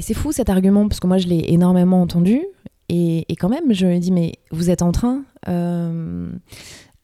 c'est 0.00 0.14
fou 0.14 0.32
cet 0.32 0.50
argument, 0.50 0.88
parce 0.88 0.98
que 0.98 1.06
moi 1.06 1.18
je 1.18 1.28
l'ai 1.28 1.52
énormément 1.52 2.02
entendu. 2.02 2.40
Et, 2.88 3.24
quand 3.38 3.48
même, 3.48 3.72
je 3.72 3.86
me 3.86 3.98
dis, 3.98 4.10
mais 4.10 4.32
vous 4.50 4.70
êtes 4.70 4.82
en 4.82 4.90
train 4.90 5.22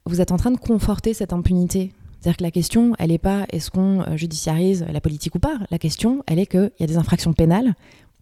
vous 0.08 0.20
êtes 0.20 0.32
en 0.32 0.36
train 0.36 0.50
de 0.50 0.56
conforter 0.58 1.14
cette 1.14 1.32
impunité. 1.32 1.92
C'est-à-dire 2.20 2.38
que 2.38 2.42
la 2.42 2.50
question, 2.50 2.94
elle 2.98 3.10
n'est 3.10 3.18
pas 3.18 3.46
est-ce 3.52 3.70
qu'on 3.70 4.00
euh, 4.00 4.16
judiciarise 4.16 4.84
la 4.90 5.00
politique 5.00 5.34
ou 5.34 5.38
pas? 5.38 5.58
La 5.70 5.78
question, 5.78 6.24
elle 6.26 6.38
est 6.38 6.46
qu'il 6.46 6.72
y 6.80 6.82
a 6.82 6.86
des 6.86 6.96
infractions 6.96 7.32
pénales 7.32 7.74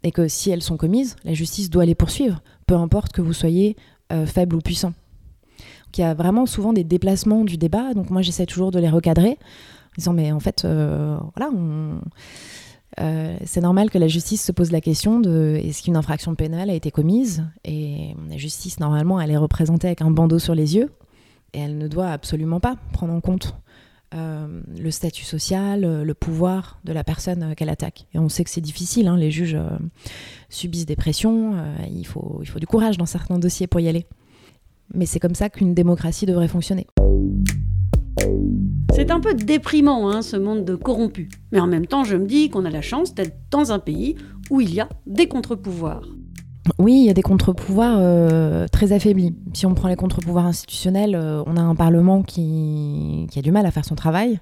et 0.02 0.12
que 0.12 0.28
si 0.28 0.50
elles 0.50 0.62
sont 0.62 0.76
commises, 0.76 1.16
la 1.24 1.32
justice 1.32 1.70
doit 1.70 1.86
les 1.86 1.94
poursuivre, 1.94 2.42
peu 2.66 2.74
importe 2.74 3.12
que 3.12 3.22
vous 3.22 3.32
soyez 3.32 3.76
euh, 4.12 4.26
faible 4.26 4.56
ou 4.56 4.60
puissant. 4.60 4.88
Donc 4.88 5.98
il 5.98 6.00
y 6.02 6.04
a 6.04 6.14
vraiment 6.14 6.44
souvent 6.44 6.72
des 6.72 6.84
déplacements 6.84 7.44
du 7.44 7.56
débat. 7.56 7.94
Donc 7.94 8.10
moi, 8.10 8.20
j'essaie 8.20 8.46
toujours 8.46 8.70
de 8.70 8.78
les 8.78 8.90
recadrer 8.90 9.30
en 9.30 9.96
disant 9.96 10.12
mais 10.12 10.32
en 10.32 10.40
fait, 10.40 10.64
euh, 10.64 11.16
voilà, 11.36 11.50
c'est 13.44 13.60
normal 13.60 13.90
que 13.90 13.98
la 13.98 14.08
justice 14.08 14.44
se 14.44 14.52
pose 14.52 14.72
la 14.72 14.80
question 14.80 15.20
de 15.20 15.58
est-ce 15.62 15.82
qu'une 15.82 15.96
infraction 15.96 16.34
pénale 16.34 16.68
a 16.68 16.74
été 16.74 16.90
commise? 16.90 17.44
Et 17.64 18.14
la 18.28 18.36
justice 18.36 18.80
normalement 18.80 19.20
elle 19.20 19.30
est 19.30 19.36
représentée 19.36 19.86
avec 19.86 20.02
un 20.02 20.10
bandeau 20.10 20.38
sur 20.38 20.54
les 20.54 20.76
yeux 20.76 20.90
et 21.56 21.60
elle 21.60 21.78
ne 21.78 21.88
doit 21.88 22.10
absolument 22.10 22.60
pas 22.60 22.76
prendre 22.92 23.14
en 23.14 23.20
compte 23.20 23.56
euh, 24.14 24.60
le 24.78 24.90
statut 24.90 25.24
social, 25.24 26.04
le 26.04 26.14
pouvoir 26.14 26.80
de 26.84 26.92
la 26.92 27.02
personne 27.02 27.54
qu'elle 27.56 27.70
attaque. 27.70 28.06
Et 28.14 28.18
on 28.18 28.28
sait 28.28 28.44
que 28.44 28.50
c'est 28.50 28.60
difficile, 28.60 29.08
hein, 29.08 29.16
les 29.16 29.30
juges 29.30 29.56
euh, 29.56 29.70
subissent 30.50 30.86
des 30.86 30.96
pressions, 30.96 31.54
euh, 31.56 31.74
il, 31.90 32.06
faut, 32.06 32.38
il 32.42 32.46
faut 32.46 32.60
du 32.60 32.66
courage 32.66 32.98
dans 32.98 33.06
certains 33.06 33.38
dossiers 33.38 33.66
pour 33.66 33.80
y 33.80 33.88
aller. 33.88 34.06
Mais 34.94 35.06
c'est 35.06 35.18
comme 35.18 35.34
ça 35.34 35.48
qu'une 35.48 35.74
démocratie 35.74 36.26
devrait 36.26 36.46
fonctionner. 36.46 36.86
C'est 38.94 39.10
un 39.10 39.20
peu 39.20 39.34
déprimant, 39.34 40.10
hein, 40.10 40.22
ce 40.22 40.36
monde 40.36 40.64
de 40.64 40.74
corrompus. 40.74 41.28
Mais 41.52 41.60
en 41.60 41.66
même 41.66 41.86
temps, 41.86 42.04
je 42.04 42.16
me 42.16 42.26
dis 42.26 42.50
qu'on 42.50 42.66
a 42.66 42.70
la 42.70 42.82
chance 42.82 43.14
d'être 43.14 43.36
dans 43.50 43.72
un 43.72 43.78
pays 43.78 44.16
où 44.50 44.60
il 44.60 44.74
y 44.74 44.80
a 44.80 44.88
des 45.06 45.26
contre-pouvoirs. 45.26 46.06
Oui, 46.78 46.94
il 47.00 47.04
y 47.04 47.10
a 47.10 47.14
des 47.14 47.22
contre-pouvoirs 47.22 47.96
euh, 47.98 48.66
très 48.68 48.92
affaiblis. 48.92 49.34
Si 49.52 49.66
on 49.66 49.74
prend 49.74 49.88
les 49.88 49.96
contre-pouvoirs 49.96 50.46
institutionnels, 50.46 51.14
euh, 51.14 51.42
on 51.46 51.56
a 51.56 51.60
un 51.60 51.74
Parlement 51.74 52.22
qui, 52.22 53.28
a 53.36 53.42
du 53.42 53.52
mal 53.52 53.66
à 53.66 53.70
faire 53.70 53.84
son 53.84 53.94
travail. 53.94 54.40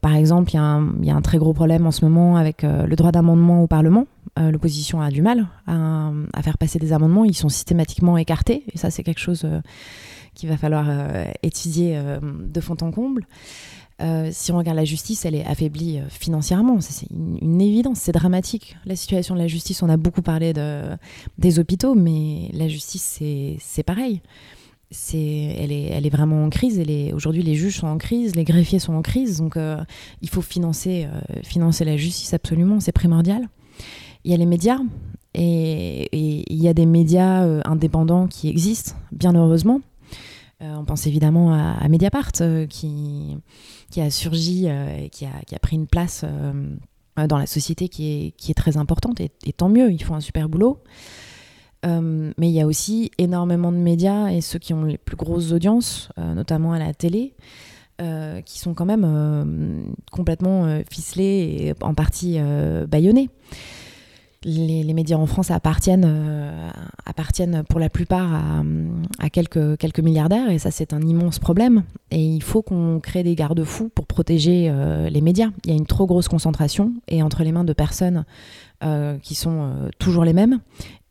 Par 0.00 0.14
exemple, 0.14 0.52
il 0.52 1.06
y, 1.06 1.10
a 1.10 1.16
un 1.16 1.22
très 1.22 1.38
gros 1.38 1.52
problème 1.52 1.84
en 1.86 1.90
ce 1.90 2.04
moment 2.04 2.36
avec 2.36 2.62
euh, 2.62 2.86
le 2.86 2.94
droit 2.94 3.10
d'amendement 3.10 3.62
au 3.62 3.66
Parlement. 3.66 4.06
L'opposition 4.36 5.00
a 5.00 5.10
du 5.10 5.20
mal 5.20 5.48
à, 5.66 6.12
faire 6.42 6.58
passer 6.58 6.78
des 6.78 6.92
amendements. 6.92 7.24
Ils 7.24 7.34
sont 7.34 7.48
systématiquement 7.48 8.16
écartés. 8.16 8.62
Et 8.72 8.78
ça, 8.78 8.88
c'est 8.88 9.02
quelque 9.02 9.18
chose 9.18 9.44
qu'il 10.36 10.48
va 10.48 10.56
falloir 10.56 10.86
étudier 11.42 12.00
de 12.22 12.60
fond 12.60 12.76
en 12.80 12.92
comble. 12.92 13.26
Euh, 14.00 14.28
si 14.32 14.52
on 14.52 14.58
regarde 14.58 14.76
la 14.76 14.84
justice, 14.84 15.24
elle 15.24 15.34
est 15.34 15.44
affaiblie 15.44 15.98
euh, 15.98 16.08
financièrement. 16.08 16.80
C'est 16.80 17.08
une, 17.10 17.60
évidence, 17.60 17.98
c'est 17.98 18.12
dramatique. 18.12 18.76
La 18.86 18.94
situation 18.94 19.34
de 19.34 19.40
la 19.40 19.48
justice, 19.48 19.82
on 19.82 19.88
a 19.88 19.96
beaucoup 19.96 20.22
parlé 20.22 20.52
de, 20.52 20.82
des 21.38 21.58
hôpitaux, 21.58 21.94
mais 21.94 22.50
la 22.52 22.68
justice, 22.68 23.20
c'est 23.58 23.82
pareil. 23.82 24.20
elle, 25.12 25.72
est, 25.72 26.10
vraiment 26.10 26.44
en 26.44 26.50
crise. 26.50 26.80
Aujourd'hui, 27.12 27.42
les 27.42 27.56
juges 27.56 27.78
sont 27.78 27.88
en 27.88 27.98
crise, 27.98 28.36
les 28.36 28.44
greffiers 28.44 28.78
sont 28.78 28.94
en 28.94 29.02
crise. 29.02 29.38
Donc, 29.38 29.56
euh, 29.56 29.78
il 30.22 30.28
faut 30.28 30.42
financer 30.42 31.08
la 31.80 31.96
justice 31.96 32.32
absolument, 32.34 32.78
c'est 32.78 32.92
primordial. 32.92 33.48
Il 34.24 34.30
y 34.30 34.34
a 34.34 34.36
les 34.36 34.46
médias, 34.46 34.78
et 35.34 36.08
il 36.12 36.62
y 36.62 36.68
a 36.68 36.74
des 36.74 36.86
médias 36.86 37.42
indépendants 37.64 38.28
qui 38.28 38.48
existent, 38.48 38.94
bien 39.10 39.34
heureusement. 39.34 39.80
On 40.60 40.84
pense 40.84 41.06
évidemment 41.06 41.52
à 41.52 41.88
Mediapart, 41.88 42.32
qui 42.68 43.36
qui 43.90 44.00
a 44.00 44.10
surgi 44.10 44.66
euh, 44.66 45.04
et 45.04 45.08
qui 45.08 45.24
a, 45.24 45.40
qui 45.46 45.54
a, 45.54 45.58
pris 45.58 45.76
une 45.76 45.86
place 45.86 46.24
euh, 46.24 47.26
dans 47.26 47.38
la 47.38 47.46
société 47.46 47.88
qui 47.88 48.34
est, 48.48 48.54
très 48.54 48.76
importante, 48.76 49.20
et, 49.20 49.30
tant 49.52 49.68
mieux, 49.68 49.90
ils 49.90 50.02
font 50.02 50.14
un 50.14 50.20
super 50.20 50.48
boulot. 50.48 50.78
Euh, 51.86 52.32
mais 52.38 52.48
il 52.48 52.54
y 52.54 52.60
a 52.60 52.66
aussi 52.66 53.10
énormément 53.18 53.72
de 53.72 53.76
médias 53.76 54.28
et 54.28 54.40
ceux 54.40 54.58
qui 54.58 54.74
ont 54.74 54.84
les 54.84 54.98
plus 54.98 55.16
grosses 55.16 55.52
audiences, 55.52 56.10
notamment 56.16 56.72
à 56.72 56.78
la 56.78 56.94
télé, 56.94 57.34
qui 58.44 58.58
sont 58.60 58.74
quand 58.74 58.84
même 58.84 59.92
complètement 60.12 60.80
ficelés 60.88 61.56
et 61.60 61.74
en 61.84 61.94
partie 61.94 62.38
bâillonnés 62.86 63.30
les, 64.44 64.94
médias 64.94 65.16
en 65.16 65.26
France 65.26 65.50
appartiennent, 65.50 66.04
euh, 66.06 67.62
pour 67.68 67.80
la 67.80 67.88
plupart 67.88 68.42
à, 69.18 69.30
quelques, 69.30 69.76
quelques, 69.78 70.00
milliardaires 70.00 70.50
et 70.50 70.58
ça 70.58 70.70
c'est 70.70 70.92
un 70.92 71.00
immense 71.00 71.38
problème. 71.38 71.84
Et 72.10 72.24
il 72.24 72.42
faut 72.42 72.62
qu'on 72.62 73.00
crée 73.00 73.22
des 73.22 73.34
garde-fous 73.34 73.90
pour 73.94 74.06
protéger 74.06 74.68
euh, 74.70 75.08
les 75.08 75.20
médias. 75.20 75.50
Il 75.64 75.70
y 75.70 75.74
a 75.74 75.76
une 75.76 75.86
trop 75.86 76.06
grosse 76.06 76.28
concentration 76.28 76.92
et 77.08 77.22
entre 77.22 77.42
les 77.42 77.52
mains 77.52 77.64
de 77.64 77.72
personnes 77.72 78.24
euh, 78.84 79.18
qui 79.18 79.34
sont 79.34 79.72
toujours 79.98 80.24
les 80.24 80.32
mêmes 80.32 80.60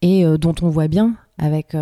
et 0.02 0.26
dont 0.38 0.56
on 0.62 0.70
voit 0.70 0.88
bien 0.88 1.16
avec, 1.40 1.76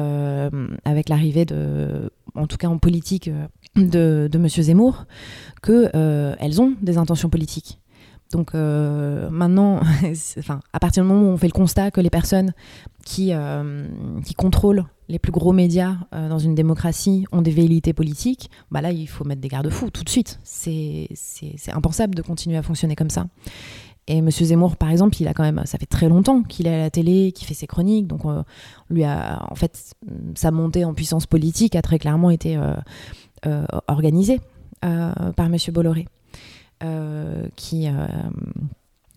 avec 0.86 1.10
l'arrivée 1.10 1.46
de, 1.46 2.10
en 2.34 2.48
tout 2.48 2.58
cas 2.58 2.68
en 2.68 2.78
politique, 2.78 3.30
de, 3.76 4.30
de 4.32 4.38
M. 4.38 4.48
Zemmour, 4.48 5.06
qu'elles 5.62 6.62
ont 6.62 6.74
des 6.82 6.98
intentions 6.98 7.30
politiques 7.30 7.80
donc 8.36 8.54
euh, 8.54 9.30
maintenant, 9.30 9.80
enfin, 10.38 10.60
à 10.74 10.80
partir 10.80 11.04
du 11.04 11.10
moment 11.10 11.30
où 11.30 11.32
on 11.32 11.38
fait 11.38 11.48
le 11.48 11.54
constat 11.54 11.90
que 11.90 12.02
les 12.02 12.10
personnes 12.10 12.54
qui, 13.06 13.30
euh, 13.32 13.88
qui 14.26 14.34
contrôlent 14.34 14.84
les 15.08 15.20
plus 15.20 15.32
gros 15.32 15.54
médias 15.54 15.96
euh, 16.14 16.28
dans 16.28 16.40
une 16.40 16.54
démocratie 16.54 17.26
ont 17.32 17.42
des 17.42 17.52
velléités 17.52 17.94
politiques, 17.94 18.50
bah 18.72 18.82
là, 18.82 18.92
il 18.92 19.08
faut 19.08 19.24
mettre 19.24 19.40
des 19.40 19.48
garde-fous 19.48 19.90
tout 19.90 20.04
de 20.04 20.10
suite. 20.10 20.40
C'est 20.44 21.08
impensable 21.72 22.14
de 22.14 22.22
continuer 22.22 22.58
à 22.58 22.62
fonctionner 22.62 22.96
comme 22.98 23.10
ça. 23.10 23.28
Et 24.08 24.22
Monsieur 24.22 24.46
Zemmour, 24.46 24.76
par 24.76 24.92
exemple, 24.92 25.16
il 25.22 25.30
a 25.30 25.34
quand 25.34 25.44
même, 25.44 25.62
ça 25.66 25.78
fait 25.78 25.86
très 25.86 26.10
longtemps 26.10 26.44
qu'il 26.44 26.68
est 26.68 26.76
à 26.76 26.80
la 26.80 26.90
télé, 26.90 27.32
qu'il 27.32 27.48
fait 27.48 27.54
ses 27.54 27.68
chroniques, 27.68 28.06
donc 28.06 28.24
lui 28.90 29.04
a, 29.04 29.48
en 29.50 29.56
fait, 29.56 29.96
sa 30.36 30.52
montée 30.52 30.84
en 30.86 30.94
puissance 30.94 31.26
politique 31.26 31.76
a 31.76 31.82
très 31.82 31.98
clairement 31.98 32.30
été 32.30 32.60
organisée 33.88 34.42
par 34.82 35.50
Monsieur 35.50 35.72
Bolloré, 35.72 36.06
qui, 37.56 37.88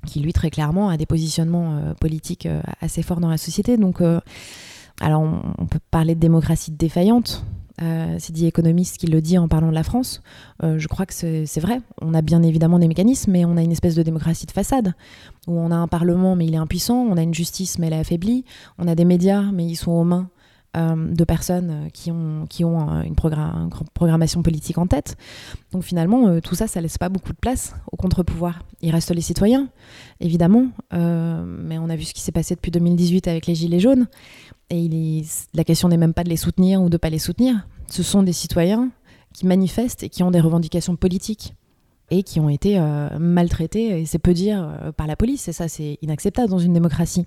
qui 0.06 0.20
lui 0.20 0.32
très 0.32 0.50
clairement 0.50 0.88
a 0.88 0.96
des 0.96 1.06
positionnements 1.06 1.94
politiques 2.00 2.48
assez 2.80 3.02
forts 3.02 3.20
dans 3.20 3.28
la 3.28 3.38
société. 3.38 3.76
Donc, 3.76 4.00
alors 5.00 5.22
on, 5.22 5.42
on, 5.58 5.66
peut 5.66 5.80
parler 5.90 6.14
de 6.14 6.20
démocratie 6.20 6.70
défaillante, 6.70 7.44
euh, 7.80 8.16
c'est 8.18 8.32
dit 8.32 8.46
économiste 8.46 8.98
qui 8.98 9.06
le 9.06 9.20
dit 9.20 9.38
en 9.38 9.46
parlant 9.48 9.68
de 9.68 9.74
la 9.74 9.84
France. 9.84 10.20
Euh, 10.62 10.78
je 10.78 10.88
crois 10.88 11.06
que 11.06 11.14
c'est 11.14 11.60
vrai. 11.60 11.80
On 12.00 12.12
a 12.14 12.22
bien 12.22 12.42
évidemment 12.42 12.78
des 12.78 12.88
mécanismes, 12.88 13.30
mais 13.32 13.44
on 13.44 13.56
a 13.56 13.62
une 13.62 13.72
espèce 13.72 13.94
de 13.94 14.02
démocratie 14.02 14.46
de 14.46 14.50
façade 14.50 14.94
où 15.46 15.58
on 15.58 15.70
a 15.70 15.76
un 15.76 15.88
parlement, 15.88 16.34
mais 16.34 16.46
il 16.46 16.54
est 16.54 16.58
impuissant. 16.58 16.96
On 16.96 17.16
a 17.16 17.22
une 17.22 17.34
justice, 17.34 17.78
mais 17.78 17.86
elle 17.86 17.92
est 17.92 18.00
affaiblie. 18.00 18.44
On 18.78 18.88
a 18.88 18.94
des 18.94 19.04
médias, 19.04 19.42
mais 19.52 19.64
ils 19.64 19.76
sont 19.76 19.92
aux 19.92 20.04
mains 20.04 20.28
euh, 20.28 20.37
de 20.74 21.24
personnes 21.24 21.88
qui 21.92 22.12
ont, 22.12 22.46
qui 22.48 22.64
ont 22.64 23.02
une, 23.02 23.14
programmation 23.14 24.42
politique 24.42 24.78
en 24.78 24.86
tête. 24.86 25.16
Donc 25.72 25.82
finalement, 25.82 26.40
tout 26.40 26.54
ça, 26.54 26.66
ça 26.68 26.80
laisse 26.80 26.98
pas 26.98 27.08
beaucoup 27.08 27.32
de 27.32 27.38
place 27.38 27.74
au 27.90 27.96
contre-pouvoir. 27.96 28.62
Il 28.80 28.92
reste 28.92 29.10
les 29.10 29.20
citoyens, 29.20 29.68
évidemment, 30.20 30.68
mais 30.92 31.78
on 31.78 31.88
a 31.88 31.96
vu 31.96 32.04
ce 32.04 32.14
qui 32.14 32.20
s'est 32.20 32.32
passé 32.32 32.54
depuis 32.54 32.70
2018 32.70 33.26
avec 33.26 33.46
les 33.46 33.54
Gilets 33.54 33.80
jaunes. 33.80 34.06
Et 34.70 35.22
la 35.54 35.64
question 35.64 35.88
n'est 35.88 35.96
même 35.96 36.14
pas 36.14 36.24
de 36.24 36.28
les 36.28 36.36
soutenir 36.36 36.82
ou 36.82 36.90
de 36.90 36.96
pas 36.96 37.10
les 37.10 37.18
soutenir. 37.18 37.66
Ce 37.88 38.02
sont 38.02 38.22
des 38.22 38.32
citoyens 38.32 38.90
qui 39.32 39.46
manifestent 39.46 40.02
et 40.02 40.08
qui 40.08 40.22
ont 40.22 40.30
des 40.30 40.40
revendications 40.40 40.96
politiques 40.96 41.54
et 42.10 42.22
qui 42.22 42.40
ont 42.40 42.48
été 42.48 42.78
euh, 42.78 43.08
maltraités, 43.18 44.00
et 44.00 44.06
c'est 44.06 44.18
peu 44.18 44.32
dire, 44.32 44.62
euh, 44.82 44.92
par 44.92 45.06
la 45.06 45.16
police. 45.16 45.48
Et 45.48 45.52
ça, 45.52 45.68
c'est 45.68 45.98
inacceptable 46.02 46.48
dans 46.48 46.58
une 46.58 46.72
démocratie. 46.72 47.26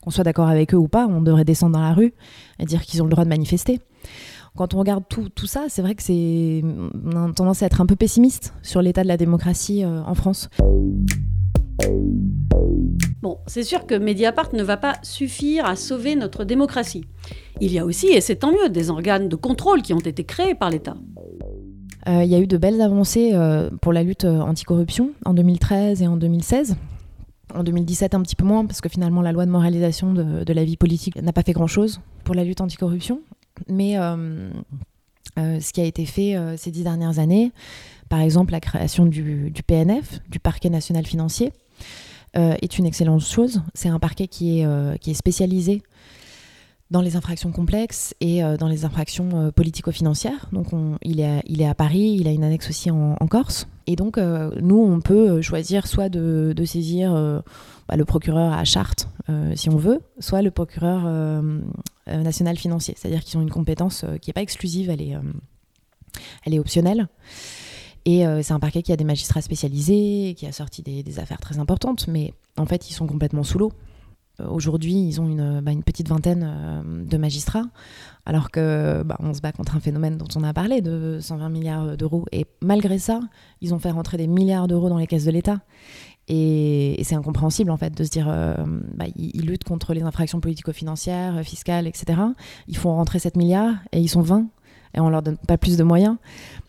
Qu'on 0.00 0.10
soit 0.10 0.24
d'accord 0.24 0.48
avec 0.48 0.74
eux 0.74 0.78
ou 0.78 0.88
pas, 0.88 1.06
on 1.06 1.20
devrait 1.20 1.44
descendre 1.44 1.74
dans 1.74 1.82
la 1.82 1.92
rue 1.92 2.12
et 2.58 2.64
dire 2.64 2.82
qu'ils 2.82 3.02
ont 3.02 3.04
le 3.04 3.10
droit 3.10 3.24
de 3.24 3.28
manifester. 3.28 3.80
Quand 4.56 4.72
on 4.72 4.78
regarde 4.78 5.04
tout, 5.08 5.46
ça, 5.46 5.66
c'est 5.68 5.82
vrai 5.82 5.94
que 5.94 6.02
c'est 6.02 6.64
a 7.14 7.32
tendance 7.32 7.62
à 7.62 7.66
être 7.66 7.80
un 7.82 7.86
peu 7.86 7.94
pessimiste 7.94 8.54
sur 8.62 8.80
l'état 8.80 9.02
de 9.02 9.08
la 9.08 9.18
démocratie 9.18 9.84
euh, 9.84 10.02
en 10.02 10.14
France. 10.14 10.48
Bon, 13.20 13.38
c'est 13.46 13.64
sûr 13.64 13.86
que 13.86 13.94
Mediapart 13.94 14.54
ne 14.54 14.62
va 14.62 14.78
pas 14.78 14.94
suffire 15.02 15.66
à 15.66 15.76
sauver 15.76 16.16
notre 16.16 16.44
démocratie. 16.44 17.04
Il 17.60 17.72
y 17.72 17.78
a 17.78 17.84
aussi, 17.84 18.06
et 18.08 18.20
c'est 18.22 18.36
tant 18.36 18.50
mieux, 18.50 18.70
des 18.70 18.88
organes 18.88 19.28
de 19.28 19.36
contrôle 19.36 19.82
qui 19.82 19.92
ont 19.92 19.98
été 19.98 20.24
créés 20.24 20.54
par 20.54 20.70
l'État. 20.70 20.96
Euh, 22.08 22.22
il 22.22 22.30
y 22.30 22.34
a 22.34 22.38
eu 22.38 22.46
de 22.46 22.56
belles 22.56 22.80
avancées 22.80 23.30
euh, 23.34 23.70
pour 23.80 23.92
la 23.92 24.02
lutte 24.02 24.24
euh, 24.24 24.40
anticorruption 24.40 25.10
en 25.24 25.34
2013 25.34 26.02
et 26.02 26.06
en 26.06 26.16
2016. 26.16 26.76
En 27.54 27.64
2017, 27.64 28.14
un 28.14 28.22
petit 28.22 28.36
peu 28.36 28.44
moins, 28.44 28.64
parce 28.64 28.80
que 28.80 28.88
finalement, 28.88 29.22
la 29.22 29.32
loi 29.32 29.46
de 29.46 29.50
moralisation 29.50 30.12
de, 30.12 30.52
la 30.52 30.64
vie 30.64 30.76
politique 30.76 31.20
n'a 31.20 31.32
pas 31.32 31.42
fait 31.42 31.52
grand-chose 31.52 32.00
pour 32.24 32.34
la 32.34 32.44
lutte 32.44 32.60
anticorruption. 32.60 33.20
Mais 33.68 33.94
ce 33.94 35.72
qui 35.72 35.80
a 35.80 35.84
été 35.84 36.06
fait 36.06 36.36
ces 36.56 36.72
dix 36.72 36.82
dernières 36.82 37.20
années, 37.20 37.52
par 38.08 38.20
exemple 38.20 38.50
la 38.50 38.58
création 38.60 39.06
du 39.06 39.52
PNF, 39.64 40.18
du 40.28 40.40
parquet 40.40 40.70
national 40.70 41.06
financier, 41.06 41.52
est 42.34 42.78
une 42.78 42.84
excellente 42.84 43.22
chose. 43.22 43.62
C'est 43.74 43.88
un 43.88 44.00
parquet 44.00 44.26
qui 44.26 44.60
est 44.60 45.14
spécialisé 45.14 45.82
dans 46.90 47.00
les 47.00 47.16
infractions 47.16 47.50
complexes 47.50 48.14
et 48.20 48.44
euh, 48.44 48.56
dans 48.56 48.68
les 48.68 48.84
infractions 48.84 49.50
politico-financières. 49.52 50.48
Donc 50.52 50.68
il, 51.02 51.20
est 51.20 51.38
à, 51.38 51.42
il 51.46 51.60
est 51.60 51.66
à 51.66 51.74
Paris, 51.74 52.16
il 52.18 52.28
a 52.28 52.30
une 52.30 52.44
annexe 52.44 52.68
aussi 52.68 52.90
en, 52.90 53.14
Corse. 53.28 53.68
Et 53.86 53.96
donc 53.96 54.18
nous, 54.18 54.78
on 54.78 55.00
peut 55.00 55.42
choisir 55.42 55.86
soit 55.86 56.08
de, 56.08 56.54
saisir 56.64 57.12
bah, 57.88 57.96
le 57.96 58.04
procureur 58.04 58.52
à 58.52 58.64
Chartres, 58.64 59.08
si 59.54 59.68
on 59.68 59.76
veut, 59.76 60.00
soit 60.18 60.42
le 60.42 60.50
procureur 60.50 61.42
national 62.06 62.56
financier. 62.56 62.94
C'est-à-dire 62.96 63.22
qu'ils 63.22 63.38
ont 63.38 63.42
une 63.42 63.50
compétence 63.50 64.04
qui 64.20 64.30
n'est 64.30 64.34
pas 64.34 64.42
exclusive, 64.42 64.90
elle 64.90 65.02
est, 65.02 65.14
elle 66.44 66.54
est 66.54 66.58
optionnelle. 66.58 67.08
Et 68.06 68.24
euh, 68.24 68.40
c'est 68.40 68.52
un 68.52 68.60
parquet 68.60 68.82
qui 68.82 68.92
a 68.92 68.96
des 68.96 69.04
magistrats 69.04 69.42
spécialisés, 69.42 70.34
qui 70.38 70.46
a 70.46 70.52
sorti 70.52 70.80
des, 70.80 71.18
affaires 71.18 71.40
très 71.40 71.58
importantes, 71.58 72.06
mais 72.06 72.32
en 72.56 72.64
fait, 72.64 72.88
ils 72.88 72.92
sont 72.92 73.06
complètement 73.06 73.42
sous 73.42 73.58
l'eau. 73.58 73.72
Euh, 74.40 74.48
aujourd'hui, 74.48 74.94
ils 74.94 75.20
ont 75.20 75.28
une, 75.28 75.60
bah, 75.60 75.72
petite 75.84 76.08
vingtaine 76.08 76.44
euh, 76.46 77.04
de 77.04 77.16
magistrats, 77.16 77.64
alors 78.24 78.50
que 78.50 79.02
bah, 79.04 79.16
on 79.20 79.34
se 79.34 79.40
bat 79.40 79.52
contre 79.52 79.76
un 79.76 79.80
phénomène 79.80 80.16
dont 80.16 80.28
on 80.36 80.42
a 80.42 80.52
parlé, 80.52 80.80
de 80.80 81.18
120 81.20 81.48
milliards 81.48 81.96
d'euros. 81.96 82.24
Et 82.32 82.46
malgré 82.60 82.98
ça, 82.98 83.20
ils 83.60 83.74
ont 83.74 83.78
fait 83.78 83.90
rentrer 83.90 84.16
des 84.16 84.26
milliards 84.26 84.68
d'euros 84.68 84.88
dans 84.88 84.98
les 84.98 85.06
caisses 85.06 85.24
de 85.24 85.30
l'État. 85.30 85.60
Et, 86.28 87.00
c'est 87.04 87.14
incompréhensible 87.14 87.70
en 87.70 87.76
fait 87.76 87.96
de 87.96 88.02
se 88.02 88.10
dire, 88.10 88.26
bah, 88.94 89.04
ils, 89.14 89.46
luttent 89.46 89.62
contre 89.62 89.94
les 89.94 90.02
infractions 90.02 90.40
politico-financières, 90.40 91.40
fiscales, 91.44 91.86
etc. 91.86 92.20
Ils 92.66 92.76
font 92.76 92.92
rentrer 92.94 93.20
7 93.20 93.36
milliards 93.36 93.74
et 93.92 94.00
ils 94.00 94.08
sont 94.08 94.22
20 94.22 94.46
et 94.96 95.00
on 95.00 95.08
leur 95.10 95.22
donne 95.22 95.36
pas 95.36 95.58
plus 95.58 95.76
de 95.76 95.84
moyens. 95.84 96.16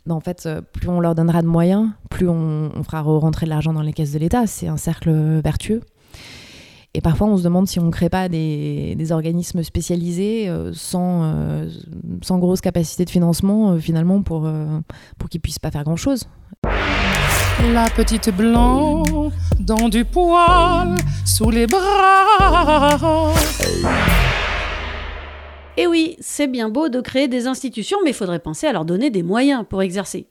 En 0.09 0.19
fait, 0.19 0.45
euh, 0.45 0.61
plus 0.61 0.89
on 0.89 0.99
leur 0.99 1.15
donnera 1.15 1.41
de 1.41 1.47
moyens, 1.47 1.89
plus 2.09 2.29
on, 2.29 2.71
fera 2.83 3.01
rentrer 3.01 3.45
de 3.45 3.49
l'argent 3.49 3.73
dans 3.73 3.81
les 3.81 3.93
caisses 3.93 4.11
de 4.13 4.19
l'État. 4.19 4.47
C'est 4.47 4.67
un 4.67 4.77
cercle 4.77 5.11
vertueux. 5.41 5.81
Et 6.97 7.01
parfois, 7.01 7.27
on 7.27 7.37
se 7.37 7.43
demande 7.43 7.67
si 7.67 7.79
on 7.79 7.83
ne 7.83 7.91
crée 7.91 8.09
pas 8.09 8.27
des, 8.27 9.11
organismes 9.11 9.61
spécialisés 9.61 10.49
euh, 10.49 10.73
sans, 10.73 11.21
euh, 11.25 11.69
sans 12.23 12.39
grosse 12.39 12.59
capacité 12.59 13.05
de 13.05 13.11
financement, 13.11 13.77
finalement, 13.77 14.23
pour, 14.23 14.49
pour 15.19 15.29
qu'ils 15.29 15.39
puissent 15.39 15.59
pas 15.59 15.69
faire 15.69 15.83
grand-chose. 15.83 16.27
La 17.71 17.87
petite 17.95 18.35
blanc 18.35 19.03
dans 19.59 19.89
du 19.89 20.05
poil 20.05 20.95
sous 21.23 21.51
les 21.51 21.67
bras. 21.67 23.31
Et 25.77 25.85
oui, 25.85 26.15
c'est 26.19 26.47
bien 26.47 26.69
beau 26.69 26.89
de 26.89 26.99
créer 26.99 27.27
des 27.27 27.45
institutions, 27.45 27.99
mais 28.03 28.09
il 28.09 28.15
faudrait 28.15 28.39
penser 28.39 28.65
à 28.65 28.73
leur 28.73 28.85
donner 28.85 29.11
des 29.11 29.21
moyens 29.21 29.63
pour 29.69 29.83
exercer. 29.83 30.25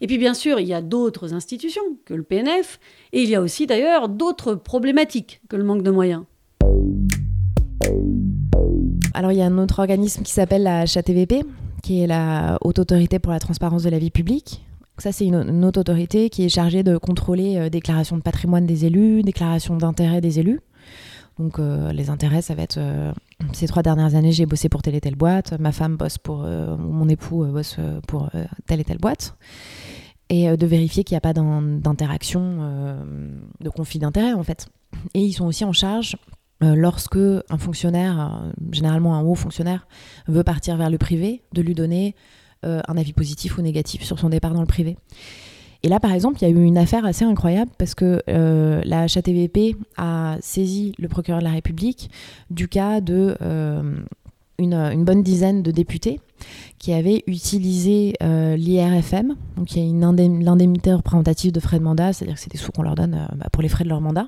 Et 0.00 0.06
puis 0.06 0.18
bien 0.18 0.34
sûr, 0.34 0.60
il 0.60 0.66
y 0.66 0.74
a 0.74 0.82
d'autres 0.82 1.34
institutions 1.34 1.82
que 2.04 2.14
le 2.14 2.22
PNF, 2.22 2.78
et 3.12 3.22
il 3.22 3.28
y 3.28 3.34
a 3.34 3.40
aussi 3.40 3.66
d'ailleurs 3.66 4.08
d'autres 4.08 4.54
problématiques 4.54 5.40
que 5.48 5.56
le 5.56 5.64
manque 5.64 5.82
de 5.82 5.90
moyens. 5.90 6.24
Alors 9.14 9.32
il 9.32 9.38
y 9.38 9.42
a 9.42 9.46
un 9.46 9.58
autre 9.58 9.78
organisme 9.78 10.22
qui 10.22 10.32
s'appelle 10.32 10.62
la 10.62 10.80
HATVP, 10.82 11.44
qui 11.82 12.02
est 12.02 12.06
la 12.06 12.58
Haute 12.62 12.78
Autorité 12.78 13.18
pour 13.18 13.32
la 13.32 13.38
Transparence 13.38 13.82
de 13.82 13.90
la 13.90 13.98
Vie 13.98 14.10
Publique. 14.10 14.62
Ça, 14.98 15.12
c'est 15.12 15.26
une, 15.26 15.64
haute 15.64 15.76
autorité 15.76 16.30
qui 16.30 16.44
est 16.44 16.48
chargée 16.48 16.82
de 16.82 16.96
contrôler 16.96 17.58
euh, 17.58 17.68
déclaration 17.68 18.16
de 18.16 18.22
patrimoine 18.22 18.66
des 18.66 18.86
élus, 18.86 19.22
déclaration 19.22 19.76
d'intérêt 19.76 20.22
des 20.22 20.38
élus. 20.38 20.60
Donc 21.38 21.58
euh, 21.58 21.92
les 21.92 22.08
intérêts, 22.08 22.40
ça 22.40 22.54
va 22.54 22.62
être 22.62 22.78
euh, 22.78 23.12
ces 23.52 23.66
trois 23.66 23.82
dernières 23.82 24.14
années, 24.14 24.32
j'ai 24.32 24.46
bossé 24.46 24.68
pour 24.68 24.82
telle 24.82 24.94
et 24.94 25.00
telle 25.00 25.16
boîte, 25.16 25.58
ma 25.58 25.72
femme 25.72 25.96
bosse 25.96 26.18
pour, 26.18 26.44
euh, 26.44 26.76
mon 26.76 27.08
époux 27.08 27.44
bosse 27.44 27.76
pour 28.06 28.30
telle 28.66 28.80
et 28.80 28.84
telle 28.84 28.98
boîte, 28.98 29.36
et 30.28 30.56
de 30.56 30.66
vérifier 30.66 31.04
qu'il 31.04 31.14
n'y 31.14 31.18
a 31.18 31.20
pas 31.20 31.32
d'interaction, 31.32 32.96
de 33.60 33.68
conflit 33.68 33.98
d'intérêts 33.98 34.32
en 34.32 34.42
fait. 34.42 34.68
Et 35.14 35.20
ils 35.20 35.32
sont 35.32 35.46
aussi 35.46 35.64
en 35.64 35.72
charge 35.72 36.16
lorsque 36.60 37.16
un 37.16 37.58
fonctionnaire, 37.58 38.42
généralement 38.72 39.14
un 39.14 39.22
haut 39.22 39.34
fonctionnaire, 39.34 39.86
veut 40.26 40.42
partir 40.42 40.76
vers 40.76 40.90
le 40.90 40.98
privé, 40.98 41.42
de 41.52 41.62
lui 41.62 41.74
donner 41.74 42.16
un 42.62 42.96
avis 42.96 43.12
positif 43.12 43.58
ou 43.58 43.62
négatif 43.62 44.02
sur 44.02 44.18
son 44.18 44.30
départ 44.30 44.54
dans 44.54 44.62
le 44.62 44.66
privé. 44.66 44.96
Et 45.86 45.88
là, 45.88 46.00
par 46.00 46.12
exemple, 46.12 46.38
il 46.40 46.42
y 46.42 46.46
a 46.46 46.48
eu 46.48 46.64
une 46.64 46.78
affaire 46.78 47.04
assez 47.04 47.24
incroyable 47.24 47.70
parce 47.78 47.94
que 47.94 48.20
euh, 48.28 48.82
la 48.84 49.02
HATVP 49.02 49.76
a 49.96 50.36
saisi 50.40 50.92
le 50.98 51.06
procureur 51.06 51.38
de 51.38 51.44
la 51.44 51.52
République 51.52 52.10
du 52.50 52.66
cas 52.66 53.00
de 53.00 53.36
euh, 53.40 53.94
une, 54.58 55.04
bonne 55.04 55.22
dizaine 55.22 55.62
de 55.62 55.70
députés 55.70 56.18
qui 56.80 56.92
avaient 56.92 57.22
utilisé 57.28 58.14
euh, 58.20 58.56
l'IRFM, 58.56 59.36
donc 59.56 59.76
il 59.76 59.84
y 59.84 60.42
l'indemnité 60.42 60.92
représentative 60.92 61.52
de 61.52 61.60
frais 61.60 61.78
de 61.78 61.84
mandat, 61.84 62.12
c'est-à-dire 62.12 62.34
que 62.34 62.40
c'est 62.40 62.50
des 62.50 62.58
sous 62.58 62.72
qu'on 62.72 62.82
leur 62.82 62.96
donne 62.96 63.28
bah, 63.36 63.46
pour 63.52 63.62
les 63.62 63.68
frais 63.68 63.84
de 63.84 63.88
leur 63.88 64.00
mandat. 64.00 64.26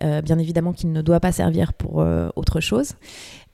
bien 0.00 0.38
évidemment 0.38 0.72
qu'il 0.72 0.92
ne 0.92 1.02
doit 1.02 1.20
pas 1.20 1.30
servir 1.30 1.74
pour 1.74 2.02
autre 2.36 2.60
chose. 2.60 2.94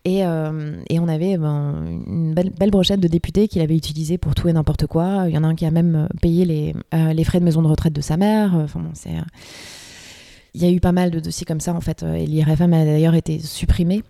Euh, 0.06 0.82
et, 0.88 1.00
on 1.00 1.08
avait 1.08 1.36
ben, 1.36 2.00
une 2.06 2.34
belle, 2.34 2.70
brochette 2.70 3.00
de 3.00 3.08
députés 3.08 3.48
qu'il 3.48 3.62
avait 3.62 3.76
utilisé 3.76 4.18
pour 4.18 4.34
tout 4.34 4.48
et 4.48 4.52
n'importe 4.52 4.86
quoi. 4.86 5.24
Il 5.28 5.34
y 5.34 5.38
en 5.38 5.44
a 5.44 5.48
un 5.48 5.54
qui 5.54 5.66
a 5.66 5.70
même 5.70 5.96
euh, 5.96 6.06
payé 6.20 6.44
les, 6.44 6.74
euh, 6.94 7.12
les 7.12 7.24
frais 7.24 7.40
de 7.40 7.44
maison 7.44 7.62
de 7.62 7.68
retraite 7.68 7.92
de 7.92 8.00
sa 8.00 8.16
mère. 8.16 8.54
Enfin, 8.54 8.82
c'est, 8.94 9.10
il 10.54 10.62
y 10.62 10.66
a 10.66 10.70
eu 10.70 10.80
pas 10.80 10.92
mal 10.92 11.10
de 11.10 11.20
dossiers 11.20 11.44
comme 11.44 11.60
ça 11.60 11.74
en 11.74 11.80
fait. 11.80 12.02
L'IRFM 12.02 12.72
a 12.72 12.84
d'ailleurs 12.84 13.14
été 13.14 13.38
supprimé 13.38 14.02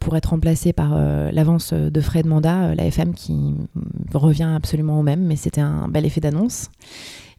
pour 0.00 0.16
être 0.16 0.30
remplacé 0.30 0.72
par 0.72 0.98
l'avance 1.30 1.74
de 1.74 2.00
frais 2.00 2.22
de 2.22 2.28
mandat, 2.28 2.74
la 2.74 2.86
FM 2.86 3.12
qui 3.12 3.54
revient 4.14 4.50
absolument 4.56 4.98
au 4.98 5.02
même, 5.02 5.22
mais 5.22 5.36
c'était 5.36 5.60
un 5.60 5.86
bel 5.86 6.06
effet 6.06 6.22
d'annonce. 6.22 6.70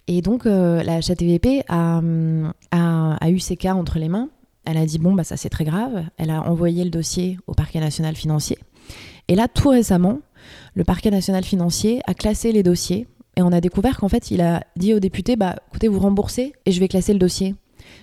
Et 0.07 0.22
donc 0.22 0.45
la 0.45 0.97
HATVP 0.97 1.63
a, 1.68 2.01
a 2.72 3.30
eu 3.32 3.39
ces 3.39 3.57
cas 3.57 3.74
entre 3.74 3.97
les 3.97 4.07
mains 4.07 4.30
elle 4.66 4.78
a 4.78 4.86
dit 4.86 4.99
bon 4.99 5.13
bah 5.13 5.24
ça 5.24 5.38
c'est 5.38 5.49
très 5.49 5.63
grave. 5.63 6.03
Elle 6.18 6.30
a 6.30 6.41
envoyé 6.41 6.84
le 6.84 6.89
dossier 6.89 7.38
au 7.47 7.53
parquet 7.53 7.80
national 7.80 8.16
financier. 8.16 8.57
Et 9.28 9.36
là 9.36 9.47
tout 9.47 9.70
récemment, 9.70 10.20
le 10.74 10.84
parquet 10.84 11.11
national 11.11 11.43
financier 11.43 12.01
a 12.07 12.13
classé 12.13 12.51
les 12.51 12.63
dossiers 12.63 13.07
et 13.38 13.41
on 13.41 13.51
a 13.51 13.61
découvert 13.61 13.97
qu'en 13.97 14.09
fait 14.09 14.32
il 14.32 14.41
a 14.41 14.63
dit 14.76 14.93
aux 14.93 14.99
députés 14.99 15.36
bah 15.36 15.55
écoutez 15.70 15.88
vous 15.88 15.99
remboursez 15.99 16.53
et 16.66 16.72
je 16.72 16.80
vais 16.80 16.88
classer 16.88 17.13
le 17.13 17.20
dossier. 17.20 17.55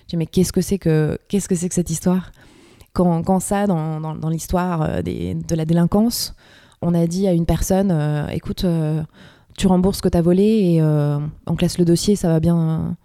J'ai 0.07 0.17
mais 0.17 0.25
qu'est-ce 0.25 0.53
que 0.53 0.61
c'est 0.61 0.77
que 0.77 1.17
qu'est-ce 1.27 1.47
que 1.47 1.55
c'est 1.55 1.69
que 1.69 1.75
cette 1.75 1.89
histoire? 1.89 2.31
Quand, 2.93 3.23
quand, 3.23 3.39
ça, 3.39 3.65
dans, 3.65 3.99
dans, 3.99 4.29
l'histoire 4.29 5.01
de 5.01 5.55
la 5.55 5.65
délinquance, 5.65 6.35
on 6.83 6.93
a 6.93 7.07
dit 7.07 7.27
à 7.27 7.33
une 7.33 7.47
personne, 7.47 7.91
écoute, 8.31 8.67
tu 9.57 9.65
rembourses 9.65 9.97
ce 9.97 10.01
que 10.03 10.09
tu 10.09 10.17
as 10.17 10.21
volé 10.21 10.43
et 10.43 10.81
on 10.83 11.55
classe 11.55 11.79
le 11.79 11.85
dossier, 11.85 12.15
ça 12.15 12.27
va 12.27 12.39
bien, 12.39 12.95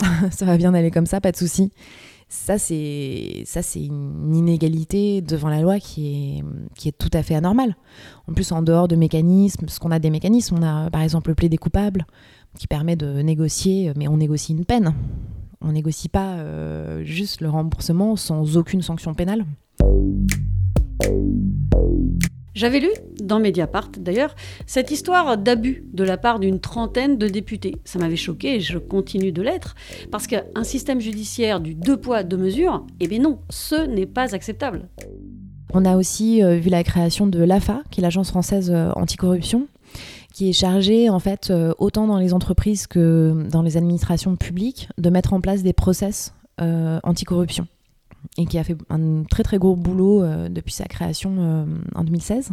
ça 0.30 0.46
va 0.46 0.56
bien 0.56 0.72
aller 0.72 0.90
comme 0.90 1.04
ça, 1.04 1.20
pas 1.20 1.32
de 1.32 1.36
souci. 1.36 1.70
Ça, 2.30 2.58
c'est 2.58 3.42
ça, 3.46 3.62
c'est 3.62 3.82
une 3.82 4.34
inégalité 4.34 5.22
devant 5.22 5.48
la 5.48 5.62
loi 5.62 5.80
qui 5.80 6.08
est 6.08 6.44
qui 6.74 6.88
est 6.88 6.96
tout 6.96 7.10
à 7.14 7.22
fait 7.22 7.34
anormale. 7.34 7.74
En 8.26 8.34
plus, 8.34 8.52
en 8.52 8.60
dehors 8.60 8.86
de 8.86 8.96
mécanismes, 8.96 9.64
parce 9.64 9.78
qu'on 9.78 9.90
a 9.90 9.98
des 9.98 10.10
mécanismes, 10.10 10.56
on 10.58 10.62
a 10.62 10.90
par 10.90 11.00
exemple 11.00 11.30
le 11.30 11.34
plaidé 11.34 11.56
coupable 11.56 12.06
qui 12.58 12.66
permet 12.66 12.96
de 12.96 13.22
négocier, 13.22 13.92
mais 13.96 14.08
on 14.08 14.18
négocie 14.18 14.52
une 14.52 14.66
peine. 14.66 14.94
On 15.60 15.72
négocie 15.72 16.08
pas 16.08 16.34
euh, 16.34 17.02
juste 17.02 17.40
le 17.40 17.48
remboursement 17.48 18.14
sans 18.16 18.56
aucune 18.56 18.82
sanction 18.82 19.14
pénale. 19.14 19.44
J'avais 22.58 22.80
lu, 22.80 22.90
dans 23.22 23.38
Mediapart 23.38 23.88
d'ailleurs, 24.00 24.34
cette 24.66 24.90
histoire 24.90 25.38
d'abus 25.38 25.84
de 25.92 26.02
la 26.02 26.16
part 26.16 26.40
d'une 26.40 26.58
trentaine 26.58 27.16
de 27.16 27.28
députés. 27.28 27.76
Ça 27.84 28.00
m'avait 28.00 28.16
choqué 28.16 28.56
et 28.56 28.60
je 28.60 28.78
continue 28.78 29.30
de 29.30 29.42
l'être, 29.42 29.76
parce 30.10 30.26
qu'un 30.26 30.64
système 30.64 31.00
judiciaire 31.00 31.60
du 31.60 31.76
deux 31.76 31.96
poids, 31.96 32.24
deux 32.24 32.36
mesures, 32.36 32.84
eh 32.98 33.06
bien 33.06 33.20
non, 33.20 33.38
ce 33.48 33.86
n'est 33.86 34.06
pas 34.06 34.34
acceptable. 34.34 34.88
On 35.72 35.84
a 35.84 35.96
aussi 35.96 36.42
euh, 36.42 36.56
vu 36.56 36.68
la 36.68 36.82
création 36.82 37.28
de 37.28 37.38
l'AFA, 37.38 37.82
qui 37.92 38.00
est 38.00 38.02
l'agence 38.02 38.30
française 38.30 38.72
euh, 38.74 38.90
anticorruption, 38.96 39.68
qui 40.34 40.48
est 40.48 40.52
chargée, 40.52 41.10
en 41.10 41.20
fait, 41.20 41.50
euh, 41.50 41.74
autant 41.78 42.08
dans 42.08 42.18
les 42.18 42.34
entreprises 42.34 42.88
que 42.88 43.46
dans 43.52 43.62
les 43.62 43.76
administrations 43.76 44.34
publiques, 44.34 44.88
de 44.98 45.10
mettre 45.10 45.32
en 45.32 45.40
place 45.40 45.62
des 45.62 45.72
process 45.72 46.34
anticorruption 47.04 47.68
et 48.38 48.46
qui 48.46 48.58
a 48.58 48.64
fait 48.64 48.76
un 48.88 49.24
très 49.24 49.42
très 49.42 49.58
gros 49.58 49.76
boulot 49.76 50.22
euh, 50.22 50.48
depuis 50.48 50.72
sa 50.72 50.84
création 50.84 51.36
euh, 51.38 51.64
en 51.94 52.04
2016. 52.04 52.50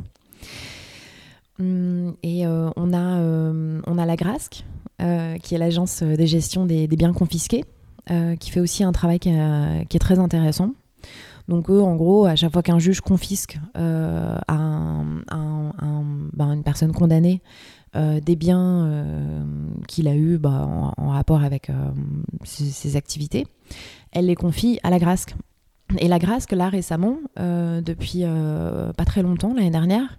Hum, 1.59 2.15
et 2.23 2.45
euh, 2.45 2.69
on, 2.75 2.93
a, 2.93 3.19
on 3.87 3.97
a 3.97 4.05
la 4.05 4.15
GRASC, 4.15 4.65
qui 5.43 5.55
est 5.55 5.57
l'agence 5.57 6.03
de 6.03 6.25
gestion 6.25 6.65
des, 6.65 6.87
biens 6.87 7.13
confisqués, 7.13 7.63
qui 8.39 8.51
fait 8.51 8.59
aussi 8.59 8.83
un 8.83 8.91
travail 8.91 9.19
qui, 9.19 9.29
est 9.29 9.99
très 9.99 10.19
intéressant. 10.19 10.71
Donc 11.47 11.69
en 11.69 11.95
gros, 11.95 12.25
à 12.25 12.35
chaque 12.35 12.51
fois 12.51 12.63
qu'un 12.63 12.79
juge 12.79 13.01
confisque 13.01 13.59
à, 13.75 15.01
ben, 16.33 16.51
une 16.53 16.63
personne 16.63 16.91
condamnée 16.91 17.41
des 17.93 18.35
biens 18.35 19.45
qu'il 19.87 20.07
a 20.07 20.15
eus 20.15 20.37
bah, 20.37 20.67
en, 20.97 21.09
rapport 21.09 21.43
avec 21.43 21.71
ses, 22.43 22.65
ses, 22.65 22.95
activités, 22.95 23.47
elle 24.11 24.25
les 24.25 24.35
confie 24.35 24.79
à 24.83 24.89
la 24.89 24.99
GRASC. 24.99 25.35
Et 25.99 26.07
la 26.07 26.19
grâce 26.19 26.45
que 26.45 26.55
là 26.55 26.69
récemment, 26.69 27.17
euh, 27.39 27.81
depuis 27.81 28.21
euh, 28.23 28.91
pas 28.93 29.05
très 29.05 29.21
longtemps, 29.21 29.53
l'année 29.53 29.69
dernière, 29.69 30.17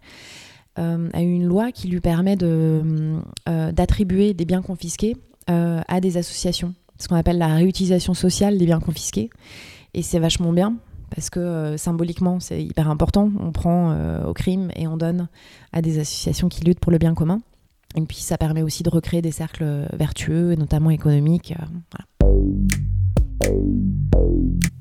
euh, 0.79 1.09
a 1.13 1.23
eu 1.23 1.31
une 1.31 1.47
loi 1.47 1.73
qui 1.73 1.89
lui 1.89 2.01
permet 2.01 2.37
d'attribuer 2.37 4.35
des 4.35 4.45
biens 4.45 4.63
confisqués 4.63 5.17
à 5.49 6.01
des 6.01 6.17
associations, 6.17 6.75
ce 6.99 7.07
qu'on 7.09 7.15
appelle 7.17 7.39
la 7.39 7.55
réutilisation 7.55 8.15
sociale 8.15 8.59
des 8.59 8.67
biens 8.67 8.81
confisqués. 8.81 9.31
Et 9.95 10.03
c'est 10.03 10.19
vachement 10.19 10.53
bien 10.53 10.77
parce 11.15 11.31
que 11.31 11.77
symboliquement 11.77 12.41
c'est 12.41 12.63
hyper 12.63 12.91
important. 12.91 13.31
On 13.39 13.53
prend 13.53 13.97
au 14.27 14.33
crime 14.35 14.71
et 14.75 14.89
on 14.89 14.97
donne 14.97 15.29
à 15.73 15.83
des 15.83 16.01
associations 16.01 16.49
qui 16.49 16.65
luttent 16.65 16.81
pour 16.81 16.91
le 16.91 16.99
bien 16.99 17.15
commun. 17.15 17.41
Et 17.95 18.01
puis 18.03 18.17
ça 18.19 18.37
permet 18.37 18.63
aussi 18.63 18.83
de 18.83 18.91
recréer 18.91 19.23
des 19.23 19.31
cercles 19.31 19.87
vertueux, 19.93 20.57
notamment 20.57 20.91
économiques. 20.91 21.55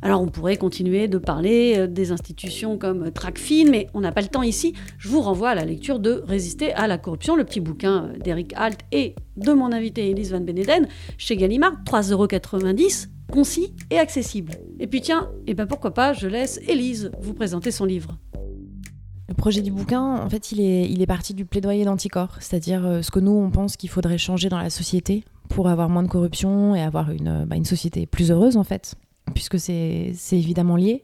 Alors 0.05 0.21
on 0.21 0.27
pourrait 0.27 0.57
continuer 0.57 1.07
de 1.07 1.17
parler 1.17 1.73
euh, 1.77 1.87
des 1.87 2.11
institutions 2.11 2.77
comme 2.77 3.09
Tracfin, 3.09 3.65
mais 3.71 3.87
on 3.95 4.01
n'a 4.01 4.11
pas 4.11 4.21
le 4.21 4.27
temps 4.27 4.43
ici. 4.43 4.75
Je 4.99 5.09
vous 5.09 5.19
renvoie 5.19 5.49
à 5.49 5.55
la 5.55 5.65
lecture 5.65 5.97
de 5.97 6.23
Résister 6.27 6.71
à 6.73 6.85
la 6.85 6.99
corruption, 6.99 7.35
le 7.35 7.43
petit 7.43 7.59
bouquin 7.59 8.03
euh, 8.03 8.17
d'Eric 8.19 8.53
Halt 8.55 8.81
et 8.91 9.15
de 9.35 9.51
mon 9.51 9.71
invité 9.71 10.11
Elise 10.11 10.31
Van 10.31 10.41
Beneden 10.41 10.87
chez 11.17 11.35
Gallimard, 11.35 11.73
3,90€, 11.87 13.07
concis 13.31 13.73
et 13.89 13.97
accessible. 13.97 14.53
Et 14.79 14.85
puis 14.85 15.01
tiens, 15.01 15.31
et 15.47 15.51
eh 15.51 15.53
ben 15.55 15.65
pourquoi 15.65 15.91
pas, 15.91 16.13
je 16.13 16.27
laisse 16.27 16.59
Elise 16.67 17.09
vous 17.19 17.33
présenter 17.33 17.71
son 17.71 17.85
livre. 17.85 18.15
Le 19.27 19.33
projet 19.33 19.63
du 19.63 19.71
bouquin, 19.71 20.17
en 20.17 20.29
fait, 20.29 20.51
il 20.51 21.01
est, 21.01 21.07
parti 21.07 21.33
du 21.33 21.45
plaidoyer 21.45 21.83
d'anticorps, 21.83 22.37
c'est-à-dire 22.41 22.85
euh, 22.85 23.01
ce 23.01 23.09
que 23.09 23.19
nous, 23.19 23.31
on 23.31 23.49
pense 23.49 23.75
qu'il 23.75 23.89
faudrait 23.89 24.19
changer 24.19 24.49
dans 24.49 24.59
la 24.59 24.69
société 24.69 25.23
pour 25.49 25.67
avoir 25.67 25.89
moins 25.89 26.03
de 26.03 26.09
corruption 26.09 26.75
et 26.75 26.83
avoir 26.83 27.09
une, 27.09 27.45
bah, 27.45 27.55
une 27.55 27.65
société 27.65 28.05
plus 28.05 28.29
heureuse, 28.29 28.55
en 28.55 28.63
fait 28.63 28.95
puisque 29.33 29.59
c'est 29.59 30.13
évidemment 30.31 30.75
lié. 30.75 31.03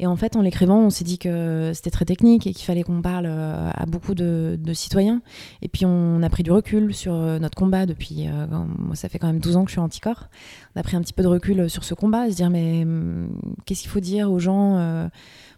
Et 0.00 0.06
en 0.06 0.14
fait, 0.16 0.36
en 0.36 0.42
l'écrivant, 0.42 0.78
on 0.78 0.90
s'est 0.90 1.04
dit 1.04 1.18
que 1.18 1.72
c'était 1.74 1.90
très 1.90 2.04
technique 2.04 2.46
et 2.46 2.52
qu'il 2.52 2.64
fallait 2.64 2.84
qu'on 2.84 3.02
parle 3.02 3.26
euh, 3.26 3.70
à 3.74 3.84
beaucoup 3.84 4.14
de, 4.14 4.56
citoyens. 4.72 5.22
Et 5.60 5.68
puis, 5.68 5.84
on 5.84 6.22
a 6.22 6.30
pris 6.30 6.44
du 6.44 6.52
recul 6.52 6.94
sur 6.94 7.14
euh, 7.14 7.38
notre 7.40 7.56
combat 7.56 7.84
depuis. 7.84 8.28
Euh, 8.28 8.46
moi, 8.78 8.94
ça 8.94 9.08
fait 9.08 9.18
quand 9.18 9.26
même 9.26 9.40
12 9.40 9.56
ans 9.56 9.64
que 9.64 9.70
je 9.70 9.74
suis 9.74 9.80
anticorps. 9.80 10.28
On 10.76 10.80
a 10.80 10.82
pris 10.84 10.96
un 10.96 11.00
petit 11.00 11.12
peu 11.12 11.22
de 11.22 11.28
recul 11.28 11.68
sur 11.68 11.82
ce 11.82 11.94
combat, 11.94 12.30
se 12.30 12.36
dire 12.36 12.50
mais 12.50 12.82
hum, 12.82 13.40
qu'est-ce 13.66 13.82
qu'il 13.82 13.90
faut 13.90 14.00
dire 14.00 14.30
aux 14.30 14.38
gens 14.38 15.08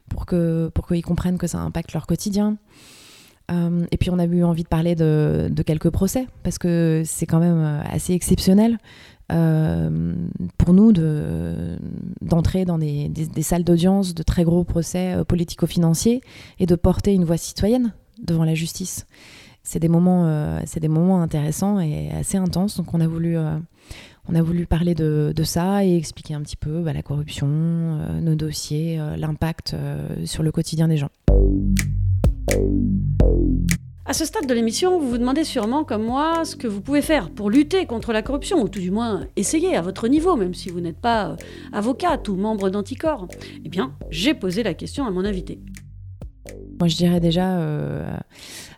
pour 0.08 0.24
qu'ils 0.26 0.70
pour 0.74 0.86
qu'ils 0.86 1.04
comprennent 1.04 1.38
que 1.38 1.46
ça 1.46 1.58
impacte 1.58 1.92
leur 1.92 2.06
quotidien? 2.06 2.56
Et 3.90 3.96
puis 3.96 4.10
on 4.10 4.20
a 4.20 4.26
eu 4.26 4.44
envie 4.44 4.62
de 4.62 4.68
parler 4.68 4.94
de, 4.94 5.48
de 5.50 5.62
quelques 5.64 5.90
procès, 5.90 6.28
parce 6.44 6.56
que 6.56 7.02
c'est 7.04 7.26
quand 7.26 7.40
même 7.40 7.82
assez 7.90 8.12
exceptionnel 8.12 8.78
euh, 9.30 10.14
pour 10.58 10.74
nous 10.74 10.92
d'entrer 12.20 12.64
dans 12.64 12.78
des, 12.78 13.10
salles 13.42 13.64
d'audience 13.64 14.14
de 14.14 14.22
très 14.22 14.44
gros 14.44 14.64
procès 14.64 15.14
euh, 15.14 15.24
politico-financiers 15.24 16.20
et 16.58 16.66
de 16.66 16.74
porter 16.74 17.14
une 17.14 17.24
voix 17.24 17.36
citoyenne 17.36 17.92
devant 18.22 18.44
la 18.44 18.54
justice. 18.54 19.06
C'est 19.62 19.78
des 19.78 19.88
moments, 19.88 20.26
euh, 20.26 20.60
des 20.80 20.88
moments 20.88 21.22
intéressants 21.22 21.80
et 21.80 22.10
assez 22.10 22.38
intenses. 22.38 22.76
Donc 22.76 22.94
on 22.94 23.00
a 23.00 23.06
voulu, 23.06 23.36
on 24.28 24.34
a 24.34 24.42
voulu 24.42 24.66
parler 24.66 24.94
de, 24.94 25.32
ça 25.44 25.84
et 25.84 25.96
expliquer 25.96 26.34
un 26.34 26.40
petit 26.40 26.56
peu 26.56 26.82
bah, 26.82 26.92
la 26.92 27.02
corruption, 27.02 27.48
nos 28.20 28.34
dossiers, 28.34 29.00
l'impact 29.16 29.76
sur 30.24 30.42
le 30.42 30.50
quotidien 30.50 30.88
des 30.88 30.96
gens. 30.96 31.10
À 34.06 34.14
ce 34.14 34.24
stade 34.24 34.46
de 34.46 34.54
l'émission, 34.54 34.98
vous 34.98 35.10
vous 35.10 35.18
demandez 35.18 35.44
sûrement, 35.44 35.84
comme 35.84 36.02
moi, 36.02 36.44
ce 36.44 36.56
que 36.56 36.66
vous 36.66 36.80
pouvez 36.80 37.02
faire 37.02 37.30
pour 37.30 37.50
lutter 37.50 37.86
contre 37.86 38.12
la 38.12 38.22
corruption, 38.22 38.60
ou 38.62 38.68
tout 38.68 38.80
du 38.80 38.90
moins 38.90 39.26
essayer 39.36 39.76
à 39.76 39.82
votre 39.82 40.08
niveau, 40.08 40.36
même 40.36 40.54
si 40.54 40.70
vous 40.70 40.80
n'êtes 40.80 41.00
pas 41.00 41.30
euh, 41.30 41.36
avocate 41.72 42.28
ou 42.28 42.34
membre 42.34 42.70
d'Anticor. 42.70 43.28
Eh 43.64 43.68
bien, 43.68 43.94
j'ai 44.10 44.32
posé 44.32 44.62
la 44.62 44.74
question 44.74 45.04
à 45.06 45.10
mon 45.10 45.24
invité. 45.24 45.60
Moi, 46.78 46.88
je 46.88 46.96
dirais 46.96 47.20
déjà, 47.20 47.58
euh, 47.58 48.16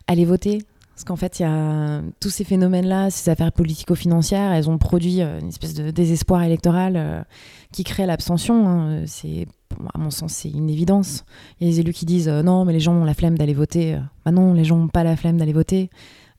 aller 0.07 0.25
voter. 0.25 0.59
Parce 0.93 1.03
qu'en 1.05 1.15
fait, 1.15 1.39
il 1.39 1.43
y 1.43 1.45
a 1.45 2.01
tous 2.19 2.29
ces 2.29 2.43
phénomènes-là, 2.43 3.09
ces 3.09 3.29
affaires 3.29 3.51
politico-financières, 3.51 4.51
elles 4.51 4.69
ont 4.69 4.77
produit 4.77 5.21
euh, 5.21 5.39
une 5.39 5.49
espèce 5.49 5.73
de 5.73 5.89
désespoir 5.91 6.43
électoral 6.43 7.25
qui 7.71 7.83
crée 7.83 8.05
l'abstention. 8.05 8.67
Hein. 8.67 9.03
C'est 9.07 9.47
à 9.93 9.97
mon 9.97 10.09
sens, 10.09 10.33
c'est 10.33 10.49
une 10.49 10.69
évidence. 10.69 11.25
Il 11.59 11.67
y 11.67 11.69
a 11.69 11.73
des 11.73 11.79
élus 11.81 11.93
qui 11.93 12.05
disent 12.05 12.29
euh, 12.29 12.43
non, 12.43 12.65
mais 12.65 12.73
les 12.73 12.79
gens 12.79 12.93
ont 12.93 13.05
la 13.05 13.13
flemme 13.13 13.37
d'aller 13.37 13.53
voter. 13.53 13.97
Bah 14.25 14.31
non, 14.31 14.53
les 14.53 14.63
gens 14.63 14.77
n'ont 14.77 14.87
pas 14.87 15.03
la 15.03 15.15
flemme 15.15 15.37
d'aller 15.37 15.53
voter. 15.53 15.89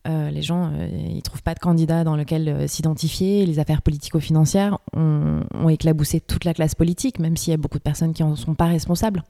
Euh, 0.07 0.29
les 0.29 0.43
gens, 0.43 0.71
euh, 0.73 0.87
ils 1.09 1.21
trouvent 1.23 1.41
pas 1.41 1.55
de 1.55 1.59
candidat 1.59 2.03
dans 2.03 2.15
lequel 2.15 2.69
s'identifier. 2.69 3.45
Les 3.45 3.59
affaires 3.59 3.81
politico-financières 3.81 4.77
ont, 4.95 5.41
éclaboussé 5.69 6.21
toute 6.21 6.45
la 6.45 6.53
classe 6.53 6.75
politique, 6.75 7.19
même 7.19 7.37
s'il 7.37 7.51
y 7.51 7.53
a 7.53 7.57
beaucoup 7.57 7.79
de 7.79 7.83
personnes 7.83 8.13
qui 8.13 8.23
en 8.23 8.35
sont 8.35 8.53
pas 8.53 8.65
responsables. 8.65 9.23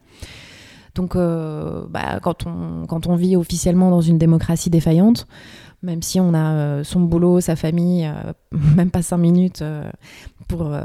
Donc, 0.95 1.15
bah, 1.15 2.19
quand, 2.21 2.47
on, 2.47 2.85
quand 2.87 3.07
on 3.07 3.15
vit 3.15 3.35
officiellement 3.35 3.89
dans 3.89 4.01
une 4.01 4.17
démocratie 4.17 4.69
défaillante, 4.69 5.27
même 5.83 6.01
si 6.01 6.19
on 6.19 6.33
a 6.33 6.83
son 6.83 7.01
boulot, 7.01 7.41
sa 7.41 7.55
famille, 7.55 8.09
même 8.75 8.89
pas 8.91 9.01
cinq 9.01 9.17
minutes 9.17 9.63
pour, 10.47 10.73
euh, 10.73 10.81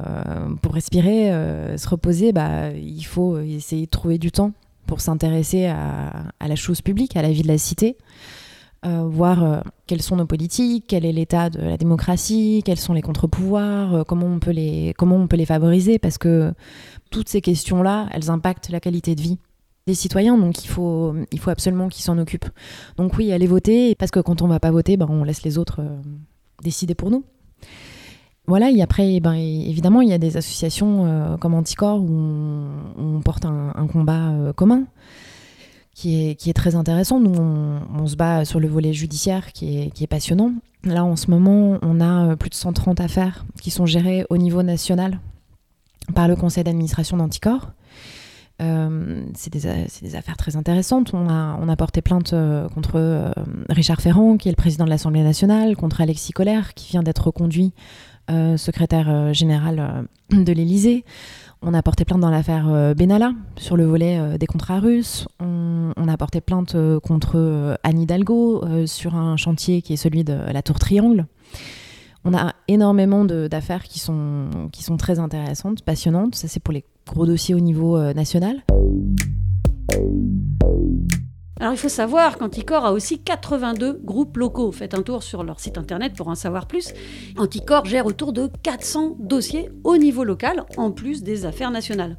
respirer, 0.70 1.32
euh, 1.32 1.76
se 1.76 1.88
reposer, 1.88 2.32
bah, 2.32 2.70
il 2.70 3.02
faut 3.02 3.38
essayer 3.38 3.86
de 3.86 3.90
trouver 3.90 4.18
du 4.18 4.30
temps 4.30 4.52
pour 4.86 5.00
s'intéresser 5.00 5.66
à, 5.66 6.30
la 6.40 6.56
chose 6.56 6.80
publique, 6.80 7.16
à 7.16 7.22
la 7.22 7.30
vie 7.30 7.42
de 7.42 7.48
la 7.48 7.58
cité, 7.58 7.96
euh, 8.86 9.04
voir 9.04 9.62
quelles 9.86 10.02
sont 10.02 10.16
nos 10.16 10.26
politiques, 10.26 10.84
quel 10.88 11.04
est 11.04 11.12
l'état 11.12 11.50
de 11.50 11.60
la 11.60 11.76
démocratie, 11.76 12.62
quels 12.64 12.78
sont 12.78 12.92
les 12.92 13.02
contre-pouvoirs, 13.02 14.04
comment, 14.06 14.26
on 14.26 14.40
peut 14.40 14.50
les, 14.50 14.94
comment 14.96 15.16
on 15.16 15.28
peut 15.28 15.36
les 15.36 15.46
favoriser, 15.46 15.98
parce 15.98 16.18
que 16.18 16.52
toutes 17.10 17.28
ces 17.28 17.40
questions-là, 17.40 18.08
elles 18.12 18.30
impactent 18.30 18.70
la 18.70 18.80
qualité 18.80 19.14
de 19.14 19.20
vie 19.20 19.38
citoyens, 19.94 20.36
donc 20.38 20.64
il 20.64 20.68
faut, 20.68 21.14
absolument 21.46 21.88
qu'ils 21.88 22.04
s'en 22.04 22.18
occupent. 22.18 22.48
Donc 22.96 23.16
oui, 23.16 23.32
allez 23.32 23.46
voter, 23.46 23.94
parce 23.94 24.10
que 24.10 24.20
quand 24.20 24.42
on 24.42 24.48
va 24.48 24.60
pas 24.60 24.70
voter, 24.70 24.96
bah, 24.96 25.06
on 25.08 25.24
laisse 25.24 25.42
les 25.42 25.58
autres 25.58 25.80
décider 26.62 26.94
pour 26.94 27.10
nous. 27.10 27.24
Voilà, 28.50 28.70
et 28.70 28.82
après, 28.82 29.20
ben, 29.20 29.34
évidemment, 29.34 30.00
il 30.00 30.08
y 30.08 30.12
a 30.12 30.18
des 30.18 30.36
associations 30.36 31.06
euh, 31.06 31.36
comme 31.36 31.54
Anticorps 31.54 32.02
où 32.02 32.10
on, 32.98 33.20
porte 33.20 33.44
un, 33.44 33.86
combat 33.86 34.30
euh, 34.30 34.52
commun 34.52 34.86
qui 35.94 36.30
est, 36.30 36.52
très 36.52 36.74
intéressant. 36.74 37.20
Nous, 37.20 37.32
on, 37.32 38.06
se 38.08 38.16
bat 38.16 38.44
sur 38.44 38.58
le 38.58 38.66
volet 38.66 38.92
judiciaire 38.92 39.52
qui 39.52 39.78
est, 39.78 39.90
qui 39.90 40.02
est, 40.02 40.08
passionnant. 40.08 40.52
Là, 40.82 41.04
en 41.04 41.14
ce 41.14 41.30
moment, 41.30 41.78
on 41.82 42.00
a 42.00 42.30
euh, 42.30 42.36
plus 42.36 42.50
de 42.50 42.56
130 42.56 43.00
affaires 43.00 43.44
qui 43.62 43.70
sont 43.70 43.86
gérées 43.86 44.26
au 44.30 44.36
niveau 44.36 44.64
national 44.64 45.20
par 46.12 46.26
le 46.26 46.34
conseil 46.34 46.64
d'administration 46.64 47.18
d'Anticor. 47.18 47.70
Euh, 48.60 49.24
c'est 49.34 49.52
des, 49.52 50.16
affaires 50.16 50.36
très 50.36 50.56
intéressantes. 50.56 51.12
On 51.14 51.28
a, 51.28 51.76
porté 51.76 52.02
plainte 52.02 52.32
euh, 52.32 52.68
contre 52.68 52.92
euh, 52.96 53.30
Richard 53.68 54.00
Ferrand, 54.00 54.36
qui 54.36 54.48
est 54.48 54.52
le 54.52 54.56
président 54.56 54.84
de 54.84 54.90
l'Assemblée 54.90 55.22
nationale, 55.22 55.76
contre 55.76 56.00
Alexis 56.00 56.32
Collère, 56.32 56.74
qui 56.74 56.90
vient 56.90 57.02
d'être 57.02 57.26
reconduit 57.26 57.72
secrétaire 58.56 59.34
général 59.34 60.06
de 60.30 60.52
l'Élysée. 60.52 61.04
On 61.62 61.74
a 61.74 61.82
porté 61.82 62.04
plainte 62.04 62.20
dans 62.20 62.30
l'affaire 62.30 62.94
Benalla 62.94 63.32
sur 63.56 63.76
le 63.76 63.84
volet 63.84 64.38
des 64.38 64.46
contrats 64.46 64.78
russes. 64.78 65.26
On, 65.40 65.92
on 65.96 66.06
a 66.06 66.16
porté 66.16 66.40
plainte 66.40 66.76
contre 67.02 67.76
Anne 67.82 67.98
Hidalgo 67.98 68.86
sur 68.86 69.16
un 69.16 69.36
chantier 69.36 69.82
qui 69.82 69.94
est 69.94 69.96
celui 69.96 70.22
de 70.22 70.38
la 70.52 70.62
Tour 70.62 70.78
Triangle. 70.78 71.26
On 72.24 72.34
a 72.34 72.54
énormément 72.68 73.24
d'affaires 73.24 73.84
qui 73.84 73.98
sont, 73.98 74.68
qui 74.72 74.82
sont 74.82 74.96
très 74.96 75.18
intéressantes, 75.18 75.82
passionnantes. 75.82 76.34
Ça, 76.34 76.48
c'est 76.48 76.60
pour 76.60 76.72
les 76.72 76.84
gros 77.06 77.26
dossiers 77.26 77.54
au 77.54 77.60
niveau 77.60 77.96
euh, 77.96 78.12
national. 78.12 78.62
Alors 81.60 81.74
il 81.74 81.78
faut 81.78 81.90
savoir 81.90 82.38
qu'Anticor 82.38 82.86
a 82.86 82.92
aussi 82.92 83.18
82 83.22 84.00
groupes 84.02 84.38
locaux. 84.38 84.72
Faites 84.72 84.94
un 84.94 85.02
tour 85.02 85.22
sur 85.22 85.44
leur 85.44 85.60
site 85.60 85.76
internet 85.76 86.14
pour 86.16 86.28
en 86.28 86.34
savoir 86.34 86.66
plus. 86.66 86.94
Anticor 87.36 87.84
gère 87.84 88.06
autour 88.06 88.32
de 88.32 88.50
400 88.62 89.16
dossiers 89.18 89.68
au 89.84 89.98
niveau 89.98 90.24
local, 90.24 90.64
en 90.78 90.90
plus 90.90 91.22
des 91.22 91.44
affaires 91.44 91.70
nationales. 91.70 92.18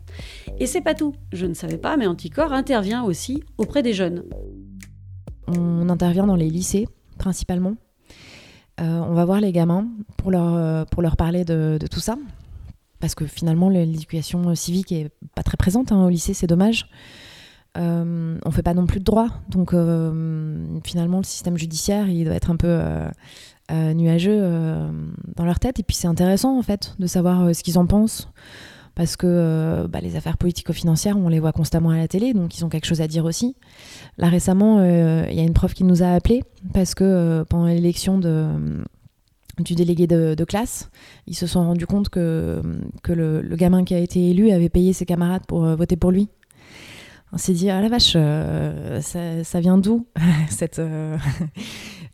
Et 0.60 0.68
c'est 0.68 0.82
pas 0.82 0.94
tout. 0.94 1.16
Je 1.34 1.48
ne 1.48 1.56
savais 1.56 1.80
pas, 1.80 1.98
mais 1.98 2.06
Anticor 2.06 2.54
intervient 2.54 3.04
aussi 3.04 3.44
auprès 3.58 3.82
des 3.82 3.94
jeunes. 3.94 4.26
On 5.48 5.90
intervient 5.90 6.28
dans 6.28 6.36
les 6.36 6.50
lycées, 6.50 6.88
principalement. 7.18 7.78
Euh, 8.80 9.00
on 9.08 9.14
va 9.14 9.26
voir 9.26 9.42
les 9.42 9.52
gamins 9.52 9.88
pour 10.18 10.32
leur, 10.32 10.56
euh, 10.56 10.86
parler 11.18 11.44
de, 11.44 11.78
tout 11.90 12.00
ça. 12.00 12.16
Parce 13.00 13.16
que 13.16 13.26
finalement, 13.26 13.70
l'éducation 13.70 14.54
civique 14.56 14.92
est 14.92 15.10
pas 15.36 15.44
très 15.44 15.58
présente 15.58 15.92
hein, 15.92 16.06
au 16.06 16.10
lycée, 16.10 16.34
c'est 16.34 16.48
dommage. 16.48 16.88
Euh, 17.78 18.38
on 18.46 18.52
fait 18.52 18.64
pas 18.64 18.74
non 18.74 18.86
plus 18.86 19.00
de 19.00 19.06
droit. 19.06 19.28
Donc 19.50 19.72
finalement, 20.86 21.18
le 21.18 21.24
système 21.24 21.58
judiciaire, 21.58 22.10
il 22.10 22.26
doit 22.26 22.36
être 22.36 22.52
un 22.52 22.58
peu 22.58 22.80
nuageux 23.72 24.42
dans 25.36 25.46
leur 25.46 25.60
tête. 25.60 25.80
Et 25.80 25.84
puis 25.84 25.96
c'est 25.96 26.08
intéressant 26.08 26.58
en 26.58 26.62
fait 26.62 26.96
de 27.00 27.08
savoir 27.08 27.56
ce 27.56 27.64
qu'ils 27.64 27.80
en 27.80 27.88
pensent 27.88 28.30
parce 28.96 29.16
que 29.16 29.28
euh, 29.28 29.88
bah, 29.88 30.00
les 30.02 30.16
affaires 30.16 30.38
politico-financières, 30.38 31.18
on 31.18 31.30
les 31.30 31.40
voit 31.40 31.54
constamment 31.54 31.92
à 31.92 31.98
la 31.98 32.08
télé, 32.08 32.34
donc 32.34 32.58
ils 32.58 32.66
ont 32.66 32.70
quelque 32.70 32.86
chose 32.86 33.02
à 33.02 33.08
dire 33.08 33.26
aussi. 33.26 33.56
Là 34.18 34.30
récemment, 34.30 34.80
euh, 34.80 35.26
il 35.30 35.36
y 35.36 35.40
a 35.40 35.44
une 35.44 35.54
prof 35.54 35.74
qui 35.74 35.84
nous 35.84 36.04
a 36.04 36.08
appelé 36.08 36.44
parce 36.74 36.96
que 36.96 37.04
euh, 37.04 37.46
pendant 37.46 37.68
l'élection 37.68 38.20
du 39.60 39.76
délégué 39.76 40.08
de, 40.08 40.44
classe, 40.44 40.90
ils 41.28 41.36
se 41.36 41.48
sont 41.48 41.64
rendus 41.64 41.86
compte 41.86 42.10
que, 42.10 42.62
le, 43.08 43.56
gamin 43.56 43.84
qui 43.84 43.94
a 43.94 44.00
été 44.00 44.30
élu 44.30 44.52
avait 44.52 44.70
payé 44.70 44.94
ses 44.94 45.06
camarades 45.06 45.46
pour 45.48 45.64
voter 45.76 45.96
pour 45.96 46.12
lui. 46.12 46.30
On 47.34 47.38
s'est 47.38 47.54
dit, 47.54 47.70
ah 47.70 47.82
la 47.82 47.88
vache, 47.88 48.18
ça, 49.02 49.60
vient 49.62 49.78
d'où 49.78 50.06
cette, 50.50 50.82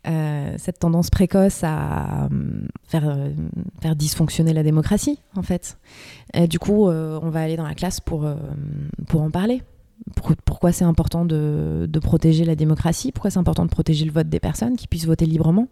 cette 0.04 0.78
tendance 0.78 1.10
précoce 1.10 1.62
à 1.62 2.24
euh, 2.24 2.28
faire, 2.86 3.08
euh, 3.08 3.94
dysfonctionner 3.94 4.52
la 4.52 4.62
démocratie, 4.62 5.18
en 5.36 5.42
fait. 5.42 5.78
Du 6.48 6.58
coup, 6.58 6.88
on 6.88 7.30
va 7.30 7.40
aller 7.40 7.56
dans 7.56 7.66
la 7.66 7.74
classe 7.74 8.00
pour, 8.00 8.26
en 9.14 9.30
parler. 9.30 9.62
pourquoi 10.44 10.72
c'est 10.72 10.84
important 10.84 11.24
de, 11.24 11.88
protéger 12.02 12.44
la 12.44 12.54
démocratie? 12.54 13.12
Pourquoi 13.12 13.30
c'est 13.30 13.38
important 13.38 13.64
de 13.64 13.70
protéger 13.70 14.04
le 14.04 14.12
vote 14.12 14.28
des 14.28 14.40
personnes 14.40 14.76
qui 14.76 14.86
puissent 14.86 15.06
voter 15.06 15.26
librement? 15.26 15.68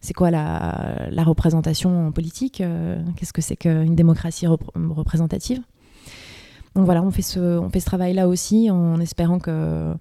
C'est 0.00 0.14
quoi 0.14 0.30
la, 0.30 1.24
représentation 1.24 2.08
en 2.08 2.12
politique 2.12 2.62
Qu'est-ce 3.16 3.32
que 3.32 3.42
c'est 3.42 3.56
qu'une 3.56 3.94
démocratie 3.94 4.46
représentative? 4.46 5.60
Donc 6.74 6.84
voilà, 6.84 7.02
on 7.02 7.10
fait 7.10 7.22
ce 7.22 7.84
travail-là 7.84 8.28
aussi 8.28 8.70
en 8.70 9.00
espérant 9.00 9.38
que 9.38 9.94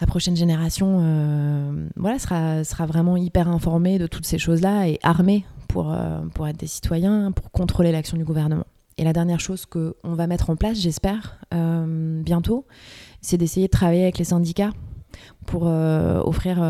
la 0.00 0.06
prochaine 0.06 0.36
génération 0.36 0.98
euh, 1.00 1.88
voilà, 1.96 2.18
sera, 2.18 2.86
vraiment 2.86 3.16
hyper 3.16 3.48
informée 3.48 3.98
de 3.98 4.06
toutes 4.06 4.26
ces 4.26 4.38
choses-là 4.38 4.88
et 4.88 4.98
armée 5.02 5.44
pour, 5.68 5.92
euh, 5.92 6.20
pour 6.34 6.46
être 6.46 6.58
des 6.58 6.66
citoyens, 6.66 7.32
pour 7.32 7.50
contrôler 7.50 7.92
l'action 7.92 8.16
du 8.16 8.24
gouvernement. 8.24 8.66
Et 8.98 9.04
la 9.04 9.12
dernière 9.12 9.40
chose 9.40 9.66
qu'on 9.66 9.94
va 10.04 10.26
mettre 10.26 10.50
en 10.50 10.56
place, 10.56 10.78
j'espère, 10.78 11.38
euh, 11.54 12.22
bientôt, 12.22 12.66
c'est 13.20 13.36
d'essayer 13.36 13.66
de 13.66 13.70
travailler 13.70 14.02
avec 14.02 14.18
les 14.18 14.24
syndicats 14.24 14.70
pour 15.46 15.62
offrir 15.62 16.60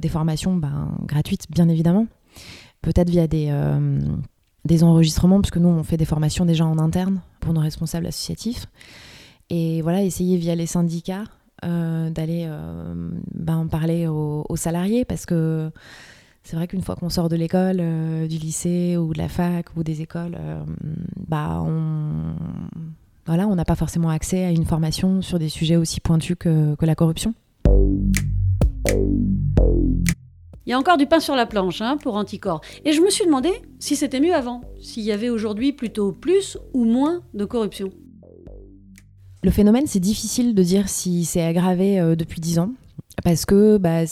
des 0.00 0.08
formations 0.08 0.56
ben, 0.56 0.96
gratuites, 1.04 1.46
bien 1.50 1.68
évidemment, 1.68 2.06
peut-être 2.80 3.10
via 3.10 3.28
des, 3.28 3.54
des 4.64 4.82
enregistrements, 4.82 5.40
parce 5.40 5.52
que 5.52 5.60
nous, 5.60 5.68
on 5.68 5.84
fait 5.84 5.98
des 5.98 6.04
formations 6.04 6.44
déjà 6.44 6.66
en 6.66 6.78
interne 6.78 7.20
pour 7.38 7.52
nos 7.52 7.60
responsables 7.60 8.06
associatifs. 8.06 8.66
Et 9.50 9.82
voilà, 9.82 10.02
essayer 10.02 10.36
via 10.36 10.56
les 10.56 10.66
syndicats 10.66 11.24
euh, 11.64 12.10
d'aller 12.10 12.46
euh, 12.48 12.94
ben, 13.34 13.66
parler 13.66 14.06
aux, 14.06 14.44
salariés 14.56 15.04
parce 15.04 15.26
que 15.26 15.70
c'est 16.42 16.56
vrai 16.56 16.66
qu'une 16.66 16.82
fois 16.82 16.96
qu'on 16.96 17.08
sort 17.08 17.28
de 17.28 17.36
l'école, 17.36 17.78
euh, 17.80 18.26
du 18.26 18.36
lycée 18.36 18.96
ou 18.96 19.12
de 19.12 19.18
la 19.18 19.28
fac 19.28 19.66
ou 19.76 19.82
des 19.82 20.02
écoles, 20.02 20.36
bah 21.28 21.62
on 21.64 22.34
voilà, 23.26 23.46
on 23.46 23.54
n'a 23.54 23.64
pas 23.64 23.76
forcément 23.76 24.10
accès 24.10 24.44
à 24.44 24.50
une 24.50 24.64
formation 24.64 25.22
sur 25.22 25.38
des 25.38 25.48
sujets 25.48 25.76
aussi 25.76 26.00
pointus 26.00 26.36
que, 26.38 26.74
que 26.74 26.84
la 26.84 26.96
corruption. 26.96 27.34
Il 30.64 30.70
y 30.70 30.72
a 30.72 30.78
encore 30.78 30.96
du 30.96 31.06
pain 31.06 31.20
sur 31.20 31.34
la 31.34 31.46
planche 31.46 31.80
hein, 31.80 31.96
pour 31.96 32.16
Anticor. 32.16 32.60
Et 32.84 32.92
je 32.92 33.00
me 33.00 33.10
suis 33.10 33.24
demandé 33.24 33.50
si 33.78 33.96
c'était 33.96 34.20
mieux 34.20 34.34
avant, 34.34 34.62
s'il 34.80 35.02
y 35.02 35.12
avait 35.12 35.28
aujourd'hui 35.28 35.72
plutôt 35.72 36.12
plus 36.12 36.58
ou 36.72 36.84
moins 36.84 37.22
de 37.34 37.44
corruption. 37.44 37.90
Le 39.44 39.50
phénomène, 39.50 39.86
c'est 39.86 40.00
difficile 40.00 40.54
de 40.54 40.62
dire 40.62 40.88
si 40.88 41.24
c'est 41.24 41.42
aggravé 41.42 41.98
euh, 41.98 42.14
depuis 42.14 42.40
dix 42.40 42.60
ans, 42.60 42.70
parce 43.24 43.44
que, 43.44 43.76
bah, 43.76 44.02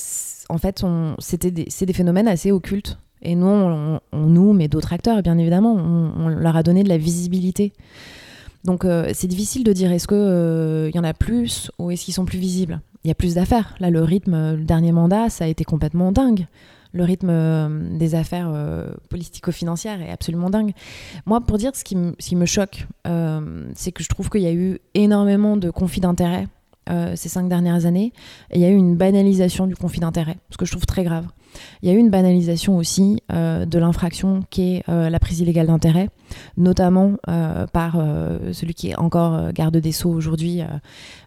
en 0.49 0.59
fait, 0.59 0.85
c'est 1.18 1.87
des 1.87 1.93
phénomènes 1.93 2.26
assez 2.26 2.51
occultes. 2.51 2.99
Et 3.22 3.35
nous, 3.35 3.99
nous, 4.12 4.53
mais 4.55 4.66
d'autres 4.66 4.93
acteurs, 4.93 5.22
bien 5.22 5.37
évidemment, 5.39 5.74
on, 5.74 6.28
leur 6.28 6.57
a 6.57 6.62
donné 6.62 6.83
de 6.83 6.89
la 6.89 6.97
visibilité. 6.97 7.72
Donc, 8.64 8.85
euh, 8.85 9.11
c'est 9.12 9.26
difficile 9.26 9.62
de 9.62 9.72
dire 9.72 9.93
est-ce 9.93 10.09
qu'il 10.09 10.16
euh, 10.16 10.91
y 10.93 10.99
en 10.99 11.05
a 11.05 11.12
plus 11.12 11.70
ou 11.78 11.91
est-ce 11.91 12.05
qu'ils 12.07 12.14
sont 12.14 12.24
plus 12.24 12.39
visibles? 12.39 12.81
Il 13.05 13.09
y 13.09 13.11
a 13.11 13.14
plus 13.14 13.35
d'affaires. 13.35 13.74
Là, 13.78 13.91
le 13.91 14.03
rythme, 14.03 14.57
le 14.57 14.64
dernier 14.64 14.93
mandat, 14.93 15.28
ça 15.28 15.45
a 15.45 15.49
été 15.49 15.64
complètement 15.64 16.12
dingue 16.12 16.47
le 16.93 17.05
rythme 17.05 17.28
euh, 17.30 17.99
des 17.99 18.14
affaires 18.14 18.51
euh, 18.53 18.91
politico-financières 19.09 20.01
est 20.01 20.11
absolument 20.11 20.51
dingue. 20.51 20.72
Moi, 21.26 21.41
pour 21.41 21.59
dire 21.59 21.72
ce 21.74 21.84
qui, 21.84 21.97
me 21.97 22.47
choque, 22.47 22.86
euh, 23.07 23.68
c'est 23.74 23.93
que 23.93 24.03
je 24.03 24.09
trouve 24.09 24.30
qu'il 24.30 24.43
y 24.43 24.47
a 24.47 24.53
eu 24.53 24.78
énormément 24.95 25.57
de 25.57 25.70
conflits 25.70 26.01
d'intérêts 26.01 26.47
ces 27.14 27.28
cinq 27.28 27.49
dernières 27.49 27.86
années. 27.86 28.12
Et 28.51 28.59
il 28.59 28.61
y 28.61 28.64
a 28.64 28.68
eu 28.68 28.74
une 28.74 28.97
banalisation 28.97 29.68
du 29.68 29.76
conflit 29.76 30.01
d'intérêts, 30.01 30.38
ce 30.51 30.57
que 30.57 30.66
je 30.66 30.72
trouve 30.72 30.86
très 30.86 31.05
grave. 31.05 31.24
Il 31.82 31.88
y 31.88 31.93
a 31.93 31.95
eu 31.95 31.99
une 31.99 32.11
banalisation 32.11 32.76
aussi 32.76 33.22
de 33.28 33.78
l'infraction 33.78 34.43
qui 34.51 34.74
est 34.74 34.88
la 34.88 35.18
prise 35.20 35.38
illégale 35.38 35.68
d'intérêt, 35.68 36.09
notamment 36.57 37.14
par 37.72 37.93
celui 38.51 38.74
qui 38.74 38.88
est 38.88 38.99
encore 38.99 39.53
garde 39.53 39.76
des 39.76 39.93
Sceaux 39.93 40.11
aujourd'hui, 40.11 40.62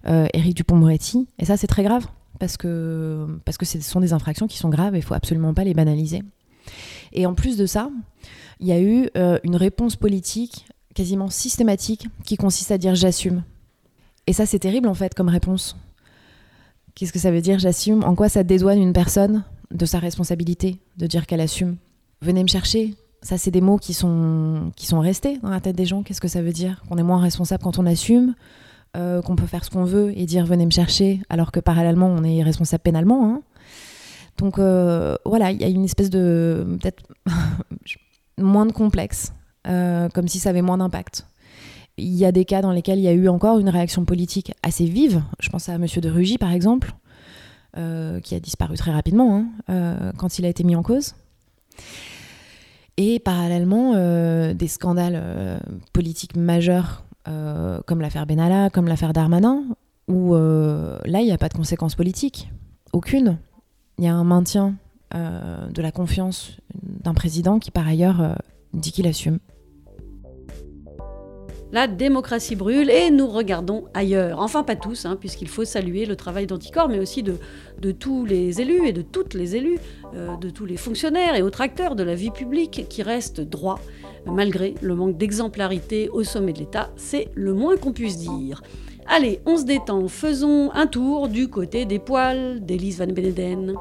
Éric 0.05 0.57
Dupont-Moretti. 0.57 1.29
Et 1.39 1.45
ça, 1.45 1.55
c'est 1.55 1.67
très 1.67 1.83
grave 1.83 2.07
parce 2.39 2.57
que, 2.57 3.27
parce 3.45 3.57
que 3.57 3.65
ce 3.65 3.79
sont 3.81 3.99
des 3.99 4.13
infractions 4.13 4.47
qui 4.47 4.57
sont 4.57 4.69
graves 4.69 4.95
et 4.95 4.99
il 4.99 5.03
faut 5.03 5.13
absolument 5.13 5.53
pas 5.53 5.63
les 5.63 5.73
banaliser. 5.73 6.23
Et 7.11 7.25
en 7.25 7.33
plus 7.33 7.57
de 7.57 7.65
ça, 7.65 7.89
il 8.59 8.67
y 8.67 8.71
a 8.71 8.81
eu 8.81 9.09
euh, 9.17 9.39
une 9.43 9.55
réponse 9.55 9.95
politique 9.95 10.65
quasiment 10.95 11.29
systématique 11.29 12.07
qui 12.25 12.37
consiste 12.37 12.71
à 12.71 12.77
dire 12.77 12.95
j'assume. 12.95 13.43
Et 14.27 14.33
ça, 14.33 14.45
c'est 14.45 14.59
terrible 14.59 14.87
en 14.87 14.93
fait 14.93 15.13
comme 15.13 15.29
réponse. 15.29 15.75
Qu'est-ce 16.95 17.13
que 17.13 17.19
ça 17.19 17.31
veut 17.31 17.41
dire 17.41 17.59
j'assume? 17.59 18.03
En 18.03 18.15
quoi 18.15 18.29
ça 18.29 18.43
dédouane 18.43 18.79
une 18.79 18.93
personne 18.93 19.43
de 19.71 19.85
sa 19.85 19.99
responsabilité 19.99 20.79
de 20.97 21.07
dire 21.07 21.25
qu'elle 21.25 21.41
assume? 21.41 21.77
Venez 22.21 22.43
me 22.43 22.47
chercher. 22.47 22.95
Ça, 23.21 23.37
c'est 23.37 23.51
des 23.51 23.61
mots 23.61 23.77
qui 23.77 23.93
sont, 23.93 24.71
qui 24.75 24.85
sont 24.85 24.99
restés 24.99 25.39
dans 25.39 25.49
la 25.49 25.61
tête 25.61 25.75
des 25.75 25.85
gens. 25.85 26.03
Qu'est-ce 26.03 26.21
que 26.21 26.27
ça 26.27 26.41
veut 26.41 26.51
dire? 26.51 26.83
Qu'on 26.87 26.97
est 26.97 27.03
moins 27.03 27.21
responsable 27.21 27.63
quand 27.63 27.79
on 27.79 27.85
assume? 27.85 28.35
Euh, 28.95 29.23
qu'on 29.23 29.35
peut 29.35 29.47
faire 29.47 29.65
ce 29.65 29.71
qu'on 29.71 29.85
veut 29.85 30.15
et 30.15 30.27
dire 30.27 30.45
venez 30.45 30.67
me 30.67 30.71
chercher, 30.71 31.19
alors 31.27 31.51
que 31.51 31.59
parallèlement 31.59 32.05
on 32.05 32.23
est 32.23 32.43
responsable 32.43 32.83
pénalement. 32.83 33.25
Hein. 33.25 33.41
Donc 34.37 34.59
euh, 34.59 35.15
voilà, 35.25 35.49
il 35.49 35.59
y 35.59 35.63
a 35.63 35.67
une 35.67 35.83
espèce 35.83 36.11
de 36.11 36.77
peut-être 36.79 37.01
moins 38.37 38.67
de 38.67 38.71
complexe, 38.71 39.33
euh, 39.67 40.09
comme 40.09 40.27
si 40.27 40.37
ça 40.37 40.51
avait 40.51 40.61
moins 40.61 40.77
d'impact. 40.77 41.25
Il 41.97 42.13
y 42.13 42.23
a 42.23 42.31
des 42.31 42.45
cas 42.45 42.61
dans 42.61 42.71
lesquels 42.71 42.99
il 42.99 43.03
y 43.03 43.07
a 43.07 43.13
eu 43.13 43.27
encore 43.29 43.57
une 43.57 43.69
réaction 43.69 44.05
politique 44.05 44.53
assez 44.61 44.85
vive. 44.85 45.23
Je 45.39 45.49
pense 45.49 45.69
à 45.69 45.79
Monsieur 45.79 45.99
de 45.99 46.11
Rugy 46.11 46.37
par 46.37 46.51
exemple, 46.51 46.93
qui 47.75 48.35
a 48.35 48.39
disparu 48.39 48.77
très 48.77 48.91
rapidement 48.91 49.43
hein, 49.67 50.11
quand 50.17 50.37
il 50.37 50.45
a 50.45 50.49
été 50.49 50.63
mis 50.63 50.75
en 50.75 50.83
cause. 50.83 51.15
Et 52.97 53.19
parallèlement, 53.19 53.93
des 54.53 54.67
scandales 54.67 55.59
politiques 55.93 56.35
majeurs 56.35 57.03
euh, 57.27 57.79
comme 57.85 58.01
l'affaire 58.01 58.25
Benalla, 58.25 58.69
comme 58.69 58.87
l'affaire 58.87 59.13
Darmanin, 59.13 59.63
où 60.09 60.35
euh, 60.35 60.97
là, 61.05 61.21
il 61.21 61.25
n'y 61.25 61.31
a 61.31 61.37
pas 61.37 61.47
de 61.47 61.53
conséquences 61.53 61.95
politiques, 61.95 62.51
aucune. 62.91 63.37
Il 63.97 64.03
y 64.03 64.07
a 64.07 64.13
un 64.13 64.25
maintien 64.25 64.75
euh, 65.15 65.67
de 65.67 65.81
la 65.81 65.91
confiance 65.91 66.57
d'un 66.81 67.13
président 67.13 67.59
qui, 67.59 67.71
par 67.71 67.87
ailleurs, 67.87 68.35
dit 68.73 68.91
qu'il 68.91 69.07
assume. 69.07 69.39
La 71.71 71.87
démocratie 71.87 72.55
brûle 72.55 72.89
et 72.89 73.09
nous 73.09 73.27
regardons 73.27 73.85
ailleurs. 73.93 74.39
Enfin, 74.39 74.63
pas 74.63 74.75
tous, 74.75 75.05
hein, 75.05 75.15
puisqu'il 75.15 75.47
faut 75.47 75.65
saluer 75.65 76.05
le 76.05 76.15
travail 76.15 76.45
d'Anticor, 76.45 76.89
mais 76.89 76.99
aussi 76.99 77.23
de, 77.23 77.37
tous 77.91 78.25
les 78.25 78.59
élus 78.59 78.85
et 78.85 78.91
de 78.91 79.01
toutes 79.01 79.33
les 79.33 79.55
élus, 79.55 79.79
de 80.13 80.49
tous 80.51 80.65
les 80.65 80.77
fonctionnaires 80.77 81.35
et 81.35 81.41
autres 81.41 81.61
acteurs 81.61 81.95
de 81.95 82.03
la 82.03 82.13
vie 82.13 82.29
publique 82.29 82.85
qui 82.89 83.01
restent 83.01 83.41
droits, 83.41 83.79
malgré 84.25 84.75
le 84.81 84.95
manque 84.95 85.17
d'exemplarité 85.17 86.09
au 86.09 86.23
sommet 86.23 86.53
de 86.53 86.59
l'État. 86.59 86.89
C'est 86.95 87.29
le 87.35 87.53
moins 87.53 87.77
qu'on 87.77 87.91
puisse 87.91 88.17
dire. 88.17 88.61
Allez, 89.07 89.41
on 89.45 89.57
se 89.57 89.65
détend, 89.65 90.07
faisons 90.07 90.71
un 90.73 90.87
tour 90.87 91.27
du 91.27 91.49
côté 91.49 91.85
des 91.85 91.99
poils 91.99 92.63
d'Elise 92.63 92.99
Van 92.99 93.07
Beneden. 93.07 93.73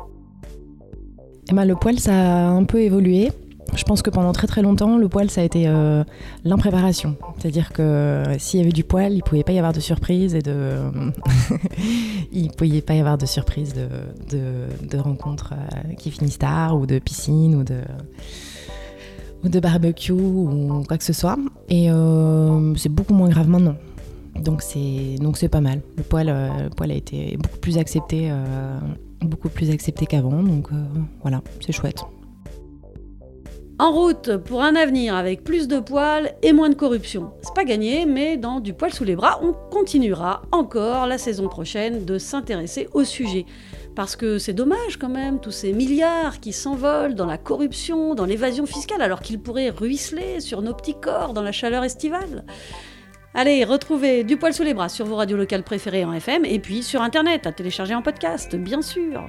Eh 1.51 1.55
le 1.67 1.75
poil, 1.75 1.99
ça 1.99 2.13
a 2.13 2.49
un 2.49 2.65
peu 2.65 2.81
évolué. 2.81 3.31
Je 3.75 3.85
pense 3.85 4.03
que 4.03 4.11
pendant 4.11 4.33
très 4.33 4.47
très 4.47 4.61
longtemps, 4.61 4.99
le 4.99 5.09
poil, 5.09 5.31
ça 5.31 5.41
a 5.41 5.45
été 5.45 5.67
euh, 5.67 6.05
l'impréparation. 6.45 7.17
C'est-à-dire 7.39 7.73
que 7.73 7.83
euh, 7.83 8.39
s'il 8.39 8.61
y 8.61 8.63
avait 8.63 8.73
du 8.73 8.85
poil, 8.85 9.13
il 9.13 9.19
ne 9.19 9.23
pouvait 9.23 9.45
pas 9.45 9.53
y 9.53 9.59
avoir 9.59 9.73
de 9.73 9.81
surprise 9.81 10.35
et 10.35 10.43
de. 10.43 10.77
il 12.33 12.51
pouvait 12.51 12.83
pas 12.83 12.95
y 12.95 13.01
avoir 13.01 13.17
de 13.17 13.25
surprise 13.25 13.73
de, 13.73 14.47
de, 14.87 14.99
rencontres 14.99 15.55
euh, 15.55 15.95
qui 15.95 16.11
finissent 16.11 16.39
tard 16.39 16.79
ou 16.79 16.85
de 16.85 16.99
piscine 16.99 17.55
ou 17.55 17.65
de 17.65 17.81
de 19.45 19.61
barbecue 19.61 20.13
ou 20.13 20.85
quoi 20.87 20.99
que 20.99 21.05
ce 21.05 21.13
soit. 21.13 21.37
Et 21.69 21.89
c'est 22.77 22.89
beaucoup 22.89 23.15
moins 23.15 23.29
grave 23.29 23.49
maintenant. 23.49 23.77
Donc 24.41 24.63
c'est 24.63 25.17
donc 25.21 25.37
c'est 25.37 25.49
pas 25.49 25.61
mal. 25.61 25.83
Le 25.97 26.03
poil, 26.03 26.27
le 26.27 26.71
poil 26.71 26.91
a 26.91 26.95
été 26.95 27.37
beaucoup 27.37 27.59
plus 27.59 27.79
accepté, 27.79 28.33
beaucoup 29.21 29.49
plus 29.49 29.71
accepté 29.71 30.07
qu'avant. 30.07 30.43
Donc 30.43 30.69
voilà, 31.23 31.43
c'est 31.61 31.73
chouette. 31.73 32.05
En 33.79 33.91
route 33.91 34.37
pour 34.37 34.63
un 34.63 34.77
avenir 34.77 35.17
avec 35.17 35.43
plus 35.43 35.67
de 35.67 35.81
poils 35.81 36.33
et 36.43 36.53
moins 36.53 36.69
de 36.69 36.75
corruption. 36.75 37.33
C'est 37.43 37.55
pas 37.55 37.65
gagné, 37.65 38.07
mais 38.07 38.37
dans 38.37 38.61
Du 38.61 38.75
poil 38.75 38.93
sous 38.93 39.03
les 39.03 39.17
bras, 39.17 39.41
on 39.43 39.55
continuera 39.73 40.43
encore 40.53 41.09
la 41.09 41.19
saison 41.19 41.49
prochaine 41.49 42.05
de 42.05 42.17
s'intéresser 42.17 42.89
au 42.95 43.03
sujet. 43.03 43.45
Parce 43.95 44.17
que 44.17 44.39
c'est 44.39 44.55
dommage 44.55 44.97
quand 44.99 45.09
même, 45.09 45.41
tous 45.41 45.51
ces 45.51 45.73
milliards 45.73 46.41
qui 46.41 46.53
s'envolent 46.53 47.15
dans 47.15 47.27
la 47.27 47.39
corruption, 47.39 48.15
dans 48.15 48.25
l'évasion 48.25 48.65
fiscale, 48.65 49.03
alors 49.03 49.21
qu'ils 49.21 49.39
pourraient 49.39 49.71
ruisseler 49.71 50.41
sur 50.41 50.63
nos 50.63 50.73
petits 50.73 50.99
corps 50.99 51.35
dans 51.35 51.43
la 51.43 51.53
chaleur 51.53 51.85
estivale. 51.85 52.45
Allez, 53.35 53.65
retrouvez 53.65 54.25
Du 54.25 54.37
poil 54.37 54.53
sous 54.53 54.63
les 54.63 54.75
bras 54.75 54.89
sur 54.89 55.07
vos 55.07 55.17
radios 55.17 55.37
locales 55.37 55.63
préférées 55.63 56.05
en 56.05 56.13
FM 56.13 56.45
et 56.45 56.59
puis 56.59 56.83
sur 56.83 57.03
Internet, 57.03 57.47
à 57.47 57.53
télécharger 57.53 57.95
en 57.95 58.03
podcast, 58.03 58.55
bien 58.57 58.83
sûr. 58.83 59.27